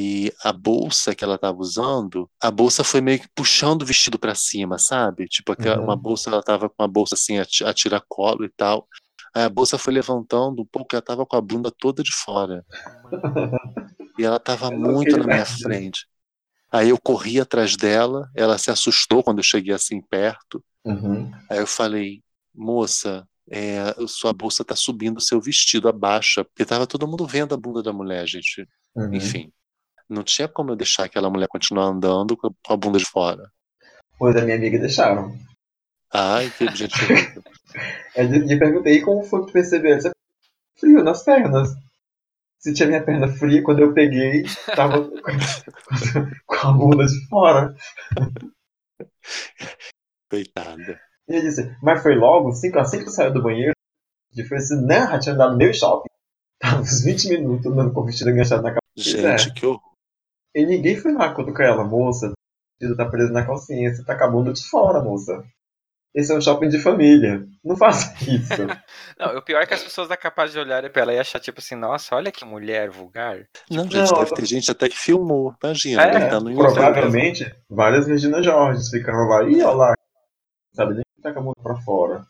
e 0.00 0.32
a 0.44 0.52
bolsa 0.52 1.12
que 1.12 1.24
ela 1.24 1.36
tava 1.36 1.58
usando, 1.58 2.30
a 2.40 2.52
bolsa 2.52 2.84
foi 2.84 3.00
meio 3.00 3.18
que 3.18 3.26
puxando 3.34 3.82
o 3.82 3.84
vestido 3.84 4.16
pra 4.16 4.32
cima, 4.32 4.78
sabe? 4.78 5.26
Tipo, 5.26 5.50
aquela- 5.50 5.78
Uhum. 5.78 5.84
uma 5.86 5.96
bolsa, 5.96 6.30
ela 6.30 6.40
tava 6.40 6.68
com 6.68 6.76
uma 6.80 6.86
bolsa 6.86 7.16
assim, 7.16 7.38
a, 7.38 7.44
ti- 7.44 7.64
a 7.64 7.74
tiracolo 7.74 8.44
e 8.44 8.48
tal. 8.48 8.86
Aí 9.34 9.42
a 9.42 9.48
bolsa 9.48 9.76
foi 9.76 9.92
levantando 9.92 10.62
um 10.62 10.64
pouco, 10.64 10.94
ela 10.94 11.02
tava 11.02 11.26
com 11.26 11.34
a 11.34 11.40
bunda 11.40 11.72
toda 11.76 12.00
de 12.04 12.12
fora. 12.14 12.64
E 14.16 14.24
ela 14.24 14.38
tava 14.38 14.66
Eu 14.72 14.78
não 14.78 14.92
muito 14.92 15.16
na 15.16 15.24
minha 15.26 15.44
ver. 15.44 15.62
frente. 15.62 16.06
Aí 16.70 16.90
eu 16.90 16.98
corri 17.00 17.40
atrás 17.40 17.76
dela, 17.76 18.30
ela 18.36 18.56
se 18.56 18.70
assustou 18.70 19.24
quando 19.24 19.38
eu 19.38 19.42
cheguei 19.44 19.74
assim 19.74 20.00
perto. 20.00 20.62
Uhum. 20.84 21.28
Aí 21.50 21.58
eu 21.58 21.66
falei, 21.66 22.22
moça, 22.54 23.26
é, 23.50 23.94
sua 24.06 24.32
bolsa 24.32 24.64
tá 24.64 24.76
subindo 24.76 25.16
o 25.16 25.20
seu 25.20 25.40
vestido, 25.40 25.88
abaixa. 25.88 26.44
Porque 26.44 26.64
tava 26.64 26.86
todo 26.86 27.08
mundo 27.08 27.26
vendo 27.26 27.52
a 27.52 27.58
bunda 27.58 27.82
da 27.82 27.92
mulher, 27.92 28.26
gente. 28.28 28.64
Uhum. 28.94 29.14
Enfim, 29.14 29.50
não 30.08 30.22
tinha 30.22 30.48
como 30.48 30.70
eu 30.70 30.76
deixar 30.76 31.04
aquela 31.04 31.30
mulher 31.30 31.48
continuar 31.48 31.84
andando 31.84 32.36
com 32.36 32.50
a- 32.68 32.76
bunda 32.76 32.98
de 32.98 33.04
fora. 33.04 33.50
Pois 34.18 34.34
a 34.36 34.42
minha 34.42 34.56
amiga 34.56 34.78
deixaram. 34.78 35.36
Ai, 36.12 36.50
que 36.50 36.64
objetivo. 36.64 37.42
Eu 38.16 38.24
lhe 38.26 38.58
perguntei 38.58 39.00
como 39.02 39.22
foi 39.22 39.40
que 39.42 39.46
tu 39.48 39.52
percebeu. 39.52 39.94
Disse, 39.96 40.10
frio 40.80 41.04
nas 41.04 41.22
pernas. 41.22 41.68
Se 42.58 42.72
tinha 42.72 42.88
minha 42.88 43.04
perna 43.04 43.28
fria, 43.28 43.62
quando 43.62 43.80
eu 43.80 43.92
peguei, 43.94 44.42
tava 44.74 45.08
com 46.46 46.56
a 46.66 46.72
bunda 46.72 47.04
de 47.06 47.28
fora. 47.28 47.76
Coitada. 50.30 51.00
E 51.28 51.34
ele 51.34 51.42
disse, 51.42 51.76
mas 51.82 52.02
foi 52.02 52.14
logo, 52.16 52.48
assim, 52.48 52.70
assim 52.76 52.98
que 52.98 53.04
tu 53.04 53.10
saiu 53.10 53.32
do 53.32 53.42
banheiro, 53.42 53.74
e 54.34 54.42
foi 54.44 54.56
assim, 54.58 54.80
não, 54.80 55.10
já 55.10 55.18
tinha 55.18 55.34
andado 55.34 55.56
meio 55.56 55.74
shopping. 55.74 56.08
Tava 56.58 56.80
uns 56.80 57.02
20 57.04 57.28
minutos 57.28 57.66
andando 57.66 57.92
com 57.92 58.00
o 58.00 58.04
vestido 58.04 58.30
enganchado 58.30 58.62
na 58.62 58.70
calça. 58.70 58.80
Gente, 58.96 59.52
que 59.54 59.66
horror. 59.66 59.87
E 60.54 60.64
ninguém 60.66 60.96
foi 60.96 61.12
lá 61.12 61.32
cutucar 61.34 61.66
ela, 61.66 61.84
moça. 61.84 62.26
O 62.28 62.32
vestido 62.80 62.96
tá 62.96 63.08
preso 63.08 63.32
na 63.32 63.44
calcinha, 63.44 63.94
você 63.94 64.04
tá 64.04 64.16
com 64.16 64.24
a 64.24 64.28
bunda 64.30 64.52
de 64.52 64.62
fora, 64.68 65.02
moça. 65.02 65.42
Esse 66.14 66.32
é 66.32 66.36
um 66.36 66.40
shopping 66.40 66.68
de 66.68 66.78
família. 66.78 67.46
Não 67.62 67.76
faça 67.76 68.12
isso. 68.24 68.66
Não, 69.18 69.36
o 69.36 69.42
pior 69.42 69.62
é 69.62 69.66
que 69.66 69.74
as 69.74 69.82
pessoas 69.84 70.08
dão 70.08 70.16
capaz 70.16 70.50
de 70.52 70.58
olhar 70.58 70.88
pra 70.90 71.02
ela 71.02 71.12
e 71.12 71.18
achar, 71.18 71.38
tipo 71.38 71.60
assim, 71.60 71.74
nossa, 71.76 72.16
olha 72.16 72.32
que 72.32 72.44
mulher 72.44 72.88
vulgar. 72.90 73.46
Não, 73.70 73.84
Não, 73.84 73.90
gente, 73.90 74.14
deve 74.14 74.30
eu- 74.30 74.34
ter 74.34 74.46
gente 74.46 74.70
até 74.70 74.88
que 74.88 74.96
filmou. 74.98 75.54
Imagina, 75.62 76.02
É, 76.02 76.10
deve 76.30 76.40
no. 76.50 76.56
Provavelmente, 76.56 77.54
várias 77.68 78.06
Regina 78.08 78.42
Jorges 78.42 78.88
ficaram 78.88 79.28
lá, 79.28 79.44
ih, 79.44 79.62
olha 79.62 79.70
lá, 79.76 79.94
sabe, 80.72 80.94
nem 80.94 81.02
tá 81.22 81.32
com 81.32 81.40
a 81.40 81.42
bunda 81.42 81.60
pra 81.62 81.76
fora. 81.82 82.24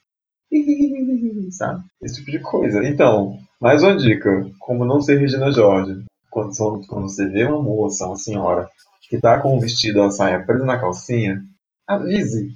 Sabe? 1.53 1.85
Esse 2.03 2.17
tipo 2.17 2.31
de 2.31 2.41
coisa. 2.41 2.83
Então, 2.85 3.39
mais 3.61 3.83
uma 3.83 3.97
dica: 3.97 4.29
como 4.59 4.85
não 4.85 5.01
ser 5.01 5.19
Regina 5.19 5.51
Jorge. 5.53 6.05
Quando, 6.31 6.55
são- 6.55 6.83
quando 6.87 7.09
você 7.09 7.27
vê 7.29 7.45
uma 7.45 7.63
moça, 7.63 8.07
uma 8.07 8.17
senhora, 8.17 8.69
que 9.09 9.19
tá 9.19 9.41
com 9.41 9.57
o 9.57 9.61
vestido, 9.61 10.03
a 10.03 10.11
saia 10.11 10.45
presa 10.45 10.65
na 10.65 10.79
calcinha, 10.79 11.43
avise. 11.87 12.53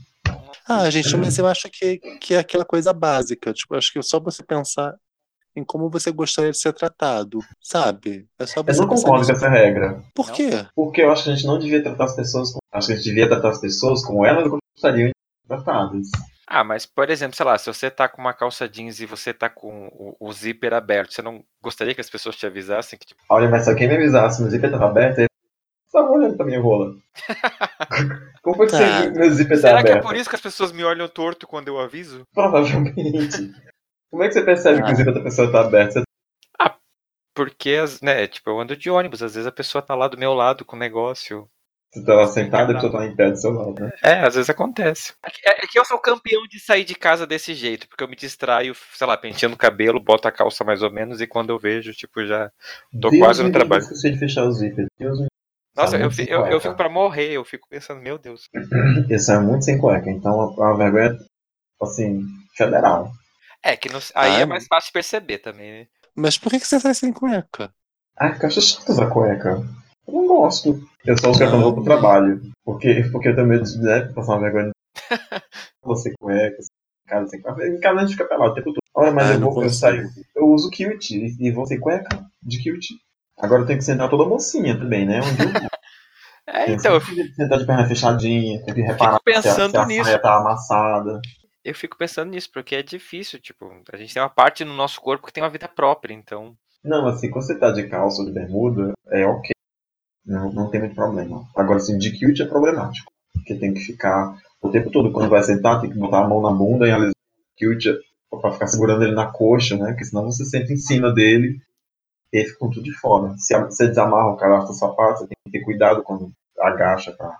Ah, 0.68 0.88
gente, 0.90 1.16
mas 1.16 1.38
eu 1.38 1.46
acho 1.46 1.68
que, 1.70 1.98
que 2.20 2.34
é 2.34 2.38
aquela 2.38 2.64
coisa 2.64 2.92
básica. 2.92 3.52
Tipo, 3.52 3.74
acho 3.74 3.92
que 3.92 3.98
é 3.98 4.02
só 4.02 4.20
você 4.20 4.42
pensar 4.42 4.94
em 5.56 5.64
como 5.64 5.90
você 5.90 6.10
gostaria 6.12 6.50
de 6.50 6.58
ser 6.58 6.72
tratado, 6.72 7.40
sabe? 7.60 8.26
É 8.38 8.46
só 8.46 8.60
Eu 8.60 8.64
você 8.64 8.80
não 8.80 8.88
pensar 8.88 9.02
concordo 9.08 9.26
com 9.26 9.32
essa 9.32 9.48
regra. 9.48 10.02
Por 10.14 10.30
quê? 10.30 10.50
Porque 10.74 11.02
eu 11.02 11.10
acho 11.10 11.24
que 11.24 11.30
a 11.30 11.34
gente 11.34 11.46
não 11.46 11.58
devia 11.58 11.82
tratar 11.82 12.04
as 12.04 12.14
pessoas 12.16 12.50
como. 12.50 12.60
Acho 12.72 12.86
que 12.86 12.92
a 12.92 12.96
gente 12.96 13.04
devia 13.04 13.28
tratar 13.28 13.50
as 13.50 13.60
pessoas 13.60 14.04
como 14.04 14.24
elas 14.24 14.46
gostariam 14.48 15.08
de 15.08 15.12
ser 15.12 15.48
tratadas. 15.48 16.08
Ah, 16.54 16.62
mas, 16.64 16.84
por 16.84 17.08
exemplo, 17.08 17.34
sei 17.34 17.46
lá, 17.46 17.56
se 17.56 17.66
você 17.72 17.90
tá 17.90 18.06
com 18.08 18.20
uma 18.20 18.34
calça 18.34 18.68
jeans 18.68 19.00
e 19.00 19.06
você 19.06 19.32
tá 19.32 19.48
com 19.48 19.86
o, 19.88 20.16
o 20.20 20.32
zíper 20.32 20.74
aberto, 20.74 21.14
você 21.14 21.22
não 21.22 21.42
gostaria 21.62 21.94
que 21.94 22.00
as 22.02 22.10
pessoas 22.10 22.36
te 22.36 22.44
avisassem 22.46 22.98
que, 22.98 23.06
tipo, 23.06 23.22
Olha, 23.30 23.48
mas 23.48 23.64
se 23.64 23.70
alguém 23.70 23.88
me 23.88 23.94
avisasse, 23.96 24.42
meu 24.42 24.50
zíper 24.50 24.70
tava 24.70 24.86
aberto, 24.86 25.20
eu 25.20 25.26
tava 25.90 26.10
olhando 26.10 26.36
pra 26.36 26.44
minha 26.44 26.60
rola. 26.60 26.94
Como 28.42 28.56
foi 28.56 28.66
que 28.66 28.72
Tá. 28.72 28.78
você 28.78 29.02
viu 29.02 29.12
que 29.12 29.18
meu 29.18 29.30
zíper 29.30 29.56
tá 29.62 29.68
será 29.68 29.82
que 29.82 29.88
é 29.88 29.92
aberto? 29.92 30.06
por 30.06 30.14
isso 30.16 30.28
que 30.28 30.36
as 30.36 30.42
pessoas 30.42 30.72
me 30.72 30.84
olham 30.84 31.08
torto 31.08 31.46
quando 31.46 31.68
eu 31.68 31.78
aviso? 31.80 32.26
Provavelmente. 32.34 33.52
Como 34.10 34.22
é 34.22 34.28
que 34.28 34.34
você 34.34 34.42
percebe 34.42 34.82
que 34.82 34.90
Ah. 34.90 34.92
o 34.92 34.96
zíper 34.96 35.14
da 35.14 35.22
pessoa 35.22 35.50
tá 35.50 35.60
aberto? 35.62 35.92
Você 35.94 36.02
Porque, 37.34 37.70
as- 37.82 38.02
né, 38.02 38.26
tipo, 38.26 38.50
eu 38.50 38.60
ando 38.60 38.76
de 38.76 38.90
ônibus, 38.90 39.22
às 39.22 39.34
vezes 39.34 39.46
a 39.46 39.52
pessoa 39.52 39.80
tá 39.80 39.94
lá 39.94 40.06
do 40.06 40.18
meu 40.18 40.34
lado 40.34 40.66
com 40.66 40.76
o 40.76 40.78
negócio. 40.78 41.48
Você 41.92 42.04
tá 42.04 42.14
lá 42.14 42.26
sentado 42.26 42.72
e 42.72 42.76
a 42.76 42.80
pessoa 42.80 42.92
tá 42.92 43.06
em 43.06 43.14
pé 43.14 43.30
do 43.30 43.36
seu 43.36 43.52
lado, 43.52 43.74
né? 43.80 43.90
É, 44.02 44.20
às 44.20 44.34
vezes 44.34 44.48
acontece. 44.50 45.12
É 45.22 45.30
que- 45.30 45.40
É 45.48 45.66
que 45.66 45.78
eu 45.78 45.84
sou 45.84 45.98
campeão 45.98 46.42
de 46.48 46.58
sair 46.58 46.84
de 46.84 46.94
casa 46.94 47.26
desse 47.26 47.54
jeito, 47.54 47.86
porque 47.88 48.02
eu 48.02 48.08
me 48.08 48.16
distraio, 48.16 48.74
sei 48.94 49.06
lá, 49.06 49.16
penteando 49.16 49.54
o 49.54 49.58
cabelo, 49.58 50.00
boto 50.00 50.26
a 50.26 50.32
calça 50.32 50.64
mais 50.64 50.82
ou 50.82 50.90
menos, 50.90 51.20
e 51.20 51.26
quando 51.26 51.50
eu 51.50 51.58
vejo, 51.58 51.92
tipo, 51.92 52.24
já. 52.26 52.50
Tô 53.00 53.10
Deus 53.10 53.18
quase 53.22 53.42
no 53.42 53.52
trabalho. 53.52 53.82
esqueci 53.82 54.10
de 54.10 54.18
fechar 54.18 54.44
o 54.44 54.52
zíper. 54.52 54.86
Deus 54.98 55.20
me 55.20 55.26
Nossa, 55.76 55.92
Tá 55.92 55.96
eu, 55.98 56.00
muito 56.02 56.16
fi- 56.16 56.24
sem 56.24 56.32
eu, 56.32 56.46
eu 56.46 56.60
fico 56.60 56.74
pra 56.76 56.88
morrer, 56.88 57.32
eu 57.32 57.44
fico 57.44 57.68
pensando, 57.68 58.00
meu 58.02 58.18
Deus. 58.18 58.48
Isso 59.10 59.32
é 59.32 59.38
muito 59.40 59.64
sem 59.64 59.78
cueca. 59.78 60.10
Então 60.10 60.32
é 60.58 60.60
uma 60.60 60.76
vergonha, 60.76 61.18
assim, 61.80 62.24
federal. 62.56 63.10
É, 63.62 63.76
que 63.76 63.88
no- 63.90 63.98
aí 64.14 64.32
Ah, 64.36 64.40
é 64.40 64.46
mais 64.46 64.66
fácil 64.66 64.92
perceber 64.92 65.38
também, 65.38 65.72
né? 65.72 65.86
Mas 66.14 66.36
por 66.36 66.50
que, 66.50 66.58
você 66.60 66.80
tá 66.80 66.92
sem 66.92 67.12
cueca? 67.12 67.72
Ah, 68.16 68.30
que 68.38 68.44
eu 68.44 68.48
acho 68.48 68.60
chato 68.60 68.88
usar 68.90 69.08
cueca. 69.08 69.62
Eu 70.06 70.14
não 70.14 70.26
gosto. 70.26 70.78
Eu 71.04 71.18
só 71.18 71.30
uso 71.30 71.38
cueca 71.38 71.52
quando 71.52 71.62
vou 71.64 71.74
pro 71.74 71.84
trabalho. 71.84 72.40
Porque, 72.64 73.04
porque 73.10 73.28
eu 73.28 73.34
tenho 73.34 73.46
medo 73.46 73.64
de 73.64 73.78
né, 73.78 74.02
passar 74.14 74.32
uma 74.34 74.40
vergonha. 74.42 74.70
Você 75.84 76.12
cueca, 76.18 76.56
assim, 76.58 76.68
em 77.06 77.08
casa 77.10 77.28
sem 77.28 77.40
cueca. 77.40 77.66
Em 77.66 77.80
casa 77.80 77.98
a 77.98 78.02
gente 78.02 78.12
fica 78.12 78.28
pelado 78.28 78.52
o 78.52 78.54
tempo 78.54 78.72
todo. 78.72 78.82
Olha, 78.94 79.10
mas 79.10 79.30
Ah, 79.30 79.34
eu, 79.34 79.40
vou, 79.40 79.48
eu 79.48 79.54
consigo. 79.54 79.70
saio. 79.72 80.08
Eu 80.36 80.46
uso 80.48 80.70
kilt 80.70 81.10
e 81.10 81.50
vou 81.50 81.66
sem 81.66 81.80
cueca 81.80 82.24
de 82.42 82.58
kilt. 82.62 82.84
Agora 83.38 83.62
eu 83.62 83.66
tenho 83.66 83.78
que 83.78 83.84
sentar 83.84 84.08
toda 84.10 84.28
mocinha 84.28 84.78
também, 84.78 85.06
né? 85.06 85.20
É, 86.44 86.64
Tem 86.66 86.74
então, 86.74 86.94
eu 86.94 87.00
que 87.00 87.34
sentar 87.34 87.56
de 87.58 87.64
perna 87.66 87.86
fechadinha, 87.86 88.64
tem 88.64 88.74
que 88.74 88.80
reparar 88.80 89.12
se 89.14 89.30
a, 89.30 89.32
pensando 89.42 89.70
se 89.70 89.76
a 89.76 89.86
nisso. 89.86 90.04
saia 90.04 90.18
tá 90.18 90.38
amassada. 90.38 91.20
eu 91.64 91.72
fico 91.74 91.96
pensando 91.96 92.30
nisso, 92.30 92.50
porque 92.52 92.74
é 92.74 92.82
difícil, 92.82 93.38
tipo, 93.40 93.70
a 93.92 93.96
gente 93.96 94.12
tem 94.12 94.20
uma 94.20 94.28
parte 94.28 94.64
no 94.64 94.74
nosso 94.74 95.00
corpo 95.00 95.24
que 95.26 95.32
tem 95.32 95.42
uma 95.42 95.48
vida 95.50 95.68
própria, 95.68 96.12
então. 96.12 96.56
Não, 96.82 97.06
assim, 97.06 97.30
quando 97.30 97.46
você 97.46 97.56
tá 97.56 97.70
de 97.70 97.88
calça 97.88 98.20
ou 98.22 98.26
de 98.26 98.32
bermuda, 98.34 98.92
é 99.12 99.24
ok. 99.24 99.52
Não, 100.24 100.52
não 100.52 100.70
tem 100.70 100.80
muito 100.80 100.94
problema. 100.94 101.44
Agora, 101.56 101.78
assim, 101.78 101.98
de 101.98 102.10
kilt 102.12 102.40
é 102.40 102.44
problemático. 102.44 103.10
Porque 103.32 103.54
tem 103.54 103.74
que 103.74 103.80
ficar 103.80 104.36
o 104.60 104.70
tempo 104.70 104.90
todo, 104.90 105.12
quando 105.12 105.28
vai 105.28 105.42
sentar, 105.42 105.80
tem 105.80 105.90
que 105.90 105.98
botar 105.98 106.24
a 106.24 106.28
mão 106.28 106.40
na 106.40 106.50
bunda 106.50 106.86
e 106.86 106.92
alisar 106.92 107.10
o 107.10 107.56
kilt 107.56 107.86
pra 108.30 108.52
ficar 108.52 108.66
segurando 108.68 109.02
ele 109.02 109.14
na 109.14 109.26
coxa, 109.26 109.76
né? 109.76 109.88
Porque 109.88 110.04
senão 110.04 110.24
você 110.24 110.44
senta 110.44 110.72
em 110.72 110.76
cima 110.76 111.12
dele 111.12 111.60
e 112.32 112.38
ele 112.38 112.46
fica 112.46 112.58
com 112.58 112.70
tudo 112.70 112.84
de 112.84 112.92
fora. 112.92 113.34
Se 113.36 113.58
você 113.58 113.88
desamarra 113.88 114.28
o 114.28 114.36
cadastro 114.36 114.72
do 114.72 114.78
sapato, 114.78 115.18
você 115.18 115.26
tem 115.26 115.36
que 115.44 115.58
ter 115.58 115.64
cuidado 115.64 116.02
quando 116.02 116.32
agacha 116.58 117.12
pra, 117.12 117.36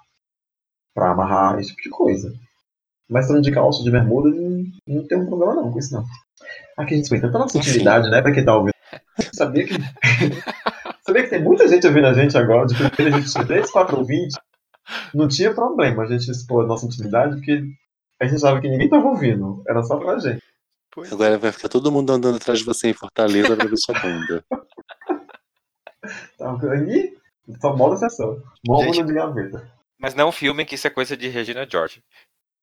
pra 0.94 1.12
amarrar, 1.12 1.60
esse 1.60 1.70
tipo 1.70 1.82
de 1.82 1.90
coisa. 1.90 2.34
Mas 3.08 3.26
estando 3.26 3.42
de 3.42 3.52
calça, 3.52 3.82
de 3.82 3.90
bermuda, 3.90 4.30
não, 4.30 4.64
não 4.86 5.06
tem 5.06 5.18
um 5.18 5.26
problema 5.26 5.54
não 5.54 5.70
com 5.70 5.78
isso 5.78 5.94
não. 5.94 6.04
Aqui 6.76 6.94
a 6.94 6.96
gente 6.96 7.08
tem 7.08 7.20
tanta 7.20 7.38
nossa 7.38 7.58
utilidade, 7.58 8.10
né? 8.10 8.20
Pra 8.20 8.32
quem 8.32 8.44
tá 8.44 8.56
ouvindo. 8.56 8.72
Sabia 9.32 9.66
que. 9.66 9.74
Sabia 11.06 11.24
que 11.24 11.30
tem 11.30 11.42
muita 11.42 11.66
gente 11.68 11.86
ouvindo 11.86 12.06
a 12.06 12.12
gente 12.14 12.36
agora, 12.38 12.66
de 12.66 12.74
primeira 12.74 13.16
a 13.16 13.20
gente 13.20 13.32
tinha 13.32 13.46
3, 13.46 13.70
4 13.70 13.98
ouvintes. 13.98 14.36
Não 15.14 15.28
tinha 15.28 15.52
problema 15.54 16.02
a 16.02 16.06
gente 16.06 16.30
expor 16.30 16.64
a 16.64 16.66
nossa 16.66 16.86
intimidade, 16.86 17.36
porque 17.36 17.62
a 18.20 18.24
gente 18.24 18.36
achava 18.36 18.60
que 18.60 18.68
ninguém 18.68 18.88
tava 18.88 19.06
ouvindo. 19.06 19.62
Era 19.68 19.82
só 19.82 19.96
pra 19.96 20.18
gente. 20.18 20.42
Pois 20.94 21.12
Agora 21.12 21.38
vai 21.38 21.50
ficar 21.52 21.68
todo 21.68 21.90
mundo 21.90 22.12
andando 22.12 22.36
atrás 22.36 22.58
de 22.58 22.64
você 22.64 22.88
em 22.88 22.92
Fortaleza 22.92 23.56
pra 23.56 23.66
ver 23.66 23.76
sua 23.78 23.98
bunda. 23.98 24.44
Tá, 26.36 26.58
Ih, 26.88 27.16
só 27.60 27.76
moda 27.76 27.96
sessão. 27.96 28.42
Gente. 28.82 29.04
de 29.04 29.14
gaveta. 29.14 29.72
Mas 29.98 30.14
não 30.14 30.32
filmem 30.32 30.66
que 30.66 30.74
isso 30.74 30.86
é 30.86 30.90
coisa 30.90 31.16
de 31.16 31.28
Regina 31.28 31.66
George. 31.68 32.02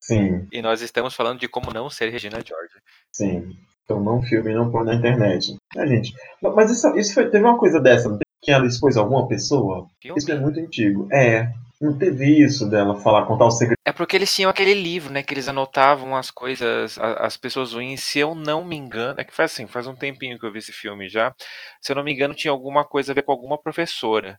Sim, 0.01 0.47
E 0.51 0.61
nós 0.61 0.81
estamos 0.81 1.13
falando 1.13 1.39
de 1.39 1.47
como 1.47 1.73
não 1.73 1.89
ser 1.89 2.09
Regina 2.09 2.39
George. 2.45 2.73
sim. 3.13 3.57
Então 3.83 3.99
não 4.03 4.21
filme 4.21 4.53
não 4.53 4.69
põe 4.69 4.85
na 4.85 4.93
internet. 4.93 5.57
É, 5.75 5.87
gente. 5.87 6.13
Mas 6.43 6.69
isso, 6.69 6.95
isso 6.95 7.11
foi, 7.11 7.27
teve 7.27 7.43
uma 7.43 7.57
coisa 7.57 7.79
dessa, 7.81 8.07
não? 8.07 8.19
Que 8.41 8.51
ela 8.51 8.65
expôs 8.65 8.97
alguma 8.97 9.27
pessoa? 9.27 9.87
Filme. 10.01 10.17
Isso 10.17 10.31
é 10.31 10.39
muito 10.39 10.59
antigo. 10.59 11.07
É. 11.11 11.51
Não 11.81 11.97
teve 11.97 12.43
isso 12.43 12.69
dela 12.69 12.99
falar, 12.99 13.25
contar 13.25 13.45
o 13.45 13.51
segredo. 13.51 13.77
É 13.85 13.91
porque 13.93 14.15
eles 14.17 14.33
tinham 14.35 14.49
aquele 14.51 14.73
livro, 14.73 15.13
né? 15.13 15.23
Que 15.23 15.33
eles 15.33 15.47
anotavam 15.47 16.13
as 16.13 16.29
coisas, 16.29 16.97
as 16.99 17.37
pessoas 17.37 17.71
ruins. 17.71 18.03
Se 18.03 18.19
eu 18.19 18.35
não 18.35 18.65
me 18.65 18.75
engano, 18.75 19.19
é 19.19 19.23
que 19.23 19.33
faz 19.33 19.53
assim, 19.53 19.65
faz 19.65 19.87
um 19.87 19.95
tempinho 19.95 20.37
que 20.37 20.45
eu 20.45 20.51
vi 20.51 20.59
esse 20.59 20.73
filme 20.73 21.07
já. 21.07 21.33
Se 21.81 21.91
eu 21.91 21.95
não 21.95 22.03
me 22.03 22.11
engano, 22.13 22.33
tinha 22.33 22.51
alguma 22.51 22.83
coisa 22.83 23.13
a 23.13 23.15
ver 23.15 23.21
com 23.23 23.31
alguma 23.31 23.57
professora. 23.57 24.37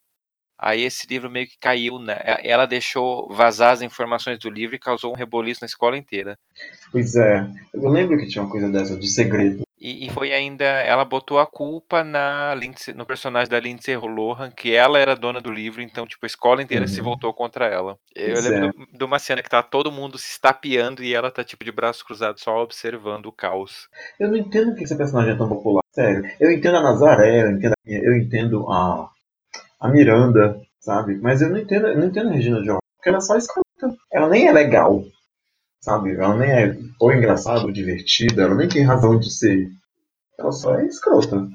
Aí 0.59 0.83
esse 0.83 1.07
livro 1.07 1.31
meio 1.31 1.47
que 1.47 1.57
caiu, 1.59 1.99
né? 1.99 2.21
e- 2.43 2.49
Ela 2.51 2.67
deixou 2.67 3.27
vazar 3.33 3.73
as 3.73 3.81
informações 3.81 4.39
do 4.39 4.51
livro 4.51 4.77
e 4.77 4.79
causou 4.79 5.11
um 5.11 5.17
reboliço 5.17 5.61
na 5.63 5.67
escola 5.67 5.97
inteira. 5.97 6.37
Pois 6.93 7.17
é. 7.17 7.49
Eu 7.73 7.89
lembro 7.89 8.19
que 8.19 8.27
tinha 8.27 8.43
uma 8.45 8.51
coisa 8.51 8.69
dessa, 8.71 8.95
de 8.99 9.09
segredo. 9.09 9.63
E, 9.81 10.07
e 10.07 10.11
foi 10.11 10.33
ainda, 10.33 10.65
ela 10.65 11.05
botou 11.07 11.39
a 11.39 11.47
culpa 11.47 12.05
na 12.05 12.55
Lindsay- 12.55 12.93
no 12.93 13.07
personagem 13.07 13.49
da 13.49 13.59
Lindsay 13.59 13.97
Lohan, 13.97 14.51
que 14.51 14.75
ela 14.75 14.99
era 14.99 15.17
dona 15.17 15.41
do 15.41 15.51
livro, 15.51 15.81
então 15.81 16.07
tipo 16.07 16.25
a 16.25 16.27
escola 16.27 16.63
inteira 16.63 16.87
se 16.87 16.99
Uhum. 16.99 17.05
voltou 17.07 17.33
contra 17.33 17.67
ela. 17.67 17.97
Eu 18.15 18.35
lembro 18.43 18.67
é. 18.67 18.71
do- 18.73 18.99
de 18.99 19.05
uma 19.05 19.19
cena 19.19 19.43
que 19.43 19.49
tá 19.49 19.63
todo 19.63 19.91
mundo 19.91 20.19
se 20.19 20.33
estapeando 20.33 21.03
e 21.03 21.15
ela 21.15 21.31
tá 21.31 21.43
tipo 21.43 21.65
de 21.65 21.73
braços 21.73 22.03
cruzados 22.03 22.43
só 22.43 22.63
observando 22.63 23.27
o 23.27 23.33
caos. 23.33 23.89
Eu 24.19 24.29
não 24.29 24.37
entendo 24.37 24.75
que 24.75 24.85
esse 24.85 24.95
personagem 24.97 25.33
é 25.33 25.37
tão 25.39 25.49
popular. 25.49 25.81
Sério. 25.93 26.23
Eu 26.39 26.53
entendo 26.53 26.77
a 26.77 26.83
Nazaré, 26.83 27.43
eu 27.45 27.51
entendo, 27.53 27.75
eu 27.87 28.17
entendo 28.17 28.71
a, 28.71 29.09
a 29.81 29.89
Miranda, 29.89 30.61
sabe? 30.79 31.17
Mas 31.17 31.41
eu 31.41 31.49
não 31.51 31.59
entendo, 31.59 31.87
eu 31.89 31.97
não 31.99 32.07
entendo 32.07 32.29
a 32.29 32.33
Regina 32.33 32.63
George. 32.63 32.81
Porque 32.97 33.09
ela 33.09 33.19
é 33.19 33.23
só 33.23 33.35
escrota. 33.37 33.65
Ela 34.13 34.29
nem 34.29 34.47
é 34.47 34.53
legal. 34.53 35.03
Sabe? 35.81 36.15
Ela 36.15 36.37
nem 36.37 36.51
é 36.51 36.77
ou 36.99 37.13
engraçada 37.13 37.65
ou 37.65 37.73
divertida. 37.73 38.43
Ela 38.43 38.55
nem 38.55 38.69
tem 38.69 38.85
razão 38.85 39.19
de 39.19 39.31
ser. 39.31 39.71
Ela 40.39 40.53
só 40.53 40.79
é 40.79 40.87
escrota. 40.87 41.49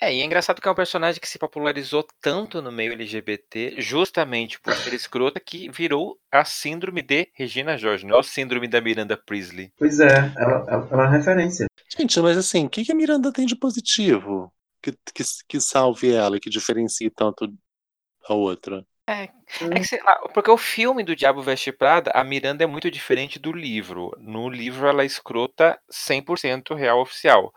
É, 0.00 0.14
e 0.14 0.20
é 0.20 0.24
engraçado 0.24 0.60
que 0.60 0.68
é 0.68 0.70
um 0.70 0.76
personagem 0.76 1.20
que 1.20 1.28
se 1.28 1.40
popularizou 1.40 2.06
tanto 2.22 2.62
no 2.62 2.70
meio 2.70 2.92
LGBT, 2.92 3.80
justamente 3.80 4.60
por 4.60 4.72
ser 4.72 4.94
escrota, 4.94 5.40
que 5.40 5.68
virou 5.70 6.16
a 6.30 6.44
síndrome 6.44 7.02
de 7.02 7.28
Regina 7.34 7.76
George, 7.76 8.06
não 8.06 8.16
é 8.16 8.20
a 8.20 8.22
síndrome 8.22 8.68
da 8.68 8.80
Miranda 8.80 9.16
Priestley. 9.16 9.72
Pois 9.76 9.98
é, 9.98 10.32
ela, 10.36 10.64
ela, 10.68 10.88
ela 10.88 11.06
é 11.06 11.16
referência. 11.16 11.66
Gente, 11.98 12.20
mas 12.20 12.38
assim, 12.38 12.66
o 12.66 12.70
que, 12.70 12.84
que 12.84 12.92
a 12.92 12.94
Miranda 12.94 13.32
tem 13.32 13.44
de 13.44 13.56
positivo 13.56 14.52
que, 14.80 14.92
que, 15.12 15.24
que 15.48 15.60
salve 15.60 16.12
ela 16.12 16.36
e 16.36 16.40
que 16.40 16.48
diferencie 16.48 17.10
tanto 17.10 17.52
a 18.28 18.34
outra? 18.34 18.86
É 19.08 19.28
que, 19.46 19.84
sei 19.84 20.00
lá, 20.02 20.16
porque 20.34 20.50
o 20.50 20.58
filme 20.58 21.02
do 21.02 21.16
Diabo 21.16 21.40
Veste 21.42 21.72
Prada, 21.72 22.10
a 22.14 22.22
Miranda 22.22 22.62
é 22.64 22.66
muito 22.66 22.90
diferente 22.90 23.38
do 23.38 23.52
livro. 23.52 24.12
No 24.18 24.48
livro 24.48 24.86
ela 24.86 25.02
é 25.02 25.06
escrota 25.06 25.78
100% 25.90 26.74
real 26.74 27.00
oficial. 27.00 27.52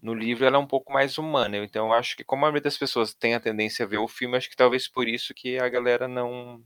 No 0.00 0.14
livro 0.14 0.44
ela 0.44 0.56
é 0.56 0.60
um 0.60 0.66
pouco 0.66 0.92
mais 0.92 1.18
humana. 1.18 1.56
Então 1.58 1.86
eu 1.88 1.92
acho 1.92 2.16
que 2.16 2.24
como 2.24 2.40
a 2.44 2.48
maioria 2.48 2.62
das 2.62 2.78
pessoas 2.78 3.14
tem 3.14 3.34
a 3.34 3.40
tendência 3.40 3.84
a 3.84 3.88
ver 3.88 3.98
o 3.98 4.08
filme, 4.08 4.36
acho 4.36 4.48
que 4.50 4.56
talvez 4.56 4.88
por 4.88 5.08
isso 5.08 5.34
que 5.34 5.58
a 5.58 5.68
galera 5.68 6.06
não 6.06 6.60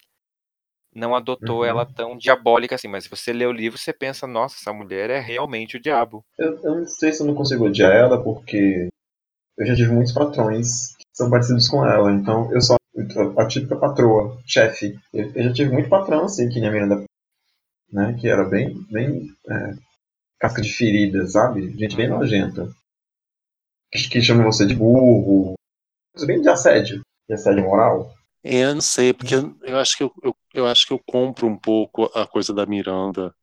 não 0.95 1.15
adotou 1.15 1.59
Uhum. 1.59 1.65
ela 1.67 1.87
tão 1.87 2.17
diabólica 2.17 2.75
assim. 2.75 2.89
Mas 2.89 3.05
se 3.05 3.11
você 3.11 3.33
lê 3.33 3.47
o 3.47 3.53
livro, 3.53 3.79
você 3.79 3.93
pensa, 3.93 4.27
nossa, 4.27 4.57
essa 4.57 4.73
mulher 4.73 5.11
é 5.11 5.21
realmente 5.21 5.77
o 5.77 5.81
diabo. 5.81 6.25
Eu, 6.39 6.59
eu 6.63 6.75
não 6.77 6.87
sei 6.87 7.13
se 7.13 7.23
eu 7.23 7.27
não 7.27 7.35
consigo 7.35 7.67
odiar 7.67 7.93
ela, 7.93 8.23
porque 8.23 8.89
eu 9.59 9.67
já 9.67 9.75
tive 9.75 9.93
muitos 9.93 10.13
patrões 10.13 10.95
que 10.97 11.05
são 11.13 11.31
parecidos 11.31 11.69
com 11.69 11.85
ela. 11.85 12.11
Então 12.13 12.51
eu 12.53 12.61
sou 12.61 12.77
a, 13.37 13.47
típica 13.47 13.77
patroa, 13.77 14.39
chefe. 14.47 14.99
Eu, 15.13 15.31
já 15.45 15.53
tive 15.53 15.73
muito 15.73 15.89
patrão, 15.89 16.25
assim, 16.25 16.49
que 16.49 16.61
nem 16.61 16.69
a 16.69 16.73
Miranda, 16.73 17.05
né? 17.93 18.17
Que 18.21 18.29
era 18.29 18.45
bem, 18.45 18.83
bem 18.91 19.29
é, 19.49 19.75
casca 20.39 20.63
de 20.63 20.73
ferida, 20.73 21.27
sabe? 21.27 21.73
Gente 21.79 21.97
bem 21.97 22.09
nojenta. 22.09 22.71
Que, 23.93 24.09
que 24.09 24.23
chama 24.23 24.45
você 24.45 24.67
de 24.67 24.75
burro. 24.75 25.55
Coisa 26.13 26.27
bem 26.27 26.41
de 26.41 26.49
assédio. 26.49 27.01
De 27.29 27.35
assédio 27.35 27.65
moral. 27.65 28.15
É, 28.43 28.65
Eu 28.65 28.75
não 28.75 28.81
sei, 28.81 29.13
porque 29.13 29.35
eu 29.35 29.79
acho 29.79 29.97
que 29.97 30.05
eu, 30.05 30.13
eu, 30.23 30.37
eu 30.55 30.67
acho 30.67 30.87
que 30.87 30.93
eu 30.93 31.01
compro 31.05 31.47
um 31.47 31.59
pouco 31.59 32.05
a 32.15 32.27
coisa 32.27 32.55
da 32.55 32.65
Miranda, 32.65 33.35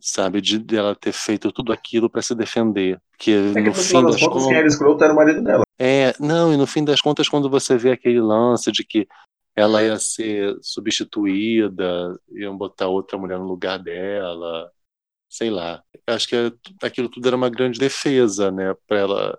sabe, 0.00 0.40
de 0.40 0.58
dela 0.58 0.94
ter 0.94 1.12
feito 1.12 1.52
tudo 1.52 1.72
aquilo 1.72 2.10
para 2.10 2.22
se 2.22 2.34
defender. 2.34 2.96
É 2.96 3.00
que 3.18 3.34
no 3.34 3.60
no 3.60 3.74
fim 3.74 3.82
final 3.82 4.02
das 4.02 4.12
das 4.12 4.20
contas, 4.20 4.20
quem 4.20 4.42
contas. 4.42 4.58
era 4.58 4.68
escroto 4.68 5.04
era 5.04 5.12
o 5.12 5.16
marido 5.16 5.42
dela. 5.42 5.62
É, 5.78 6.14
não, 6.18 6.52
e 6.52 6.56
no 6.56 6.66
fim 6.66 6.84
das 6.84 7.00
contas, 7.00 7.28
quando 7.28 7.50
você 7.50 7.76
vê 7.76 7.92
aquele 7.92 8.20
lance 8.20 8.70
de 8.72 8.84
que 8.84 9.06
ela 9.54 9.82
ia 9.82 9.98
ser 9.98 10.54
substituída, 10.60 12.18
iam 12.30 12.56
botar 12.56 12.88
outra 12.88 13.16
mulher 13.18 13.38
no 13.38 13.46
lugar 13.46 13.78
dela, 13.78 14.70
sei 15.30 15.50
lá. 15.50 15.82
Acho 16.06 16.28
que 16.28 16.54
aquilo 16.82 17.08
tudo 17.08 17.26
era 17.26 17.36
uma 17.36 17.48
grande 17.48 17.78
defesa, 17.78 18.50
né, 18.50 18.74
para 18.86 18.98
ela 18.98 19.38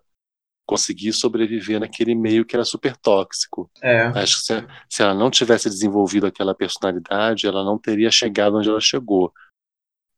conseguir 0.65 1.13
sobreviver 1.13 1.79
naquele 1.79 2.13
meio 2.13 2.45
que 2.45 2.55
era 2.55 2.65
super 2.65 2.97
tóxico. 2.97 3.71
É. 3.81 4.01
Acho 4.07 4.37
que 4.37 4.41
se, 4.41 4.67
se 4.89 5.01
ela 5.01 5.13
não 5.13 5.31
tivesse 5.31 5.69
desenvolvido 5.69 6.27
aquela 6.27 6.53
personalidade, 6.53 7.47
ela 7.47 7.63
não 7.63 7.77
teria 7.77 8.11
chegado 8.11 8.57
onde 8.57 8.69
ela 8.69 8.81
chegou. 8.81 9.31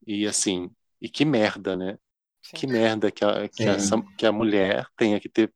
E 0.05 0.25
assim, 0.27 0.69
e 1.01 1.09
que 1.09 1.25
merda, 1.25 1.75
né? 1.75 1.97
Que 2.41 2.65
merda 2.65 3.11
que 3.11 3.23
a, 3.23 3.47
que, 3.47 3.63
Sim. 3.63 3.69
essa, 3.69 4.01
que 4.17 4.25
a 4.25 4.31
mulher 4.31 4.87
tenha 4.97 5.19
que 5.19 5.29
ter 5.29 5.51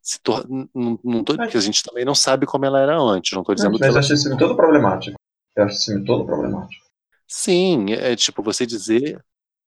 se 0.00 0.20
tor... 0.20 0.46
não, 0.48 0.98
não 1.02 1.24
tô, 1.24 1.34
porque 1.34 1.56
a 1.56 1.60
gente 1.60 1.82
também 1.82 2.04
não 2.04 2.14
sabe 2.14 2.44
como 2.46 2.66
ela 2.66 2.80
era 2.80 2.96
antes, 2.98 3.32
não 3.32 3.40
estou 3.40 3.54
dizendo 3.54 3.72
que 3.72 3.80
Mas 3.80 3.86
eu 3.88 3.92
ela... 3.92 4.00
acho 4.00 4.12
esse 4.12 4.24
filme 4.24 4.38
todo 4.38 4.54
problemático. 4.54 5.16
Eu 5.56 5.64
acho 5.64 5.76
esse 5.76 5.86
filme 5.86 6.04
todo 6.04 6.26
problemático. 6.26 6.84
Sim, 7.26 7.92
é 7.92 8.14
tipo 8.14 8.42
você 8.42 8.66
dizer 8.66 9.18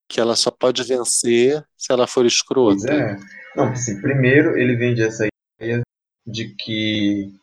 que 0.08 0.22
ela 0.22 0.36
só 0.36 0.51
pode 0.51 0.84
vencer 0.84 1.66
se 1.76 1.91
ela 1.91 2.08
for 2.08 2.22
Pois 2.22 2.34
escrota. 2.34 2.93
é. 2.93 3.18
Não, 3.55 3.70
assim, 3.70 3.99
primeiro 3.99 4.58
ele 4.58 4.76
vende 4.76 5.01
essa 5.01 5.28
ideia 5.60 5.82
de 6.26 6.53
que, 6.55 7.34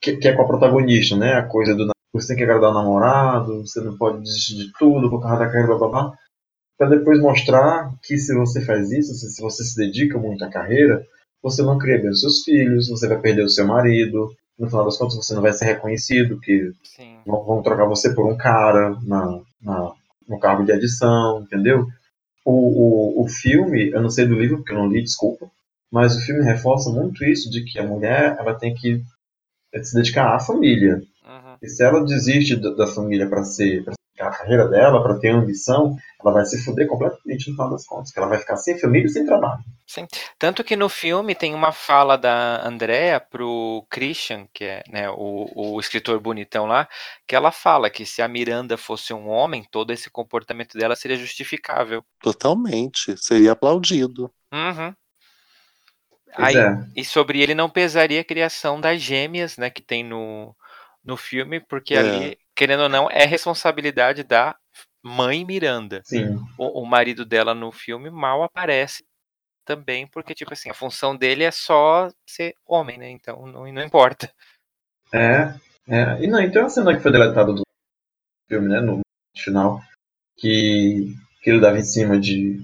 que, 0.00 0.16
que 0.18 0.28
é 0.28 0.36
com 0.36 0.42
a 0.42 0.46
protagonista, 0.46 1.16
né? 1.16 1.34
A 1.34 1.46
coisa 1.48 1.74
do 1.74 1.88
você 2.20 2.28
tem 2.28 2.36
que 2.36 2.42
agradar 2.42 2.70
o 2.70 2.74
namorado, 2.74 3.66
você 3.66 3.80
não 3.80 3.96
pode 3.96 4.22
desistir 4.22 4.56
de 4.56 4.72
tudo 4.78 5.10
por 5.10 5.20
causa 5.20 5.38
da 5.38 5.46
carreira, 5.46 5.68
blá 5.68 5.78
blá 5.78 5.88
blá. 5.88 6.18
Pra 6.78 6.88
depois 6.88 7.20
mostrar 7.20 7.90
que 8.02 8.18
se 8.18 8.34
você 8.34 8.64
faz 8.64 8.90
isso, 8.90 9.14
se, 9.14 9.40
você 9.40 9.64
se 9.64 9.76
dedica 9.76 10.18
muito 10.18 10.44
à 10.44 10.50
carreira, 10.50 11.06
você 11.42 11.62
não 11.62 11.78
cria 11.78 11.98
bem 11.98 12.10
os 12.10 12.20
seus 12.20 12.42
filhos, 12.42 12.88
você 12.88 13.08
vai 13.08 13.18
perder 13.18 13.44
o 13.44 13.48
seu 13.48 13.66
marido, 13.66 14.30
no 14.58 14.68
final 14.68 14.84
das 14.84 14.98
contas 14.98 15.16
você 15.16 15.34
não 15.34 15.42
vai 15.42 15.52
ser 15.52 15.66
reconhecido, 15.66 16.40
que 16.40 16.72
Sim. 16.84 17.18
vão, 17.26 17.62
trocar 17.62 17.86
você 17.86 18.14
por 18.14 18.26
um 18.26 18.36
cara 18.36 18.96
na, 19.02 19.40
na, 19.62 19.92
no 20.28 20.38
cargo 20.38 20.64
de 20.64 20.72
edição, 20.72 21.42
entendeu? 21.42 21.86
O, 22.44 23.20
o, 23.20 23.24
o 23.24 23.28
filme, 23.28 23.90
eu 23.90 24.02
não 24.02 24.10
sei 24.10 24.26
do 24.26 24.38
livro 24.38 24.58
porque 24.58 24.72
eu 24.72 24.78
não 24.78 24.88
li, 24.88 25.02
desculpa, 25.02 25.50
mas 25.90 26.16
o 26.16 26.20
filme 26.20 26.44
reforça 26.44 26.90
muito 26.90 27.24
isso 27.24 27.50
de 27.50 27.64
que 27.64 27.78
a 27.78 27.86
mulher 27.86 28.36
ela 28.38 28.54
tem 28.54 28.74
que 28.74 29.02
se 29.82 29.94
dedicar 29.94 30.34
à 30.34 30.40
família. 30.40 31.02
E 31.62 31.68
se 31.68 31.82
ela 31.82 32.04
desiste 32.04 32.56
da, 32.56 32.70
da 32.70 32.86
família 32.86 33.28
para 33.28 33.44
ser 33.44 33.84
pra 33.84 33.96
a 34.18 34.30
carreira 34.30 34.68
dela, 34.68 35.02
para 35.02 35.18
ter 35.18 35.28
ambição, 35.28 35.96
ela 36.20 36.32
vai 36.32 36.44
se 36.44 36.62
fuder 36.64 36.86
completamente 36.86 37.48
no 37.48 37.56
final 37.56 37.70
das 37.70 37.86
contas, 37.86 38.10
que 38.10 38.18
ela 38.18 38.28
vai 38.28 38.38
ficar 38.38 38.56
sem 38.56 38.78
família 38.78 39.06
e 39.06 39.10
sem 39.10 39.26
trabalho. 39.26 39.62
Sim. 39.86 40.06
Tanto 40.38 40.64
que 40.64 40.74
no 40.74 40.88
filme 40.88 41.34
tem 41.34 41.54
uma 41.54 41.72
fala 41.72 42.16
da 42.16 42.66
Andrea 42.66 43.20
pro 43.20 43.86
Christian, 43.90 44.48
que 44.52 44.64
é 44.64 44.82
né, 44.88 45.08
o, 45.10 45.50
o 45.54 45.80
escritor 45.80 46.18
bonitão 46.18 46.66
lá, 46.66 46.88
que 47.26 47.36
ela 47.36 47.52
fala 47.52 47.90
que 47.90 48.06
se 48.06 48.22
a 48.22 48.28
Miranda 48.28 48.76
fosse 48.76 49.12
um 49.12 49.28
homem, 49.28 49.66
todo 49.70 49.92
esse 49.92 50.10
comportamento 50.10 50.76
dela 50.76 50.96
seria 50.96 51.16
justificável. 51.16 52.04
Totalmente, 52.20 53.14
seria 53.16 53.52
aplaudido. 53.52 54.30
Uhum. 54.52 54.94
Aí, 56.34 56.56
é. 56.56 56.84
E 56.94 57.04
sobre 57.04 57.40
ele 57.40 57.54
não 57.54 57.70
pesaria 57.70 58.20
a 58.20 58.24
criação 58.24 58.80
das 58.80 59.00
gêmeas, 59.00 59.56
né, 59.56 59.70
que 59.70 59.80
tem 59.80 60.04
no, 60.04 60.54
no 61.06 61.16
filme, 61.16 61.60
porque 61.60 61.94
É. 61.94 61.98
ali, 61.98 62.38
querendo 62.54 62.82
ou 62.82 62.88
não, 62.88 63.08
é 63.10 63.24
responsabilidade 63.24 64.24
da 64.24 64.56
mãe 65.02 65.44
Miranda. 65.44 66.02
Sim. 66.04 66.36
O, 66.58 66.82
o 66.82 66.86
marido 66.86 67.24
dela 67.24 67.54
no 67.54 67.70
filme 67.70 68.10
mal 68.10 68.42
aparece 68.42 69.04
também, 69.64 70.06
porque, 70.06 70.34
tipo 70.34 70.52
assim, 70.52 70.70
a 70.70 70.74
função 70.74 71.16
dele 71.16 71.44
é 71.44 71.50
só 71.50 72.08
ser 72.28 72.54
homem, 72.66 72.98
né? 72.98 73.10
Então 73.10 73.46
não, 73.46 73.72
não 73.72 73.82
importa. 73.82 74.32
É, 75.12 75.54
é. 75.88 76.22
E 76.24 76.26
não, 76.26 76.40
então 76.40 76.66
a 76.66 76.68
cena 76.68 76.94
que 76.94 77.02
foi 77.02 77.12
deletada 77.12 77.52
do 77.52 77.62
filme, 78.48 78.68
né, 78.68 78.80
no 78.80 79.00
final, 79.36 79.80
que, 80.36 81.14
que 81.42 81.50
ele 81.50 81.60
dava 81.60 81.78
em 81.78 81.82
cima 81.84 82.18
de, 82.18 82.60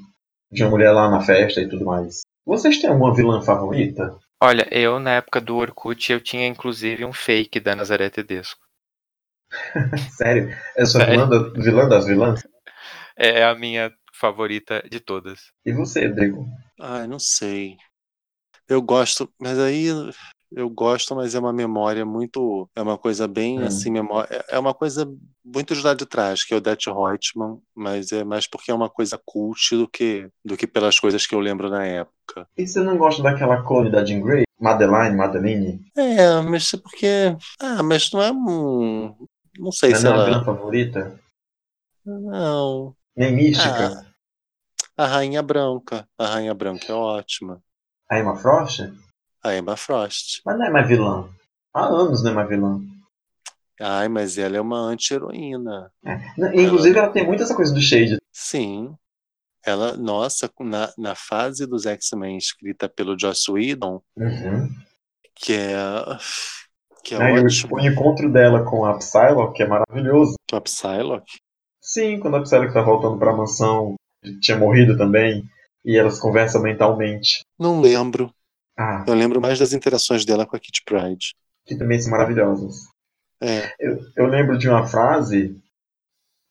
de 0.51 0.63
uma 0.63 0.71
mulher 0.71 0.93
lá 0.93 1.11
na 1.11 1.21
festa 1.21 1.61
e 1.61 1.69
tudo 1.69 1.85
mais. 1.85 2.23
Vocês 2.45 2.81
têm 2.81 2.91
alguma 2.91 3.15
vilã 3.15 3.41
favorita? 3.41 4.19
Olha, 4.43 4.69
eu 4.71 5.01
na 5.01 5.13
época 5.15 5.41
do 5.41 5.57
Orkut 5.57 6.13
eu 6.13 6.21
tinha 6.21 6.47
inclusive 6.47 7.03
um 7.03 7.15
fake 7.15 7.59
da 7.59 7.75
Nazaré 7.75 8.11
Tedesco. 8.11 8.61
Sério? 10.17 10.55
Eu 10.77 10.87
sou 10.87 11.05
Sério? 11.05 11.05
vilã, 11.05 11.29
da- 11.29 11.51
vilã 11.61 11.89
das 11.89 12.07
vilãs? 12.07 12.41
É 13.17 13.45
a 13.45 13.55
minha 13.55 13.93
favorita 14.15 14.83
de 14.91 15.01
todas. 15.01 15.53
E 15.65 15.73
você, 15.73 16.09
Drigo? 16.09 16.47
Ai, 16.79 17.07
não 17.07 17.19
sei. 17.19 17.77
Eu 18.69 18.83
gosto, 18.83 19.33
mas 19.41 19.59
aí 19.59 19.89
eu 20.57 20.69
gosto, 20.71 21.15
mas 21.15 21.35
é 21.35 21.39
uma 21.39 21.53
memória 21.53 22.05
muito. 22.05 22.69
É 22.75 22.83
uma 22.83 22.99
coisa 22.99 23.27
bem 23.29 23.61
Hum. 23.61 23.67
assim, 23.67 23.91
memória. 23.91 24.45
É 24.49 24.59
uma 24.59 24.75
coisa 24.75 25.07
muito 25.45 25.75
de 25.75 25.83
lá 25.83 25.95
de 25.95 26.07
trás, 26.07 26.45
que 26.45 26.53
é 26.55 26.57
o 26.57 26.61
Det 26.61 26.87
Reutemann, 26.87 27.59
mas 27.75 28.13
é 28.13 28.23
mais 28.25 28.47
porque 28.47 28.71
é 28.71 28.75
uma 28.75 28.89
coisa 28.91 29.21
cult 29.25 29.77
do 29.77 29.89
que, 29.89 30.29
do 30.45 30.57
que 30.57 30.67
pelas 30.67 30.99
coisas 30.99 31.27
que 31.27 31.35
eu 31.35 31.41
lembro 31.41 31.69
na 31.71 31.85
época. 31.85 32.47
E 32.57 32.67
você 32.67 32.81
não 32.81 32.97
gosta 32.97 33.23
daquela 33.23 33.63
clone 33.63 33.91
da 33.91 34.05
Jean 34.05 34.21
Grey? 34.21 34.45
Madeline, 34.61 35.17
Madeline? 35.17 35.81
É, 35.97 36.41
mas 36.43 36.73
é 36.73 36.77
porque. 36.77 37.37
Ah, 37.61 37.83
mas 37.83 38.11
não 38.13 38.23
é 38.23 38.31
um. 38.31 39.15
Não 39.59 39.73
sei 39.73 39.91
Não 39.91 39.97
é 39.97 40.01
se 40.01 40.07
minha 40.07 40.15
ela. 40.17 40.25
vilã 40.27 40.45
favorita? 40.45 41.21
Não. 42.05 42.95
Nem 43.17 43.35
mística? 43.35 44.05
Ah, 44.97 45.05
a 45.05 45.07
Rainha 45.07 45.43
Branca. 45.43 46.07
A 46.19 46.27
Rainha 46.27 46.55
Branca 46.55 46.87
é 46.91 46.95
ótima. 46.95 47.61
A 48.11 48.19
Emma 48.19 48.37
Frost? 48.37 48.81
A 49.43 49.55
Emma 49.57 49.77
Frost. 49.77 50.41
Mas 50.45 50.59
não 50.59 50.67
é 50.67 50.71
mais 50.71 50.87
vilã. 50.89 51.29
Há 51.75 51.85
anos 51.87 52.23
não 52.23 52.31
é 52.31 52.35
mais 52.35 52.49
vilã. 52.49 52.81
Ai, 53.81 54.09
mas 54.09 54.39
ela 54.39 54.57
é 54.57 54.61
uma 54.61 54.79
anti-heroína. 54.79 55.91
Não, 56.39 56.55
Inclusive, 56.55 56.99
ela 56.99 57.09
tem 57.11 57.27
muito 57.27 57.43
essa 57.43 57.55
coisa 57.57 57.75
do 57.75 57.81
Shade. 57.81 58.19
Sim. 58.33 58.95
Ela, 59.65 59.97
nossa, 59.97 60.51
na, 60.61 60.93
na 60.99 61.15
fase 61.15 61.67
dos 61.67 61.87
X-Men 61.87 62.37
escrita 62.37 62.89
pelo 62.89 63.19
Joss 63.19 63.51
Whedon, 63.51 64.01
Uhum. 64.17 64.69
que 65.35 65.55
é. 65.55 65.79
Que 67.05 67.15
é 67.17 67.19
Né, 67.19 67.41
ótimo. 67.43 67.77
o 67.77 67.81
encontro 67.81 68.31
dela 68.33 68.65
com 68.65 68.85
a 68.85 68.97
Psylocke 68.99 69.63
é 69.63 69.67
maravilhoso. 69.67 70.35
A 70.53 70.61
Psylocke. 70.61 71.39
Sim, 71.81 72.21
quando 72.21 72.37
a 72.37 72.43
Psylocke 72.43 72.75
tá 72.75 72.83
voltando 72.83 73.19
pra 73.19 73.35
mansão, 73.37 73.95
tinha 74.41 74.57
morrido 74.57 74.97
também, 74.97 75.45
e 75.85 75.97
elas 75.99 76.21
conversam 76.21 76.63
mentalmente. 76.63 77.41
Não 77.59 77.81
lembro. 77.81 78.33
Ah, 78.83 79.05
Eu 79.07 79.15
lembro 79.15 79.41
mais 79.41 79.59
das 79.59 79.73
interações 79.73 80.25
dela 80.25 80.47
com 80.47 80.57
a 80.57 80.59
Kitty 80.61 80.83
Pryde. 80.85 81.35
que 81.65 81.77
também 81.77 82.01
são 82.01 82.11
maravilhosas. 82.11 82.75
É. 83.41 83.73
Eu, 83.79 83.99
eu 84.17 84.27
lembro 84.27 84.59
de 84.59 84.69
uma 84.69 84.87
frase. 84.87 85.57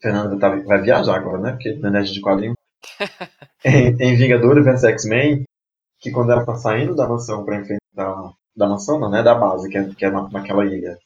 Fernanda 0.02 0.38
tá- 0.40 0.56
vai 0.66 0.82
viajar 0.82 1.16
agora, 1.16 1.40
né? 1.40 1.52
Porque 1.52 1.74
na 1.76 1.90
net 1.92 2.12
de 2.12 2.22
quadrinho. 2.22 2.54
em, 3.64 3.88
em 4.00 4.16
Vingadores 4.16 4.66
vs 4.66 4.84
X-Men, 4.84 5.44
que 6.00 6.12
quando 6.12 6.32
ela 6.32 6.46
tá 6.46 6.56
saindo 6.56 6.96
da 6.96 7.08
mansão 7.08 7.44
pra 7.46 7.58
enfrentar. 7.58 8.34
Da 8.56 8.68
mansão, 8.68 9.00
não, 9.00 9.10
né? 9.10 9.22
Da 9.24 9.36
base, 9.36 9.70
que 9.70 9.78
é, 9.78 9.90
que 9.94 10.06
é 10.06 10.10
na, 10.12 10.28
naquela 10.30 10.66
ilha. 10.66 10.98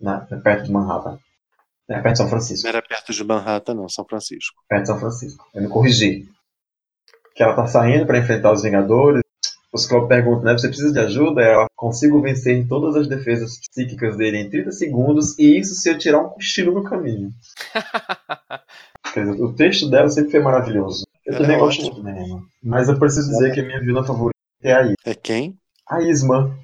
Na, 0.00 0.20
perto 0.20 0.64
de 0.64 0.72
Manhattan. 0.72 1.18
É, 1.88 1.94
perto 2.00 2.12
de 2.12 2.18
São 2.18 2.28
Francisco. 2.28 2.62
Não 2.64 2.70
era 2.76 2.82
perto 2.86 3.12
de 3.12 3.24
Manhattan, 3.24 3.74
não, 3.74 3.88
São 3.88 4.04
Francisco. 4.04 4.62
Perto 4.68 4.82
de 4.82 4.88
São 4.88 4.98
Francisco. 5.00 5.46
Eu 5.54 5.62
me 5.62 5.68
corrigi. 5.68 6.28
Que 7.34 7.42
ela 7.42 7.54
tá 7.56 7.66
saindo 7.66 8.06
pra 8.06 8.18
enfrentar 8.18 8.52
os 8.52 8.62
Vingadores. 8.62 9.22
Os 9.72 9.82
Ciclope 9.82 10.08
perguntam, 10.08 10.44
né? 10.44 10.52
Você 10.52 10.68
precisa 10.68 10.92
de 10.92 10.98
ajuda? 10.98 11.42
Ela 11.42 11.66
consigo 11.76 12.20
vencer 12.22 12.56
em 12.56 12.66
todas 12.66 12.96
as 12.96 13.06
defesas 13.06 13.58
psíquicas 13.60 14.16
dele 14.16 14.38
em 14.38 14.48
30 14.48 14.72
segundos, 14.72 15.38
e 15.38 15.58
isso 15.58 15.74
se 15.74 15.90
eu 15.90 15.98
tirar 15.98 16.20
um 16.20 16.30
cochilo 16.30 16.72
no 16.72 16.84
caminho. 16.84 17.32
Quer 19.12 19.26
dizer, 19.26 19.42
o 19.42 19.52
texto 19.54 19.90
dela 19.90 20.08
sempre 20.08 20.30
foi 20.30 20.40
maravilhoso. 20.40 21.04
Eu 21.24 21.36
também 21.36 21.56
é 21.56 21.58
gosto 21.58 21.82
muito 21.82 22.02
da 22.02 22.10
Emma. 22.10 22.42
Mas 22.62 22.88
eu 22.88 22.98
preciso 22.98 23.28
dizer 23.28 23.52
que 23.52 23.60
a 23.60 23.64
minha 23.64 23.80
vilã 23.80 24.02
favorita 24.02 24.38
é 24.62 24.72
a 24.72 24.82
Isma. 24.82 24.94
É 25.04 25.14
quem? 25.14 25.58
A 25.88 26.02
Isma. 26.02 26.58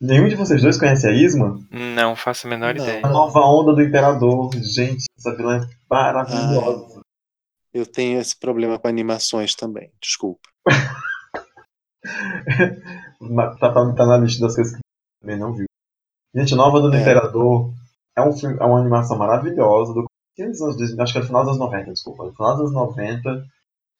Nenhum 0.00 0.26
de 0.26 0.34
vocês 0.34 0.60
dois 0.60 0.76
conhece 0.76 1.06
a 1.06 1.12
Isma? 1.12 1.60
Não 1.70 2.16
faço 2.16 2.48
a 2.48 2.50
menor 2.50 2.74
Não. 2.74 2.82
ideia. 2.84 3.06
A 3.06 3.08
nova 3.08 3.38
onda 3.40 3.72
do 3.72 3.80
Imperador. 3.82 4.50
Gente, 4.56 5.04
essa 5.16 5.36
vilã 5.36 5.58
é 5.62 5.66
maravilhosa. 5.88 6.91
Eu 7.72 7.86
tenho 7.86 8.20
esse 8.20 8.38
problema 8.38 8.78
com 8.78 8.88
animações 8.88 9.54
também, 9.54 9.90
desculpa. 10.00 10.48
Tá, 13.60 13.72
tá- 13.72 13.94
tá 13.94 14.06
na 14.06 14.18
lista 14.18 14.44
das 14.44 14.54
coisas 14.54 14.74
que 14.74 14.80
também 15.20 15.38
não 15.38 15.52
vi. 15.54 15.64
Gente, 16.34 16.54
Nova 16.54 16.80
do 16.80 16.92
É. 16.94 17.00
Imperador 17.00 17.72
é, 18.16 18.22
um 18.22 18.32
filme, 18.32 18.56
é 18.60 18.64
uma 18.64 18.80
animação 18.80 19.16
maravilhosa 19.18 19.94
do 19.94 20.06
anos 20.40 20.58
2000, 20.58 21.02
acho 21.02 21.12
que 21.12 21.18
é 21.18 21.22
final 21.22 21.42
dos 21.44 21.50
anos 21.56 21.60
90, 21.60 21.92
desculpa. 21.92 22.24
Do 22.24 22.34
final 22.34 22.52
dos 22.52 22.60
anos 22.62 22.72
90, 22.74 23.44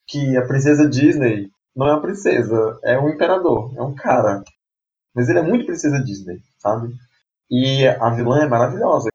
que 0.08 0.36
a 0.36 0.46
princesa 0.46 0.88
Disney 0.88 1.50
não 1.76 1.88
é 1.88 1.92
uma 1.92 2.02
princesa, 2.02 2.78
é 2.84 2.98
um 2.98 3.10
imperador, 3.10 3.72
é 3.76 3.82
um 3.82 3.94
cara. 3.94 4.42
Mas 5.14 5.28
ele 5.28 5.40
é 5.40 5.42
muito 5.42 5.66
princesa 5.66 6.02
Disney, 6.02 6.40
sabe? 6.58 6.94
E 7.50 7.86
a 7.86 8.10
vilã 8.10 8.42
é 8.44 8.48
maravilhosa, 8.48 9.10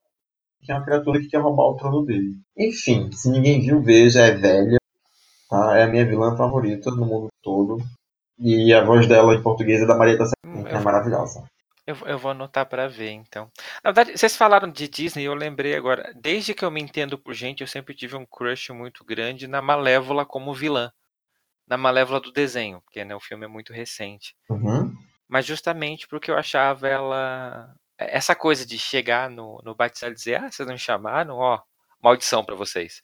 que 0.68 0.72
é 0.74 0.76
uma 0.76 0.84
criatura 0.84 1.20
que 1.22 1.30
quer 1.30 1.38
roubar 1.38 1.63
o 1.63 1.78
trono 1.78 2.05
dele. 2.05 2.36
Enfim, 2.57 3.09
se 3.13 3.30
ninguém 3.30 3.61
viu, 3.61 3.82
veja, 3.82 4.22
é 4.22 4.32
velha. 4.32 4.78
Tá? 5.49 5.78
É 5.78 5.84
a 5.84 5.88
minha 5.88 6.05
vilã 6.05 6.36
favorita 6.36 6.91
no 6.91 7.05
mundo 7.05 7.28
todo. 7.41 7.78
E 8.38 8.74
a 8.74 8.84
voz 8.84 9.07
dela 9.07 9.34
em 9.34 9.41
português 9.41 9.82
é 9.82 9.88
da 9.88 9.95
Marieta 9.95 10.26
Hum, 10.45 10.63
que 10.63 10.76
é 10.76 10.80
maravilhosa. 10.80 11.43
Eu, 11.86 11.95
eu 12.05 12.20
vou 12.20 12.32
anotar 12.32 12.65
pra 12.65 12.86
ver, 12.86 13.11
então. 13.11 13.49
Na 13.82 13.91
verdade, 13.91 14.18
vocês 14.18 14.36
falaram 14.36 14.70
de 14.70 14.89
Disney, 14.89 15.24
eu 15.24 15.34
lembrei 15.34 15.74
agora. 15.74 16.13
Desde 16.15 16.53
que 16.53 16.65
eu 16.65 16.70
me 16.70 16.82
entendo 16.82 17.18
por 17.18 17.34
gente, 17.34 17.61
eu 17.61 17.68
sempre 17.68 17.95
tive 17.95 18.18
um 18.18 18.26
crush 18.26 18.72
muito 18.72 19.05
grande 19.05 19.47
na 19.47 19.61
Malévola 19.61 20.26
como 20.26 20.53
vilã. 20.53 20.91
Na 21.65 21.78
Malévola 21.78 22.20
do 22.20 22.32
desenho, 22.32 22.82
porque 22.82 23.05
né, 23.05 23.15
o 23.15 23.22
filme 23.22 23.45
é 23.45 23.47
muito 23.47 23.72
recente. 23.72 24.36
Uhum. 24.49 24.93
Mas 25.30 25.45
justamente 25.45 26.07
porque 26.09 26.30
eu 26.30 26.38
achava 26.38 26.89
ela. 26.89 27.74
Essa 27.97 28.35
coisa 28.35 28.65
de 28.65 28.77
chegar 28.77 29.29
no, 29.29 29.59
no 29.63 29.75
batizado 29.75 30.13
e 30.13 30.15
dizer: 30.15 30.35
Ah, 30.35 30.51
vocês 30.51 30.65
não 30.67 30.73
me 30.73 30.79
chamaram? 30.79 31.35
Ó, 31.37 31.59
maldição 32.01 32.43
pra 32.43 32.55
vocês. 32.55 33.01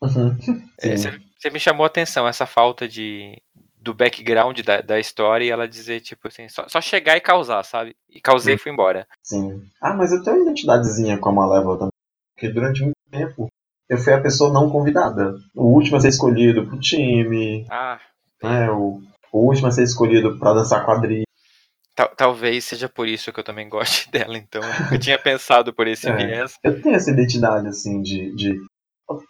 Uhum. 0.00 0.36
É. 0.82 0.96
Você 0.96 1.20
você 1.38 1.50
me 1.50 1.60
chamou 1.60 1.84
a 1.84 1.86
atenção, 1.88 2.26
essa 2.26 2.46
falta 2.46 2.88
de 2.88 3.40
do 3.80 3.92
background 3.92 4.60
da, 4.60 4.80
da 4.80 5.00
história 5.00 5.44
e 5.44 5.50
ela 5.50 5.66
dizer, 5.66 6.00
tipo 6.00 6.28
assim, 6.28 6.48
só, 6.48 6.68
só 6.68 6.80
chegar 6.80 7.16
e 7.16 7.20
causar, 7.20 7.64
sabe? 7.64 7.96
E 8.08 8.20
causei 8.20 8.54
e 8.54 8.58
fui 8.58 8.70
embora. 8.70 9.06
Sim. 9.22 9.60
Ah, 9.80 9.92
mas 9.92 10.12
eu 10.12 10.22
tenho 10.22 10.36
uma 10.36 10.42
identidadezinha 10.44 11.18
com 11.18 11.28
a 11.30 11.32
Malévola 11.32 11.78
também. 11.78 11.90
Porque 12.34 12.48
durante 12.48 12.82
muito 12.82 12.94
tempo 13.10 13.48
eu 13.88 13.98
fui 13.98 14.12
a 14.12 14.20
pessoa 14.20 14.52
não 14.52 14.70
convidada. 14.70 15.34
O 15.54 15.64
último 15.64 15.96
a 15.96 16.00
ser 16.00 16.08
escolhido 16.08 16.64
pro 16.64 16.78
time, 16.78 17.66
Ah, 17.68 17.98
né? 18.40 18.70
O, 18.70 19.02
o 19.32 19.38
último 19.46 19.66
a 19.66 19.72
ser 19.72 19.82
escolhido 19.82 20.38
pra 20.38 20.54
dançar 20.54 20.84
quadrilha. 20.86 21.24
Tal- 22.06 22.14
talvez 22.16 22.64
seja 22.64 22.88
por 22.88 23.06
isso 23.08 23.32
que 23.32 23.40
eu 23.40 23.44
também 23.44 23.68
goste 23.68 24.10
dela, 24.12 24.36
então. 24.36 24.62
Eu 24.90 24.98
tinha 24.98 25.18
pensado 25.18 25.72
por 25.72 25.86
esse 25.86 26.08
É. 26.08 26.16
viés. 26.16 26.54
Eu 26.62 26.80
tenho 26.80 26.94
essa 26.96 27.10
identidade, 27.10 27.68
assim, 27.68 28.00
de. 28.02 28.34
de... 28.34 28.58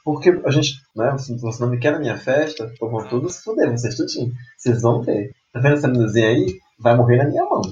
Porque 0.05 0.31
a 0.45 0.51
gente, 0.51 0.75
né? 0.95 1.17
Se 1.19 1.37
você 1.41 1.63
não 1.63 1.71
me 1.71 1.79
quer 1.79 1.93
na 1.93 1.99
minha 1.99 2.17
festa, 2.17 2.73
pô, 2.79 2.89
vão 2.89 3.09
todos 3.09 3.35
se 3.37 3.43
fuder, 3.43 3.71
vocês 3.71 3.97
tudinho. 3.97 4.33
Vocês 4.57 4.81
vão 4.83 5.03
ver. 5.03 5.33
Tá 5.53 5.59
vendo 5.61 5.75
essa 5.75 5.89
meninazinha 5.89 6.29
aí? 6.29 6.47
Vai 6.79 6.95
morrer 6.97 7.17
na 7.17 7.25
minha 7.25 7.45
mão. 7.45 7.63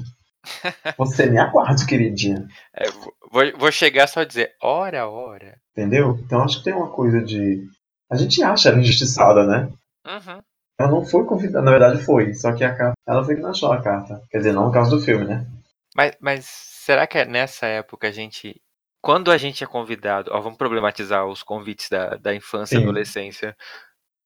Você 0.99 1.27
me 1.27 1.39
aguarde, 1.39 1.87
queridinha. 1.87 2.47
É, 2.75 2.85
vou, 3.31 3.43
vou 3.59 3.71
chegar 3.71 4.07
só 4.09 4.21
a 4.21 4.25
dizer, 4.25 4.53
ora, 4.63 5.07
ora. 5.09 5.57
Entendeu? 5.77 6.19
Então 6.25 6.43
acho 6.43 6.59
que 6.59 6.65
tem 6.65 6.73
uma 6.75 6.91
coisa 6.91 7.23
de. 7.23 7.63
A 8.11 8.17
gente 8.17 8.43
acha 8.43 8.71
ela 8.71 8.79
injustiçada, 8.81 9.47
né? 9.47 9.69
Uhum. 10.07 10.41
Ela 10.81 10.91
não 10.91 11.05
foi 11.05 11.27
convidada, 11.27 11.63
na 11.63 11.71
verdade 11.73 12.03
foi, 12.03 12.33
só 12.33 12.55
que 12.55 12.65
a 12.65 12.75
carta. 12.75 12.95
Ela 13.07 13.23
foi 13.23 13.35
que 13.35 13.43
não 13.43 13.51
achou 13.51 13.71
a 13.71 13.83
carta. 13.83 14.23
Quer 14.31 14.39
dizer, 14.39 14.53
não 14.55 14.65
no 14.65 14.73
caso 14.73 14.97
do 14.97 15.05
filme, 15.05 15.27
né? 15.27 15.47
Mas, 15.95 16.17
mas 16.19 16.47
será 16.47 17.07
que 17.07 17.19
é 17.19 17.27
nessa 17.27 17.67
época 17.67 18.09
a 18.09 18.11
gente. 18.11 18.59
Quando 19.03 19.31
a 19.31 19.37
gente 19.37 19.63
é 19.63 19.67
convidado. 19.67 20.31
Ó, 20.33 20.41
vamos 20.41 20.57
problematizar 20.57 21.27
os 21.27 21.43
convites 21.43 21.91
da, 21.91 22.17
da 22.17 22.35
infância 22.35 22.79
e 22.79 22.83
adolescência. 22.83 23.55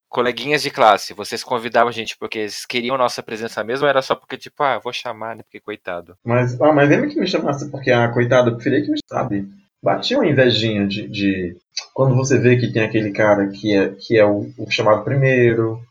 Coleguinhas 0.09 0.62
de 0.62 0.70
classe, 0.70 1.12
vocês 1.12 1.42
convidavam 1.42 1.88
a 1.88 1.92
gente 1.92 2.16
porque 2.16 2.38
eles 2.38 2.64
queriam 2.64 2.96
nossa 2.96 3.20
presença 3.20 3.64
mesmo 3.64 3.84
ou 3.84 3.90
era 3.90 4.00
só 4.00 4.14
porque, 4.14 4.38
tipo, 4.38 4.62
ah, 4.62 4.78
vou 4.78 4.92
chamar, 4.92 5.34
né? 5.34 5.42
Porque 5.42 5.59
coitado. 5.59 6.16
Mas, 6.24 6.61
ah, 6.61 6.72
mas 6.72 6.88
lembra 6.88 7.09
que 7.09 7.18
me 7.18 7.26
chamasse 7.26 7.68
porque 7.68 7.90
a 7.90 8.09
coitada, 8.12 8.50
eu 8.50 8.55
preferia 8.55 8.84
que 8.84 8.92
me 8.92 8.98
sabe. 9.11 9.48
Batia 9.82 10.18
uma 10.18 10.26
invejinha 10.26 10.86
de, 10.86 11.09
de. 11.09 11.57
Quando 11.92 12.14
você 12.14 12.38
vê 12.38 12.57
que 12.57 12.72
tem 12.72 12.84
aquele 12.84 13.11
cara 13.11 13.48
que 13.48 13.76
é, 13.76 13.88
que 13.88 14.16
é 14.16 14.24
o, 14.24 14.48
o 14.57 14.70
chamado 14.70 15.02
primeiro. 15.02 15.82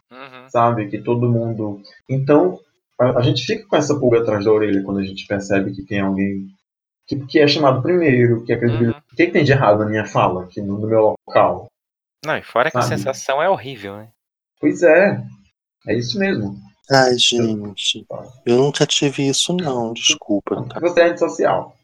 Sabe? 0.53 0.87
Que 0.87 0.99
todo 1.01 1.27
mundo. 1.31 1.81
Então, 2.07 2.59
a, 2.99 3.17
a 3.17 3.21
gente 3.23 3.43
fica 3.43 3.67
com 3.67 3.75
essa 3.75 3.99
pulga 3.99 4.19
atrás 4.21 4.45
da 4.45 4.51
orelha 4.51 4.83
quando 4.83 4.99
a 4.99 5.03
gente 5.03 5.25
percebe 5.25 5.73
que 5.73 5.83
tem 5.83 5.99
alguém 5.99 6.47
que, 7.07 7.17
que 7.25 7.39
é 7.39 7.47
chamado 7.47 7.81
primeiro, 7.81 8.43
que 8.45 8.53
é 8.53 8.57
credibilidade. 8.57 8.97
Uhum. 8.99 9.03
O 9.11 9.15
que, 9.15 9.25
que 9.25 9.31
tem 9.31 9.43
de 9.43 9.51
errado 9.51 9.79
na 9.79 9.85
minha 9.89 10.05
fala, 10.05 10.43
aqui 10.43 10.61
no, 10.61 10.79
no 10.79 10.87
meu 10.87 11.15
local? 11.27 11.67
Não, 12.23 12.37
e 12.37 12.43
fora 12.43 12.69
que 12.71 12.77
a 12.77 12.81
Sabe? 12.83 12.97
sensação 12.97 13.41
é 13.41 13.49
horrível, 13.49 13.97
né? 13.97 14.09
Pois 14.61 14.81
é. 14.83 15.21
É 15.87 15.97
isso 15.97 16.17
mesmo. 16.17 16.55
Ai, 16.89 17.17
gente. 17.17 18.05
Eu 18.45 18.57
nunca 18.57 18.85
tive 18.85 19.27
isso, 19.27 19.53
não, 19.53 19.91
desculpa. 19.91 20.63
tá? 20.69 20.79
Você 20.79 21.01
é 21.01 21.09
antissocial. 21.09 21.75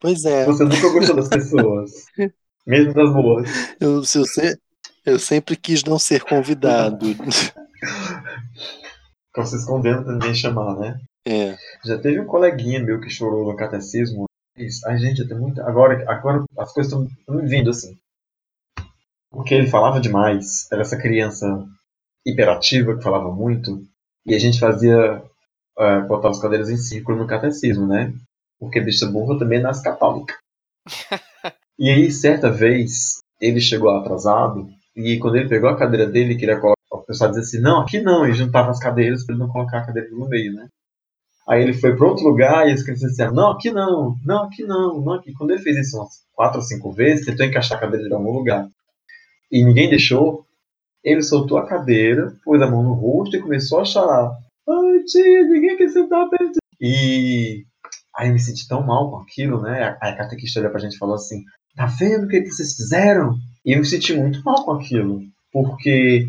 Pois 0.00 0.24
é, 0.24 0.44
Você 0.46 0.64
nunca 0.64 0.88
gostou 0.90 1.14
das 1.16 1.28
pessoas. 1.28 1.90
Mesmo 2.66 2.94
das 2.94 3.12
boas. 3.12 3.48
eu, 3.80 3.96
eu, 3.96 4.04
se- 4.04 4.58
eu 5.04 5.18
sempre 5.18 5.56
quis 5.56 5.84
não 5.84 5.98
ser 5.98 6.22
convidado. 6.22 7.06
Ficam 9.26 9.46
se 9.46 9.56
escondendo 9.56 10.04
pra 10.04 10.12
ninguém 10.12 10.34
chamar, 10.34 10.76
né? 10.76 11.00
É. 11.26 11.56
Já 11.84 11.98
teve 11.98 12.20
um 12.20 12.26
coleguinha 12.26 12.80
meu 12.80 13.00
que 13.00 13.10
chorou 13.10 13.50
no 13.50 13.56
catecismo. 13.56 14.24
Isso. 14.56 14.86
Ai, 14.86 14.98
gente, 14.98 15.20
eu 15.20 15.28
tenho 15.28 15.40
muita. 15.40 15.66
Agora, 15.66 16.04
agora 16.10 16.44
as 16.58 16.72
coisas 16.72 16.92
estão 16.92 17.34
me 17.34 17.48
vindo 17.48 17.70
assim. 17.70 17.96
Porque 19.30 19.54
ele 19.54 19.68
falava 19.68 20.00
demais. 20.00 20.70
Era 20.70 20.82
essa 20.82 20.98
criança 20.98 21.46
hiperativa 22.26 22.96
que 22.96 23.02
falava 23.02 23.32
muito. 23.32 23.82
E 24.26 24.34
a 24.34 24.38
gente 24.38 24.60
fazia, 24.60 25.22
uh, 25.78 26.06
botava 26.06 26.30
as 26.30 26.40
cadeiras 26.40 26.68
em 26.68 26.76
círculo 26.76 27.18
no 27.18 27.26
catecismo, 27.26 27.86
né? 27.86 28.12
Porque 28.58 28.80
bicha 28.80 29.06
burra 29.06 29.38
também 29.38 29.60
nasce 29.60 29.82
católica. 29.82 30.36
e 31.78 31.88
aí, 31.88 32.10
certa 32.10 32.50
vez, 32.50 33.18
ele 33.40 33.60
chegou 33.60 33.90
atrasado, 33.90 34.68
e 34.94 35.18
quando 35.18 35.36
ele 35.36 35.48
pegou 35.48 35.70
a 35.70 35.76
cadeira 35.76 36.06
dele, 36.06 36.36
queria 36.36 36.60
colocar, 36.60 36.80
o 36.90 37.02
pessoal 37.02 37.30
dizia 37.30 37.42
assim, 37.42 37.60
não, 37.60 37.80
aqui 37.80 38.00
não, 38.00 38.26
e 38.26 38.32
juntava 38.32 38.70
as 38.70 38.78
cadeiras 38.78 39.24
para 39.24 39.34
ele 39.34 39.42
não 39.42 39.50
colocar 39.50 39.78
a 39.78 39.86
cadeira 39.86 40.10
no 40.10 40.28
meio, 40.28 40.52
né? 40.52 40.68
Aí 41.48 41.62
ele 41.62 41.72
foi 41.72 41.96
para 41.96 42.06
outro 42.06 42.24
lugar 42.24 42.68
e 42.68 42.72
as 42.72 42.82
crianças 42.82 43.10
disseram, 43.10 43.34
não, 43.34 43.50
aqui 43.50 43.70
não, 43.70 44.16
não, 44.24 44.44
aqui 44.44 44.62
não, 44.62 45.00
não 45.00 45.14
aqui. 45.14 45.32
Quando 45.32 45.50
ele 45.50 45.62
fez 45.62 45.76
isso 45.76 45.98
umas 45.98 46.22
quatro 46.32 46.58
ou 46.58 46.64
cinco 46.64 46.92
vezes, 46.92 47.26
tentou 47.26 47.44
encaixar 47.44 47.78
a 47.78 47.80
cadeira 47.80 48.08
em 48.08 48.12
algum 48.12 48.30
lugar. 48.30 48.68
E 49.50 49.64
ninguém 49.64 49.90
deixou, 49.90 50.46
ele 51.02 51.22
soltou 51.22 51.58
a 51.58 51.66
cadeira, 51.66 52.32
pôs 52.44 52.62
a 52.62 52.70
mão 52.70 52.82
no 52.82 52.94
rosto 52.94 53.36
e 53.36 53.40
começou 53.40 53.80
a 53.80 53.84
chorar. 53.84 54.30
Ai, 54.68 55.02
tia, 55.04 55.42
ninguém 55.48 55.76
quer 55.76 55.88
sentar 55.88 56.28
perto. 56.28 56.58
E 56.80 57.64
aí 58.16 58.28
eu 58.28 58.32
me 58.32 58.38
senti 58.38 58.68
tão 58.68 58.82
mal 58.82 59.10
com 59.10 59.16
aquilo, 59.18 59.60
né? 59.60 59.96
A 60.00 60.14
catequista 60.14 60.60
olhou 60.60 60.70
pra 60.70 60.80
gente 60.80 60.94
e 60.94 60.98
falou 60.98 61.16
assim, 61.16 61.42
tá 61.74 61.86
vendo 61.86 62.26
o 62.26 62.28
que, 62.28 62.40
que 62.40 62.50
vocês 62.50 62.74
fizeram? 62.74 63.36
E 63.64 63.72
eu 63.72 63.78
me 63.78 63.84
senti 63.84 64.14
muito 64.14 64.42
mal 64.44 64.64
com 64.64 64.72
aquilo, 64.72 65.22
porque 65.52 66.28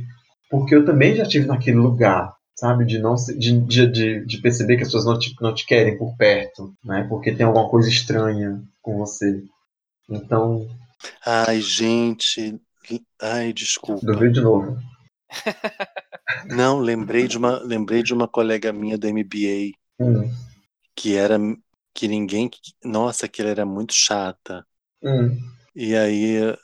porque 0.49 0.75
eu 0.75 0.85
também 0.85 1.15
já 1.15 1.23
estive 1.23 1.47
naquele 1.47 1.77
lugar, 1.77 2.35
sabe, 2.55 2.85
de 2.85 2.99
não 2.99 3.15
de, 3.15 3.59
de, 3.59 4.23
de 4.23 4.37
perceber 4.37 4.77
que 4.77 4.83
as 4.83 4.89
pessoas 4.89 5.05
não 5.05 5.17
te, 5.17 5.35
não 5.41 5.51
te 5.51 5.65
querem 5.65 5.97
por 5.97 6.15
perto, 6.15 6.75
né, 6.83 7.07
porque 7.09 7.33
tem 7.33 7.43
alguma 7.43 7.67
coisa 7.69 7.89
estranha 7.89 8.61
com 8.79 8.97
você. 8.99 9.43
Então. 10.07 10.67
Ai, 11.25 11.59
gente, 11.59 12.61
ai, 13.19 13.51
desculpa. 13.51 14.05
Duvido 14.05 14.33
de 14.33 14.41
novo. 14.41 14.77
Não, 16.45 16.79
lembrei 16.79 17.27
de 17.27 17.37
uma, 17.37 17.59
lembrei 17.59 18.03
de 18.03 18.13
uma 18.13 18.27
colega 18.27 18.71
minha 18.71 18.97
do 18.97 19.07
MBA 19.07 19.71
hum. 19.99 20.31
que 20.95 21.15
era 21.15 21.37
que 21.93 22.07
ninguém, 22.07 22.49
nossa, 22.83 23.27
que 23.27 23.41
ela 23.41 23.51
era 23.51 23.65
muito 23.65 23.93
chata. 23.93 24.65
Hum. 25.03 25.37
E 25.75 25.95
aí 25.95 26.55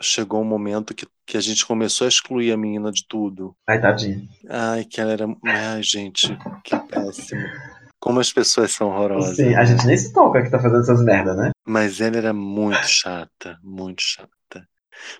chegou 0.00 0.40
um 0.40 0.44
momento 0.44 0.94
que, 0.94 1.06
que 1.26 1.36
a 1.36 1.40
gente 1.40 1.64
começou 1.66 2.06
a 2.06 2.08
excluir 2.08 2.52
a 2.52 2.56
menina 2.56 2.90
de 2.90 3.06
tudo. 3.06 3.54
Ai, 3.66 3.80
tadinha. 3.80 4.28
Ai, 4.48 4.84
que 4.84 5.00
ela 5.00 5.12
era. 5.12 5.26
Ai, 5.44 5.82
gente, 5.82 6.36
que 6.64 6.76
péssimo. 6.76 7.42
Como 8.00 8.18
as 8.18 8.32
pessoas 8.32 8.72
são 8.72 8.88
horrorosas. 8.88 9.36
Sim, 9.36 9.54
a 9.54 9.64
gente 9.64 9.86
nem 9.86 9.96
se 9.96 10.12
toca 10.12 10.42
que 10.42 10.50
tá 10.50 10.58
fazendo 10.58 10.80
essas 10.80 11.04
merda, 11.04 11.34
né? 11.34 11.50
Mas 11.66 12.00
ela 12.00 12.16
era 12.16 12.32
muito 12.32 12.86
chata, 12.86 13.58
muito 13.62 14.00
chata. 14.02 14.66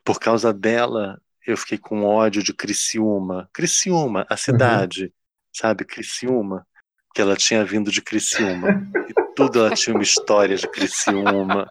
Por 0.03 0.19
causa 0.19 0.53
dela, 0.53 1.21
eu 1.47 1.57
fiquei 1.59 1.77
com 1.77 2.05
ódio 2.05 2.43
de 2.43 2.55
Criciúma. 2.55 3.49
Criciúma, 3.53 4.27
a 4.31 4.37
cidade, 4.37 5.05
uhum. 5.05 5.11
sabe? 5.53 5.85
Criciúma. 5.85 6.67
Que 7.15 7.21
ela 7.21 7.37
tinha 7.37 7.65
vindo 7.65 7.91
de 7.91 8.01
Criciúma. 8.01 8.91
E 9.09 9.35
tudo 9.35 9.59
ela 9.59 9.75
tinha 9.75 9.95
uma 9.95 10.03
história 10.03 10.57
de 10.57 10.67
Criciúma. 10.69 11.69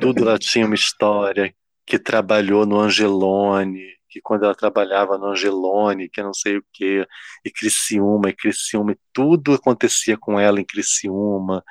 Tudo 0.00 0.22
ela 0.28 0.38
tinha 0.38 0.64
uma 0.64 0.74
história 0.74 1.52
que 1.90 1.98
trabalhou 1.98 2.64
no 2.64 2.78
Angelone, 2.78 3.82
que 4.08 4.20
quando 4.20 4.44
ela 4.44 4.54
trabalhava 4.54 5.18
no 5.18 5.26
Angelone, 5.26 6.08
que 6.08 6.22
não 6.22 6.32
sei 6.32 6.58
o 6.58 6.64
que, 6.72 7.04
e 7.44 7.50
Criciúma, 7.50 8.30
e 8.30 8.32
Criciúma, 8.32 8.92
e 8.92 8.98
tudo 9.12 9.54
acontecia 9.54 10.16
com 10.16 10.38
ela 10.38 10.60
em 10.60 10.64
Criciúma. 10.64 11.64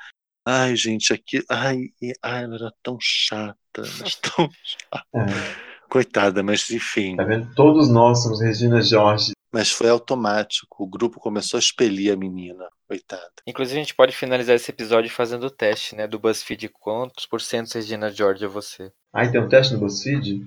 Ai, 0.46 0.76
gente, 0.76 1.14
aqui, 1.14 1.42
ai, 1.48 1.86
ai 2.22 2.44
ela 2.44 2.56
era 2.56 2.72
tão 2.82 2.98
chata, 3.00 3.56
tão 4.36 4.50
chata. 4.62 5.06
É. 5.14 5.70
Coitada, 5.88 6.42
mas 6.42 6.70
enfim. 6.70 7.16
Tá 7.16 7.24
vendo? 7.24 7.54
Todos 7.54 7.88
nós 7.88 8.22
somos 8.22 8.42
Regina 8.42 8.82
Jorge. 8.82 9.32
Mas 9.50 9.72
foi 9.72 9.88
automático. 9.88 10.84
O 10.84 10.86
grupo 10.86 11.18
começou 11.18 11.56
a 11.56 11.60
expelir 11.60 12.12
a 12.12 12.16
menina. 12.16 12.68
Coitada. 12.90 13.30
Inclusive, 13.46 13.78
a 13.78 13.82
gente 13.84 13.94
pode 13.94 14.10
finalizar 14.10 14.56
esse 14.56 14.68
episódio 14.68 15.08
fazendo 15.08 15.44
o 15.46 15.50
teste, 15.50 15.94
né? 15.94 16.08
Do 16.08 16.18
BuzzFeed. 16.18 16.70
Quantos 16.70 17.24
por 17.24 17.40
cento 17.40 17.72
Regina 17.72 18.10
George 18.10 18.44
é 18.44 18.48
você? 18.48 18.90
Ah, 19.12 19.30
tem 19.30 19.40
um 19.40 19.48
teste 19.48 19.74
no 19.74 19.78
BuzzFeed? 19.78 20.42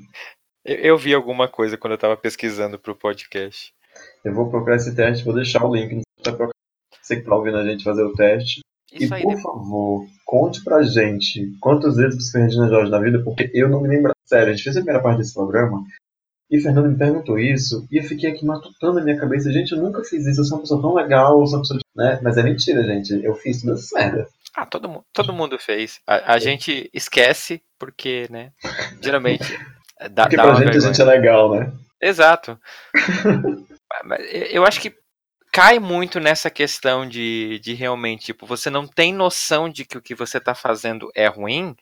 Eu, 0.66 0.76
eu 0.76 0.98
vi 0.98 1.14
alguma 1.14 1.48
coisa 1.48 1.78
quando 1.78 1.94
eu 1.94 1.98
tava 1.98 2.18
pesquisando 2.18 2.78
pro 2.78 2.98
podcast. 2.98 3.74
Eu 4.26 4.34
vou 4.34 4.50
procurar 4.50 4.76
esse 4.76 4.94
teste, 4.94 5.24
vou 5.24 5.34
deixar 5.34 5.64
o 5.64 5.74
link 5.74 6.02
pra 6.22 6.50
você 7.02 7.16
que 7.16 7.22
tá 7.22 7.34
ouvindo 7.34 7.56
a 7.56 7.66
gente 7.66 7.82
fazer 7.82 8.04
o 8.04 8.12
teste. 8.12 8.60
Isso 8.92 9.16
e, 9.16 9.22
por 9.22 9.42
favor, 9.42 10.06
conte 10.26 10.62
pra 10.66 10.84
gente 10.84 11.50
quantas 11.62 11.96
vezes 11.96 12.26
você 12.26 12.40
fez 12.40 12.46
Regina 12.48 12.68
Jorge 12.68 12.92
na 12.92 13.00
vida, 13.00 13.24
porque 13.24 13.50
eu 13.54 13.70
não 13.70 13.82
me 13.82 13.88
lembro. 13.88 14.12
Sério, 14.26 14.52
a 14.52 14.54
gente 14.54 14.66
fez 14.66 14.76
a 14.76 14.82
primeira 14.82 15.02
parte 15.02 15.20
desse 15.20 15.34
programa 15.34 15.82
e 16.50 16.60
Fernando 16.60 16.90
me 16.90 16.98
perguntou 16.98 17.40
isso 17.40 17.88
e 17.92 17.98
eu 17.98 18.04
fiquei 18.04 18.30
aqui 18.30 18.46
matutando 18.46 18.96
na 18.96 19.04
minha 19.04 19.18
cabeça. 19.18 19.52
Gente, 19.52 19.72
eu 19.72 19.78
nunca 19.80 20.04
fiz 20.04 20.26
isso, 20.26 20.42
eu 20.42 20.46
sou 20.46 20.58
uma 20.58 20.62
pessoa 20.62 20.82
tão 20.82 20.94
legal, 20.94 21.40
eu 21.40 21.48
sou 21.48 21.58
uma 21.58 21.62
pessoa. 21.62 21.80
Né? 21.96 22.20
Mas 22.22 22.38
é 22.38 22.44
mentira, 22.44 22.84
gente. 22.84 23.24
Eu 23.24 23.36
fiz 23.36 23.62
tudo 23.62 23.74
essa 23.74 23.98
merda. 23.98 24.28
Ah, 24.56 24.66
todo 24.66 24.88
mundo, 24.88 25.04
todo 25.12 25.34
mundo 25.34 25.58
fez. 25.58 26.00
A, 26.06 26.34
a 26.34 26.40
gente 26.40 26.90
esquece 26.94 27.62
porque, 27.80 28.28
né? 28.30 28.52
Geralmente. 29.02 29.58
Dá, 30.12 30.24
porque 30.24 30.36
dá 30.36 30.44
pra 30.44 30.56
gente 30.56 30.64
vergonha. 30.66 30.78
a 30.78 30.94
gente 30.94 31.02
é 31.02 31.06
legal, 31.06 31.56
né? 31.56 31.74
Exato. 32.02 32.60
eu 34.52 34.66
acho 34.66 34.80
que 34.80 34.94
cai 35.52 35.80
muito 35.80 36.20
nessa 36.20 36.50
questão 36.50 37.08
de, 37.08 37.60
de 37.60 37.74
realmente, 37.74 38.26
tipo, 38.26 38.46
você 38.46 38.70
não 38.70 38.88
tem 38.88 39.14
noção 39.14 39.70
de 39.70 39.86
que 39.86 39.98
o 39.98 40.02
que 40.02 40.16
você 40.16 40.40
tá 40.40 40.56
fazendo 40.56 41.10
é 41.16 41.28
ruim, 41.28 41.76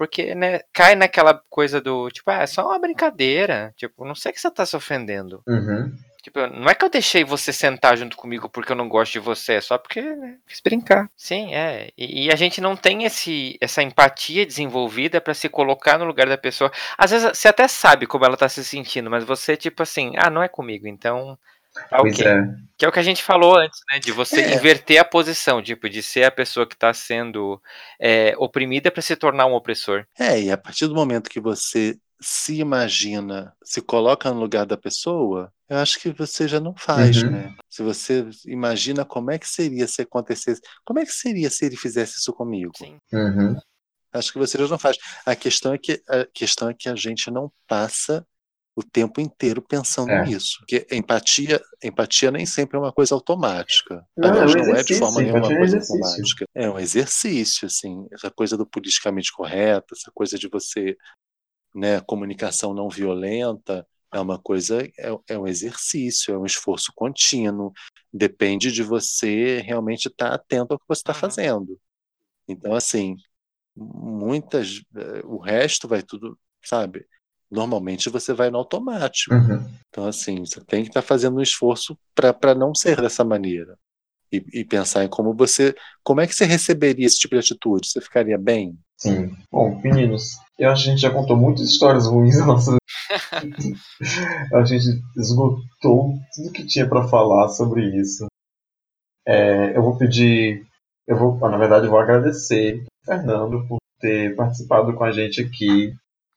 porque, 0.00 0.34
né, 0.34 0.60
cai 0.72 0.94
naquela 0.94 1.34
coisa 1.50 1.78
do, 1.78 2.08
tipo, 2.08 2.30
ah, 2.30 2.40
é 2.40 2.46
só 2.46 2.66
uma 2.66 2.78
brincadeira, 2.78 3.70
tipo, 3.76 4.02
não 4.06 4.14
sei 4.14 4.32
que 4.32 4.40
você 4.40 4.50
tá 4.50 4.64
se 4.64 4.74
ofendendo. 4.74 5.42
Uhum. 5.46 5.94
Tipo, 6.22 6.46
não 6.46 6.70
é 6.70 6.74
que 6.74 6.82
eu 6.82 6.88
deixei 6.88 7.22
você 7.22 7.52
sentar 7.52 7.98
junto 7.98 8.16
comigo 8.16 8.48
porque 8.48 8.72
eu 8.72 8.76
não 8.76 8.88
gosto 8.88 9.12
de 9.12 9.18
você, 9.18 9.56
é 9.56 9.60
só 9.60 9.76
porque 9.76 10.00
né, 10.00 10.38
quis 10.48 10.58
brincar. 10.62 11.10
Sim, 11.14 11.54
é. 11.54 11.90
E, 11.98 12.24
e, 12.24 12.32
a 12.32 12.34
gente 12.34 12.62
não 12.62 12.74
tem 12.76 13.04
esse, 13.04 13.58
essa 13.60 13.82
empatia 13.82 14.46
desenvolvida 14.46 15.20
para 15.20 15.34
se 15.34 15.50
colocar 15.50 15.98
no 15.98 16.06
lugar 16.06 16.26
da 16.26 16.38
pessoa. 16.38 16.72
Às 16.96 17.10
vezes 17.10 17.36
você 17.36 17.48
até 17.48 17.68
sabe 17.68 18.06
como 18.06 18.24
ela 18.24 18.38
tá 18.38 18.48
se 18.48 18.64
sentindo, 18.64 19.10
mas 19.10 19.22
você, 19.22 19.54
tipo 19.54 19.82
assim, 19.82 20.14
ah, 20.16 20.30
não 20.30 20.42
é 20.42 20.48
comigo, 20.48 20.88
então 20.88 21.38
Okay. 21.92 22.26
É. 22.26 22.70
Que 22.76 22.84
é 22.84 22.88
o 22.88 22.92
que 22.92 22.98
a 22.98 23.02
gente 23.02 23.22
falou 23.22 23.58
antes, 23.58 23.78
né? 23.90 23.98
De 23.98 24.10
você 24.10 24.40
é. 24.40 24.54
inverter 24.54 24.98
a 24.98 25.04
posição, 25.04 25.62
tipo, 25.62 25.88
de 25.88 26.02
ser 26.02 26.24
a 26.24 26.30
pessoa 26.30 26.66
que 26.66 26.74
está 26.74 26.92
sendo 26.94 27.60
é, 28.00 28.34
oprimida 28.38 28.90
para 28.90 29.02
se 29.02 29.14
tornar 29.14 29.46
um 29.46 29.54
opressor. 29.54 30.06
É, 30.18 30.40
e 30.40 30.50
a 30.50 30.56
partir 30.56 30.86
do 30.86 30.94
momento 30.94 31.30
que 31.30 31.40
você 31.40 31.98
se 32.20 32.58
imagina, 32.58 33.54
se 33.64 33.80
coloca 33.80 34.30
no 34.30 34.40
lugar 34.40 34.66
da 34.66 34.76
pessoa, 34.76 35.52
eu 35.68 35.78
acho 35.78 35.98
que 35.98 36.10
você 36.10 36.46
já 36.46 36.60
não 36.60 36.74
faz, 36.74 37.22
uhum. 37.22 37.30
né? 37.30 37.54
Se 37.68 37.82
você 37.82 38.26
imagina 38.46 39.04
como 39.04 39.30
é 39.30 39.38
que 39.38 39.48
seria 39.48 39.86
se 39.86 40.02
acontecesse, 40.02 40.60
como 40.84 40.98
é 40.98 41.04
que 41.04 41.12
seria 41.12 41.48
se 41.50 41.64
ele 41.64 41.76
fizesse 41.76 42.18
isso 42.18 42.32
comigo? 42.32 42.72
Sim. 42.76 42.98
Uhum. 43.12 43.56
Acho 44.12 44.32
que 44.32 44.38
você 44.38 44.58
já 44.58 44.66
não 44.66 44.78
faz. 44.78 44.96
A 45.24 45.36
questão 45.36 45.72
é 45.72 45.78
que 45.78 46.02
a 46.08 46.26
questão 46.32 46.68
é 46.68 46.74
que 46.74 46.88
a 46.88 46.96
gente 46.96 47.30
não 47.30 47.50
passa 47.68 48.26
o 48.80 48.82
tempo 48.82 49.20
inteiro 49.20 49.62
pensando 49.62 50.10
é. 50.10 50.24
nisso. 50.24 50.58
Porque 50.58 50.86
empatia, 50.90 51.60
empatia 51.82 52.30
nem 52.30 52.44
sempre 52.44 52.76
é 52.76 52.80
uma 52.80 52.92
coisa 52.92 53.14
automática. 53.14 54.04
Não, 54.16 54.30
Aliás, 54.30 54.54
é 54.54 54.58
um 54.58 54.66
não 54.66 54.76
é 54.76 54.82
de 54.82 54.94
forma 54.94 55.20
nenhuma 55.20 55.46
uma 55.46 55.52
é 55.52 55.58
coisa 55.58 55.78
automática. 55.78 56.46
É 56.54 56.70
um 56.70 56.78
exercício, 56.78 57.66
assim, 57.66 58.06
essa 58.12 58.30
coisa 58.30 58.56
do 58.56 58.66
politicamente 58.66 59.32
correto, 59.32 59.94
essa 59.94 60.10
coisa 60.12 60.38
de 60.38 60.48
você, 60.48 60.96
né, 61.74 62.00
comunicação 62.00 62.74
não 62.74 62.88
violenta, 62.88 63.86
é 64.12 64.18
uma 64.18 64.38
coisa, 64.38 64.82
é, 64.82 65.16
é 65.28 65.38
um 65.38 65.46
exercício, 65.46 66.34
é 66.34 66.38
um 66.38 66.46
esforço 66.46 66.92
contínuo. 66.94 67.72
Depende 68.12 68.72
de 68.72 68.82
você 68.82 69.60
realmente 69.60 70.06
estar 70.06 70.32
atento 70.32 70.72
ao 70.72 70.78
que 70.78 70.88
você 70.88 71.00
está 71.00 71.14
fazendo. 71.14 71.78
Então, 72.48 72.74
assim, 72.74 73.16
muitas, 73.76 74.82
eh, 74.96 75.22
o 75.24 75.38
resto 75.38 75.86
vai 75.86 76.02
tudo, 76.02 76.38
sabe? 76.62 77.06
Normalmente 77.50 78.08
você 78.08 78.32
vai 78.32 78.50
no 78.50 78.58
automático. 78.58 79.34
Uhum. 79.34 79.66
Então, 79.88 80.06
assim, 80.06 80.40
você 80.40 80.60
tem 80.64 80.82
que 80.82 80.90
estar 80.90 81.02
tá 81.02 81.06
fazendo 81.06 81.38
um 81.38 81.42
esforço 81.42 81.98
para 82.14 82.54
não 82.54 82.74
ser 82.74 83.00
dessa 83.00 83.24
maneira. 83.24 83.76
E, 84.32 84.60
e, 84.60 84.64
pensar 84.64 85.02
em 85.02 85.08
como 85.08 85.34
você. 85.34 85.74
Como 86.04 86.20
é 86.20 86.26
que 86.26 86.34
você 86.34 86.44
receberia 86.44 87.04
esse 87.04 87.18
tipo 87.18 87.34
de 87.34 87.40
atitude? 87.40 87.88
Você 87.88 88.00
ficaria 88.00 88.38
bem? 88.38 88.78
Sim. 88.96 89.34
Bom, 89.50 89.80
meninos, 89.82 90.36
eu 90.56 90.70
acho 90.70 90.84
que 90.84 90.88
a 90.88 90.92
gente 90.92 91.02
já 91.02 91.10
contou 91.10 91.36
muitas 91.36 91.68
histórias 91.68 92.06
ruins 92.06 92.36
a 94.54 94.64
gente 94.64 95.02
esgotou 95.16 96.14
tudo 96.34 96.52
que 96.54 96.64
tinha 96.64 96.88
para 96.88 97.08
falar 97.08 97.48
sobre 97.48 97.84
isso. 98.00 98.26
É, 99.26 99.76
eu 99.76 99.82
vou 99.82 99.98
pedir. 99.98 100.64
Eu 101.08 101.16
vou, 101.16 101.36
na 101.50 101.56
verdade, 101.56 101.86
eu 101.86 101.90
vou 101.90 101.98
agradecer 101.98 102.84
Fernando 103.04 103.66
por 103.66 103.78
ter 103.98 104.36
participado 104.36 104.94
com 104.94 105.02
a 105.02 105.10
gente 105.10 105.42
aqui 105.42 105.92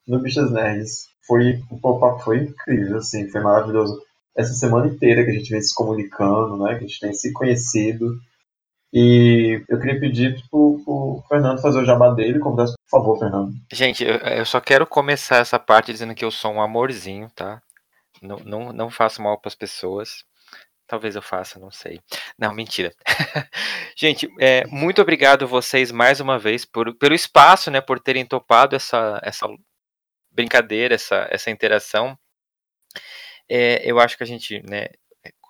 no 0.07 0.19
Bichas 0.19 0.51
Nerds. 0.51 1.07
Foi, 1.25 1.61
o 1.69 1.79
pop-up 1.79 2.23
foi 2.23 2.39
incrível, 2.39 2.97
assim, 2.97 3.29
foi 3.29 3.41
maravilhoso. 3.41 4.01
Essa 4.35 4.53
semana 4.53 4.87
inteira 4.87 5.23
que 5.23 5.31
a 5.31 5.33
gente 5.33 5.49
vem 5.49 5.61
se 5.61 5.73
comunicando, 5.73 6.57
né, 6.57 6.75
que 6.75 6.85
a 6.85 6.87
gente 6.87 6.99
tem 6.99 7.13
se 7.13 7.31
conhecido. 7.31 8.19
E 8.91 9.63
eu 9.69 9.79
queria 9.79 9.99
pedir 9.99 10.43
pro, 10.51 10.81
pro 10.83 11.23
Fernando 11.27 11.61
fazer 11.61 11.79
o 11.79 11.85
jabá 11.85 12.09
dele, 12.11 12.39
convidasse, 12.39 12.73
por 12.73 12.99
favor, 12.99 13.17
Fernando. 13.17 13.53
Gente, 13.71 14.03
eu, 14.03 14.15
eu, 14.17 14.45
só 14.45 14.59
quero 14.59 14.85
começar 14.85 15.37
essa 15.37 15.57
parte 15.57 15.91
dizendo 15.91 16.13
que 16.13 16.23
eu 16.23 16.29
sou 16.29 16.53
um 16.53 16.61
amorzinho, 16.61 17.27
tá? 17.33 17.61
Não, 18.21 18.37
não, 18.45 18.73
não 18.73 18.89
faço 18.91 19.21
mal 19.21 19.39
para 19.39 19.49
as 19.49 19.55
pessoas, 19.55 20.23
talvez 20.87 21.15
eu 21.15 21.21
faça, 21.21 21.59
não 21.59 21.71
sei. 21.71 21.99
Não, 22.37 22.53
mentira. 22.53 22.93
Gente, 23.97 24.27
é, 24.39 24.65
muito 24.67 25.01
obrigado 25.01 25.47
vocês 25.47 25.91
mais 25.91 26.19
uma 26.19 26.37
vez 26.37 26.63
por, 26.63 26.93
pelo 26.95 27.15
espaço, 27.15 27.71
né, 27.71 27.81
por 27.81 27.99
terem 27.99 28.25
topado 28.25 28.75
essa, 28.75 29.19
essa 29.23 29.47
brincadeira, 30.33 30.95
essa, 30.95 31.27
essa 31.31 31.51
interação. 31.51 32.17
É, 33.49 33.81
eu 33.89 33.99
acho 33.99 34.17
que 34.17 34.23
a 34.23 34.27
gente, 34.27 34.61
né, 34.67 34.87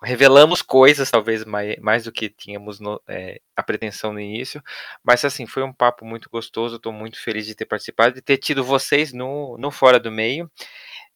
revelamos 0.02 0.62
coisas, 0.62 1.10
talvez 1.10 1.44
mais, 1.44 1.76
mais 1.78 2.04
do 2.04 2.12
que 2.12 2.28
tínhamos 2.28 2.78
no, 2.78 3.00
é, 3.08 3.40
a 3.56 3.62
pretensão 3.62 4.12
no 4.12 4.20
início, 4.20 4.62
mas 5.02 5.24
assim, 5.24 5.46
foi 5.46 5.62
um 5.62 5.72
papo 5.72 6.04
muito 6.04 6.28
gostoso, 6.30 6.76
estou 6.76 6.92
muito 6.92 7.20
feliz 7.20 7.46
de 7.46 7.54
ter 7.54 7.64
participado, 7.64 8.14
de 8.14 8.22
ter 8.22 8.36
tido 8.36 8.62
vocês 8.62 9.12
no, 9.12 9.56
no 9.58 9.70
Fora 9.70 9.98
do 9.98 10.10
Meio. 10.12 10.50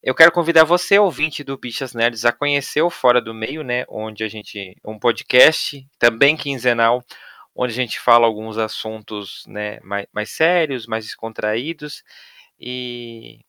Eu 0.02 0.14
quero 0.14 0.32
convidar 0.32 0.64
você, 0.64 0.98
ouvinte 0.98 1.44
do 1.44 1.58
Bichas 1.58 1.92
Nerds, 1.92 2.24
a 2.24 2.32
conhecer 2.32 2.82
o 2.82 2.90
Fora 2.90 3.20
do 3.20 3.34
Meio, 3.34 3.62
né, 3.62 3.84
onde 3.88 4.24
a 4.24 4.28
gente, 4.28 4.76
um 4.84 4.98
podcast, 4.98 5.86
também 5.98 6.36
quinzenal, 6.36 7.04
onde 7.54 7.72
a 7.72 7.76
gente 7.76 8.00
fala 8.00 8.26
alguns 8.26 8.56
assuntos, 8.56 9.44
né, 9.46 9.80
mais, 9.82 10.06
mais 10.12 10.30
sérios, 10.30 10.86
mais 10.86 11.04
descontraídos, 11.04 12.02
e 12.58 13.40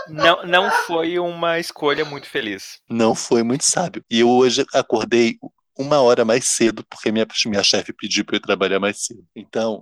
não, 0.10 0.46
não 0.46 0.72
foi 0.72 1.20
uma 1.20 1.60
escolha 1.60 2.04
muito 2.04 2.28
feliz. 2.28 2.80
Não 2.90 3.14
foi 3.14 3.44
muito 3.44 3.64
sábio. 3.64 4.04
E 4.10 4.20
eu 4.20 4.30
hoje 4.30 4.66
acordei 4.74 5.38
uma 5.78 6.02
hora 6.02 6.26
mais 6.26 6.46
cedo, 6.50 6.84
porque 6.90 7.12
minha, 7.12 7.26
minha 7.46 7.64
chefe 7.64 7.94
pediu 7.94 8.26
para 8.26 8.36
eu 8.36 8.42
trabalhar 8.42 8.80
mais 8.80 9.06
cedo. 9.06 9.24
Então, 9.36 9.82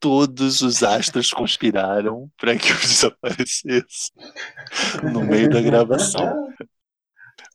todos 0.00 0.60
os 0.60 0.82
astros 0.82 1.30
conspiraram 1.30 2.30
para 2.36 2.56
que 2.56 2.70
eu 2.70 2.76
desaparecesse 2.78 4.12
no 5.12 5.24
meio 5.24 5.50
da 5.50 5.60
gravação. 5.60 6.48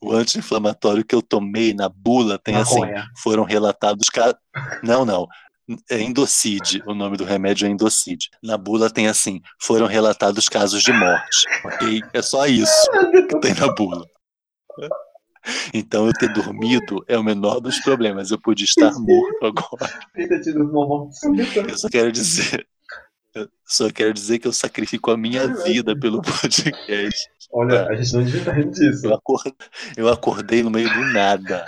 O 0.01 0.11
anti-inflamatório 0.11 1.05
que 1.05 1.15
eu 1.15 1.21
tomei 1.21 1.73
na 1.73 1.87
bula 1.87 2.37
tem 2.37 2.55
assim, 2.55 2.81
foram 3.17 3.43
relatados 3.43 4.07
não, 4.83 5.05
não, 5.05 5.27
é 5.89 5.99
Indocide, 6.01 6.83
o 6.85 6.93
nome 6.93 7.15
do 7.15 7.23
remédio 7.23 7.65
é 7.65 7.69
Indocide. 7.69 8.29
Na 8.41 8.57
bula 8.57 8.89
tem 8.89 9.07
assim, 9.07 9.41
foram 9.61 9.87
relatados 9.87 10.49
casos 10.49 10.83
de 10.83 10.91
morte, 10.91 11.47
ok? 11.65 12.01
É 12.13 12.21
só 12.21 12.45
isso 12.45 12.91
que 13.29 13.39
tem 13.39 13.53
na 13.53 13.73
bula. 13.73 14.05
Então 15.73 16.07
eu 16.07 16.13
ter 16.13 16.31
dormido 16.31 17.03
é 17.07 17.17
o 17.17 17.23
menor 17.23 17.59
dos 17.59 17.79
problemas. 17.79 18.31
Eu 18.31 18.39
podia 18.39 18.65
estar 18.65 18.91
morto 18.99 19.45
agora. 19.45 19.99
Eu 21.67 21.77
só 21.77 21.89
quero 21.89 22.11
dizer. 22.11 22.67
Eu 23.35 23.49
só 23.65 23.89
quero 23.89 24.13
dizer 24.13 24.37
que 24.39 24.47
eu 24.47 24.53
sacrifico 24.53 25.09
a 25.09 25.17
minha 25.17 25.47
vida 25.63 25.97
pelo 25.97 26.21
podcast. 26.23 27.29
Olha, 27.51 27.87
a 27.87 27.95
gente 27.95 28.13
não 28.13 28.23
devia 28.23 28.39
estar 28.39 28.51
rindo 28.51 28.71
disso. 28.71 29.05
Eu 29.05 29.13
acordei, 29.15 29.53
eu 29.97 30.09
acordei 30.09 30.63
no 30.63 30.69
meio 30.69 30.91
do 30.93 31.05
nada. 31.13 31.65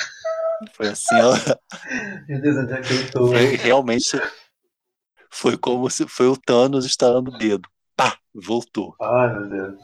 Foi 0.73 0.87
assim, 0.87 1.15
ó. 1.15 1.33
Meu 2.27 2.41
Deus, 2.41 2.57
onde 2.57 2.73
é 2.73 2.81
que 2.81 2.93
eu 2.93 3.11
tô? 3.11 3.27
Foi, 3.27 3.55
realmente 3.55 4.21
foi 5.31 5.57
como 5.57 5.89
se 5.89 6.07
foi 6.07 6.27
o 6.27 6.37
Thanos 6.37 6.85
estalando 6.85 7.31
o 7.31 7.37
dedo. 7.37 7.67
Pá, 7.95 8.17
voltou. 8.33 8.95
Ai, 9.01 9.33
meu 9.33 9.49
Deus. 9.49 9.79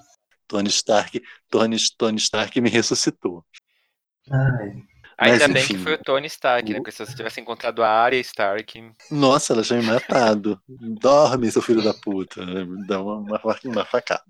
Tony 0.47 0.69
Stark, 0.69 1.21
Tony, 1.49 1.77
Tony 1.97 2.17
Stark 2.17 2.59
me 2.59 2.69
ressuscitou. 2.69 3.45
Ai. 4.31 4.83
Ainda 5.17 5.47
Mas, 5.47 5.53
bem 5.53 5.63
enfim, 5.63 5.77
que 5.77 5.83
foi 5.83 5.93
o 5.93 5.97
Tony 5.99 6.25
Stark, 6.25 6.67
né? 6.67 6.79
Porque 6.79 6.91
se 6.91 7.05
você 7.05 7.15
tivesse 7.15 7.39
encontrado 7.39 7.83
a 7.83 7.89
Arya 7.89 8.19
Stark. 8.21 8.91
Nossa, 9.11 9.53
ela 9.53 9.61
já 9.61 9.75
me 9.75 9.83
matado. 9.83 10.59
Dorme, 10.67 11.51
seu 11.51 11.61
filho 11.61 11.83
da 11.83 11.93
puta. 11.93 12.43
Dá 12.87 12.99
uma, 12.99 13.17
uma, 13.17 13.59
uma 13.65 13.85
facada. 13.85 14.23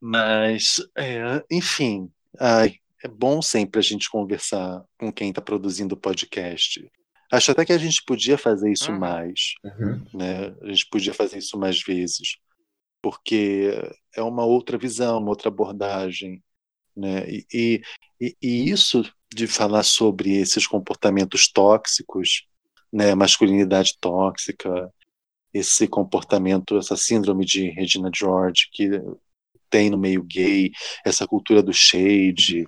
Mas, 0.00 0.76
é, 0.96 1.44
enfim. 1.50 2.10
Ai, 2.40 2.76
é 3.04 3.08
bom 3.08 3.42
sempre 3.42 3.78
a 3.78 3.82
gente 3.82 4.08
conversar 4.08 4.82
com 4.98 5.12
quem 5.12 5.28
está 5.28 5.42
produzindo 5.42 5.94
o 5.94 5.98
podcast. 6.00 6.90
Acho 7.30 7.50
até 7.50 7.64
que 7.64 7.72
a 7.72 7.78
gente 7.78 8.02
podia 8.04 8.38
fazer 8.38 8.72
isso 8.72 8.90
uhum. 8.90 8.98
mais. 8.98 9.54
Uhum. 9.64 10.04
Né? 10.14 10.54
A 10.62 10.68
gente 10.68 10.86
podia 10.88 11.12
fazer 11.12 11.38
isso 11.38 11.58
mais 11.58 11.82
vezes. 11.82 12.38
Porque 13.02 13.70
é 14.16 14.22
uma 14.22 14.44
outra 14.44 14.78
visão, 14.78 15.18
uma 15.18 15.30
outra 15.30 15.48
abordagem. 15.48 16.42
Né? 16.96 17.24
E, 17.28 17.82
e, 18.20 18.36
e, 18.42 18.70
isso 18.70 19.02
de 19.34 19.46
falar 19.46 19.82
sobre 19.82 20.36
esses 20.36 20.66
comportamentos 20.66 21.50
tóxicos, 21.50 22.46
né, 22.92 23.14
masculinidade 23.14 23.96
tóxica, 23.98 24.92
esse 25.52 25.86
comportamento, 25.88 26.76
essa 26.76 26.96
síndrome 26.96 27.44
de 27.44 27.70
Regina 27.70 28.10
George 28.14 28.68
que 28.72 28.88
tem 29.70 29.88
no 29.88 29.98
meio 29.98 30.22
gay, 30.22 30.70
essa 31.04 31.26
cultura 31.26 31.62
do 31.62 31.72
shade, 31.72 32.66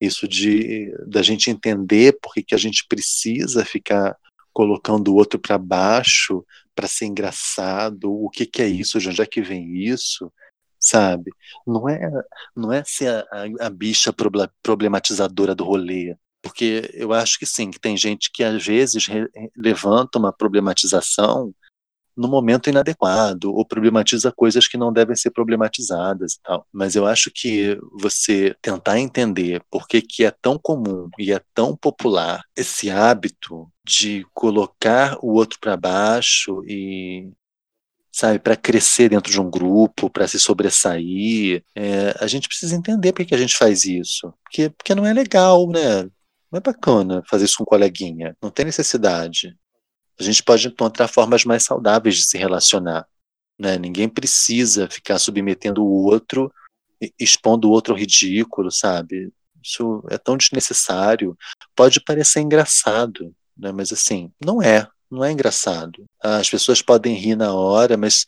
isso 0.00 0.28
de 0.28 0.92
da 1.06 1.22
gente 1.22 1.50
entender 1.50 2.16
porque 2.22 2.42
que 2.42 2.54
a 2.54 2.58
gente 2.58 2.86
precisa 2.88 3.64
ficar 3.64 4.16
colocando 4.52 5.08
o 5.08 5.16
outro 5.16 5.38
para 5.38 5.58
baixo 5.58 6.44
para 6.74 6.86
ser 6.86 7.06
engraçado, 7.06 8.12
o 8.12 8.30
que 8.30 8.46
que 8.46 8.62
é 8.62 8.68
isso, 8.68 9.00
de 9.00 9.08
onde 9.08 9.20
é 9.20 9.26
que 9.26 9.42
vem 9.42 9.84
isso? 9.84 10.32
Sabe? 10.88 11.30
Não 11.66 11.88
é, 11.88 12.10
não 12.56 12.72
é 12.72 12.82
ser 12.84 13.08
a, 13.30 13.66
a, 13.66 13.70
bicha 13.70 14.12
problematizadora 14.62 15.54
do 15.54 15.64
rolê, 15.64 16.16
porque 16.42 16.90
eu 16.94 17.12
acho 17.12 17.38
que 17.38 17.46
sim, 17.46 17.70
que 17.70 17.80
tem 17.80 17.96
gente 17.96 18.30
que 18.32 18.42
às 18.42 18.64
vezes 18.64 19.06
levanta 19.56 20.18
uma 20.18 20.32
problematização 20.32 21.52
no 22.16 22.26
momento 22.26 22.68
inadequado 22.68 23.54
ou 23.54 23.64
problematiza 23.64 24.32
coisas 24.32 24.66
que 24.66 24.76
não 24.76 24.92
devem 24.92 25.14
ser 25.14 25.30
problematizadas 25.30 26.32
e 26.34 26.42
tal. 26.42 26.66
Mas 26.72 26.96
eu 26.96 27.06
acho 27.06 27.30
que 27.32 27.78
você 27.92 28.56
tentar 28.60 28.98
entender 28.98 29.62
por 29.70 29.86
que, 29.86 30.02
que 30.02 30.24
é 30.24 30.32
tão 30.32 30.58
comum 30.58 31.08
e 31.16 31.32
é 31.32 31.40
tão 31.54 31.76
popular 31.76 32.42
esse 32.56 32.90
hábito 32.90 33.70
de 33.86 34.26
colocar 34.34 35.16
o 35.22 35.32
outro 35.34 35.58
para 35.60 35.76
baixo 35.76 36.60
e 36.66 37.30
sabe, 38.18 38.40
para 38.40 38.56
crescer 38.56 39.10
dentro 39.10 39.30
de 39.30 39.40
um 39.40 39.48
grupo, 39.48 40.10
para 40.10 40.26
se 40.26 40.40
sobressair. 40.40 41.62
É, 41.72 42.16
a 42.18 42.26
gente 42.26 42.48
precisa 42.48 42.74
entender 42.74 43.12
por 43.12 43.24
que 43.24 43.32
a 43.32 43.38
gente 43.38 43.56
faz 43.56 43.84
isso. 43.84 44.34
Porque, 44.42 44.70
porque 44.70 44.92
não 44.92 45.06
é 45.06 45.12
legal, 45.12 45.68
né? 45.68 46.02
Não 46.50 46.56
é 46.56 46.60
bacana 46.60 47.22
fazer 47.30 47.44
isso 47.44 47.58
com 47.58 47.62
um 47.62 47.66
coleguinha. 47.66 48.36
Não 48.42 48.50
tem 48.50 48.64
necessidade. 48.64 49.56
A 50.18 50.24
gente 50.24 50.42
pode 50.42 50.66
encontrar 50.66 51.06
formas 51.06 51.44
mais 51.44 51.62
saudáveis 51.62 52.16
de 52.16 52.24
se 52.24 52.36
relacionar. 52.36 53.06
Né? 53.56 53.78
Ninguém 53.78 54.08
precisa 54.08 54.88
ficar 54.90 55.20
submetendo 55.20 55.84
o 55.84 56.04
outro, 56.04 56.52
expondo 57.20 57.68
o 57.68 57.70
outro 57.70 57.94
ao 57.94 58.00
ridículo, 58.00 58.72
sabe? 58.72 59.32
Isso 59.62 60.02
é 60.10 60.18
tão 60.18 60.36
desnecessário. 60.36 61.38
Pode 61.76 62.00
parecer 62.00 62.40
engraçado, 62.40 63.32
né? 63.56 63.70
mas 63.70 63.92
assim, 63.92 64.32
não 64.44 64.60
é. 64.60 64.88
Não 65.10 65.24
é 65.24 65.32
engraçado. 65.32 66.04
As 66.22 66.48
pessoas 66.50 66.82
podem 66.82 67.14
rir 67.14 67.36
na 67.36 67.52
hora, 67.54 67.96
mas 67.96 68.26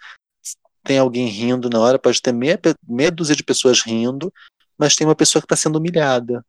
tem 0.85 0.99
alguém 0.99 1.27
rindo 1.27 1.69
na 1.69 1.79
hora, 1.79 1.99
pode 1.99 2.23
ter 2.23 2.33
meia, 2.33 2.59
meia 2.89 3.11
dúzia 3.11 3.37
de 3.37 3.45
pessoas 3.45 3.83
rindo, 3.83 4.33
mas 4.79 4.97
tem 4.97 5.07
uma 5.07 5.15
pessoa 5.15 5.43
que 5.43 5.47
está 5.47 5.57
sendo 5.57 5.77
humilhada, 5.79 6.45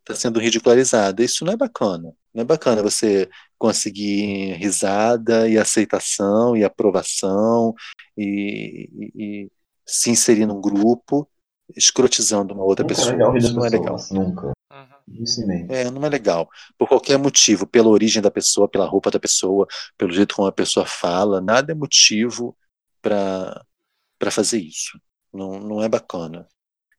está 0.00 0.14
sendo 0.14 0.38
ridicularizada. 0.38 1.22
Isso 1.24 1.44
não 1.44 1.52
é 1.52 1.56
bacana. 1.56 2.12
Não 2.32 2.42
é 2.42 2.44
bacana 2.44 2.82
você 2.82 3.28
conseguir 3.58 4.52
risada 4.54 5.48
e 5.48 5.58
aceitação 5.58 6.56
e 6.56 6.62
aprovação 6.62 7.74
e, 8.16 8.88
e, 8.92 9.12
e 9.16 9.50
se 9.86 10.10
inserir 10.10 10.46
num 10.46 10.60
grupo 10.60 11.28
escrotizando 11.74 12.54
uma 12.54 12.62
outra 12.62 12.84
Nunca 12.84 12.94
é 12.94 12.96
pessoa. 12.96 13.12
legal 13.12 13.32
rir 13.32 13.38
Isso 13.38 13.54
não 13.54 13.64
é 13.66 13.68
legal. 13.70 13.94
pessoas, 13.96 14.10
Nunca. 14.10 14.46
Uhum. 14.46 14.95
Isso 15.08 15.46
mesmo. 15.46 15.72
É, 15.72 15.90
não 15.90 16.04
é 16.04 16.08
legal. 16.08 16.48
Por 16.76 16.88
qualquer 16.88 17.18
motivo, 17.18 17.66
pela 17.66 17.88
origem 17.88 18.20
da 18.20 18.30
pessoa, 18.30 18.68
pela 18.68 18.86
roupa 18.86 19.10
da 19.10 19.20
pessoa, 19.20 19.66
pelo 19.96 20.12
jeito 20.12 20.34
como 20.34 20.48
a 20.48 20.52
pessoa 20.52 20.84
fala, 20.84 21.40
nada 21.40 21.72
é 21.72 21.74
motivo 21.74 22.56
para 23.00 23.64
para 24.18 24.30
fazer 24.30 24.58
isso. 24.58 24.98
Não, 25.32 25.60
não 25.60 25.82
é 25.82 25.88
bacana. 25.88 26.48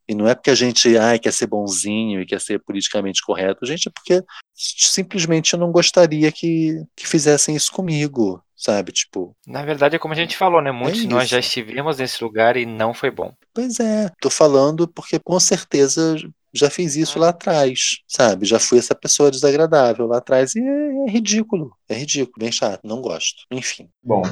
E 0.07 0.15
não 0.15 0.27
é 0.27 0.33
porque 0.33 0.49
a 0.49 0.55
gente 0.55 0.95
ai, 0.97 1.19
quer 1.19 1.33
ser 1.33 1.47
bonzinho 1.47 2.21
e 2.21 2.25
quer 2.25 2.39
ser 2.39 2.59
politicamente 2.59 3.21
correto, 3.21 3.65
gente, 3.65 3.89
é 3.89 3.91
porque 3.91 4.23
simplesmente 4.53 5.53
eu 5.53 5.59
não 5.59 5.71
gostaria 5.71 6.31
que, 6.31 6.81
que 6.95 7.05
fizessem 7.05 7.55
isso 7.55 7.71
comigo, 7.71 8.41
sabe? 8.55 8.93
Tipo, 8.93 9.35
Na 9.45 9.65
verdade, 9.65 9.97
é 9.97 9.99
como 9.99 10.13
a 10.13 10.17
gente 10.17 10.37
falou, 10.37 10.61
né? 10.61 10.71
Muitos 10.71 11.01
de 11.01 11.07
nós 11.07 11.27
já 11.27 11.39
estivemos 11.39 11.97
nesse 11.97 12.23
lugar 12.23 12.55
e 12.55 12.65
não 12.65 12.93
foi 12.93 13.11
bom. 13.11 13.33
Pois 13.53 13.81
é, 13.81 14.09
tô 14.21 14.29
falando 14.29 14.87
porque 14.87 15.19
com 15.19 15.39
certeza 15.41 16.15
já 16.57 16.69
fiz 16.69 16.95
isso 16.95 17.19
lá 17.19 17.29
atrás, 17.29 18.01
sabe? 18.07 18.45
Já 18.45 18.59
fui 18.59 18.79
essa 18.79 18.95
pessoa 18.95 19.31
desagradável 19.31 20.07
lá 20.07 20.17
atrás 20.17 20.55
e 20.55 20.59
é, 20.59 21.07
é 21.07 21.09
ridículo, 21.09 21.71
é 21.87 21.95
ridículo, 21.95 22.35
bem 22.39 22.51
chato, 22.51 22.81
não 22.83 23.01
gosto. 23.01 23.43
Enfim, 23.51 23.89
Bom, 24.03 24.23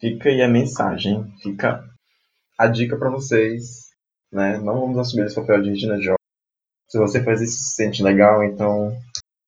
fica 0.00 0.28
aí 0.28 0.42
a 0.42 0.48
mensagem, 0.48 1.24
fica 1.42 1.84
a 2.58 2.66
dica 2.66 2.96
pra 2.96 3.10
vocês, 3.10 3.88
né? 4.32 4.58
Não 4.58 4.80
vamos 4.80 4.98
assumir 4.98 5.26
esse 5.26 5.34
papel 5.34 5.62
de 5.62 5.70
Regina 5.70 6.00
George. 6.00 6.18
Se 6.88 6.98
você 6.98 7.22
faz 7.22 7.40
isso 7.40 7.56
e 7.56 7.60
se 7.60 7.74
sente 7.74 8.02
legal, 8.02 8.42
então 8.42 8.96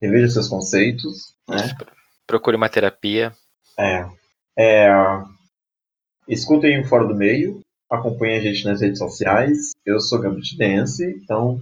reveja 0.01 0.29
seus 0.29 0.49
conceitos, 0.49 1.35
né? 1.49 1.77
Procure 2.27 2.57
uma 2.57 2.68
terapia. 2.68 3.35
É, 3.79 4.07
é, 4.59 4.89
escutem 6.29 6.81
o 6.81 6.85
Fora 6.87 7.07
do 7.07 7.14
Meio, 7.14 7.61
acompanhem 7.91 8.39
a 8.39 8.41
gente 8.41 8.64
nas 8.64 8.81
redes 8.81 8.99
sociais. 8.99 9.73
Eu 9.85 10.01
sou 10.01 10.21
Gambit 10.21 10.57
Dance, 10.57 11.05
então 11.05 11.61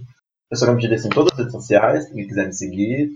eu 0.51 0.57
sou 0.57 0.75
Dance 0.75 1.07
em 1.07 1.09
todas 1.09 1.31
as 1.33 1.37
redes 1.39 1.51
sociais, 1.53 2.09
quem 2.09 2.27
quiser 2.27 2.47
me 2.47 2.53
seguir. 2.53 3.11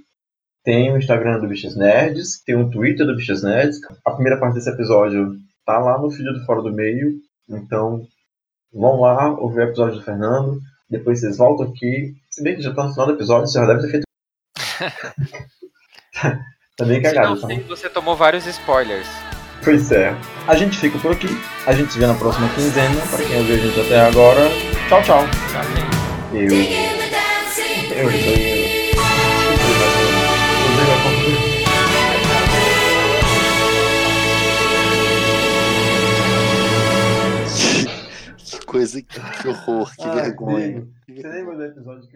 Tem 0.63 0.93
o 0.93 0.97
Instagram 0.97 1.39
do 1.39 1.47
Bichas 1.47 1.75
Nerds, 1.75 2.41
tem 2.45 2.55
o 2.55 2.69
Twitter 2.69 3.05
do 3.05 3.15
Bichas 3.15 3.43
Nerds. 3.43 3.79
A 4.05 4.11
primeira 4.11 4.39
parte 4.39 4.53
desse 4.55 4.69
episódio 4.69 5.35
tá 5.65 5.77
lá 5.79 5.97
no 5.99 6.09
feed 6.09 6.31
do 6.31 6.45
Fora 6.45 6.61
do 6.61 6.71
Meio, 6.71 7.11
então 7.49 8.05
vão 8.71 9.01
lá 9.01 9.31
ouvir 9.39 9.59
o 9.59 9.63
episódio 9.63 9.95
do 9.99 10.03
Fernando. 10.03 10.59
Depois 10.89 11.19
vocês 11.19 11.37
voltam 11.37 11.67
aqui. 11.67 12.13
Se 12.29 12.43
bem 12.43 12.55
que 12.55 12.61
já 12.61 12.73
tá 12.73 12.83
no 12.85 12.91
final 12.91 13.07
do 13.07 13.13
episódio, 13.13 13.47
você 13.47 13.59
já 13.59 13.65
deve 13.65 13.81
ter 13.81 13.89
feito. 13.89 14.03
tá 16.77 16.85
bem 16.85 16.97
Se 16.97 17.01
cagado, 17.01 17.41
não 17.41 17.47
tá? 17.47 17.55
você 17.67 17.89
tomou 17.89 18.15
vários 18.15 18.45
spoilers. 18.45 19.07
Pois 19.63 19.91
é. 19.91 20.15
A 20.47 20.55
gente 20.55 20.77
fica 20.77 20.99
por 20.99 21.13
aqui. 21.13 21.27
A 21.65 21.73
gente 21.73 21.91
se 21.93 21.99
vê 21.99 22.05
na 22.05 22.13
próxima 22.13 22.47
quinzena. 22.53 23.01
Para 23.09 23.25
quem 23.25 23.37
ouviu 23.37 23.55
a 23.55 23.59
gente 23.59 23.79
até 23.81 23.99
agora, 24.01 24.41
tchau, 24.87 25.01
tchau. 25.03 25.23
Tá, 25.51 25.63
gente? 26.31 26.92
Eu. 27.95 28.09
Eu, 28.09 28.09
eu, 28.09 28.57
eu. 28.57 29.83
que 38.37 38.65
coisa, 38.65 39.01
que 39.01 39.47
horror, 39.47 39.95
que 39.95 40.03
Ah, 40.03 40.15
vergonha. 40.15 40.87
Você 41.07 41.27
lembra 41.27 41.55
do 41.55 41.63
episódio 41.63 42.01
que 42.03 42.11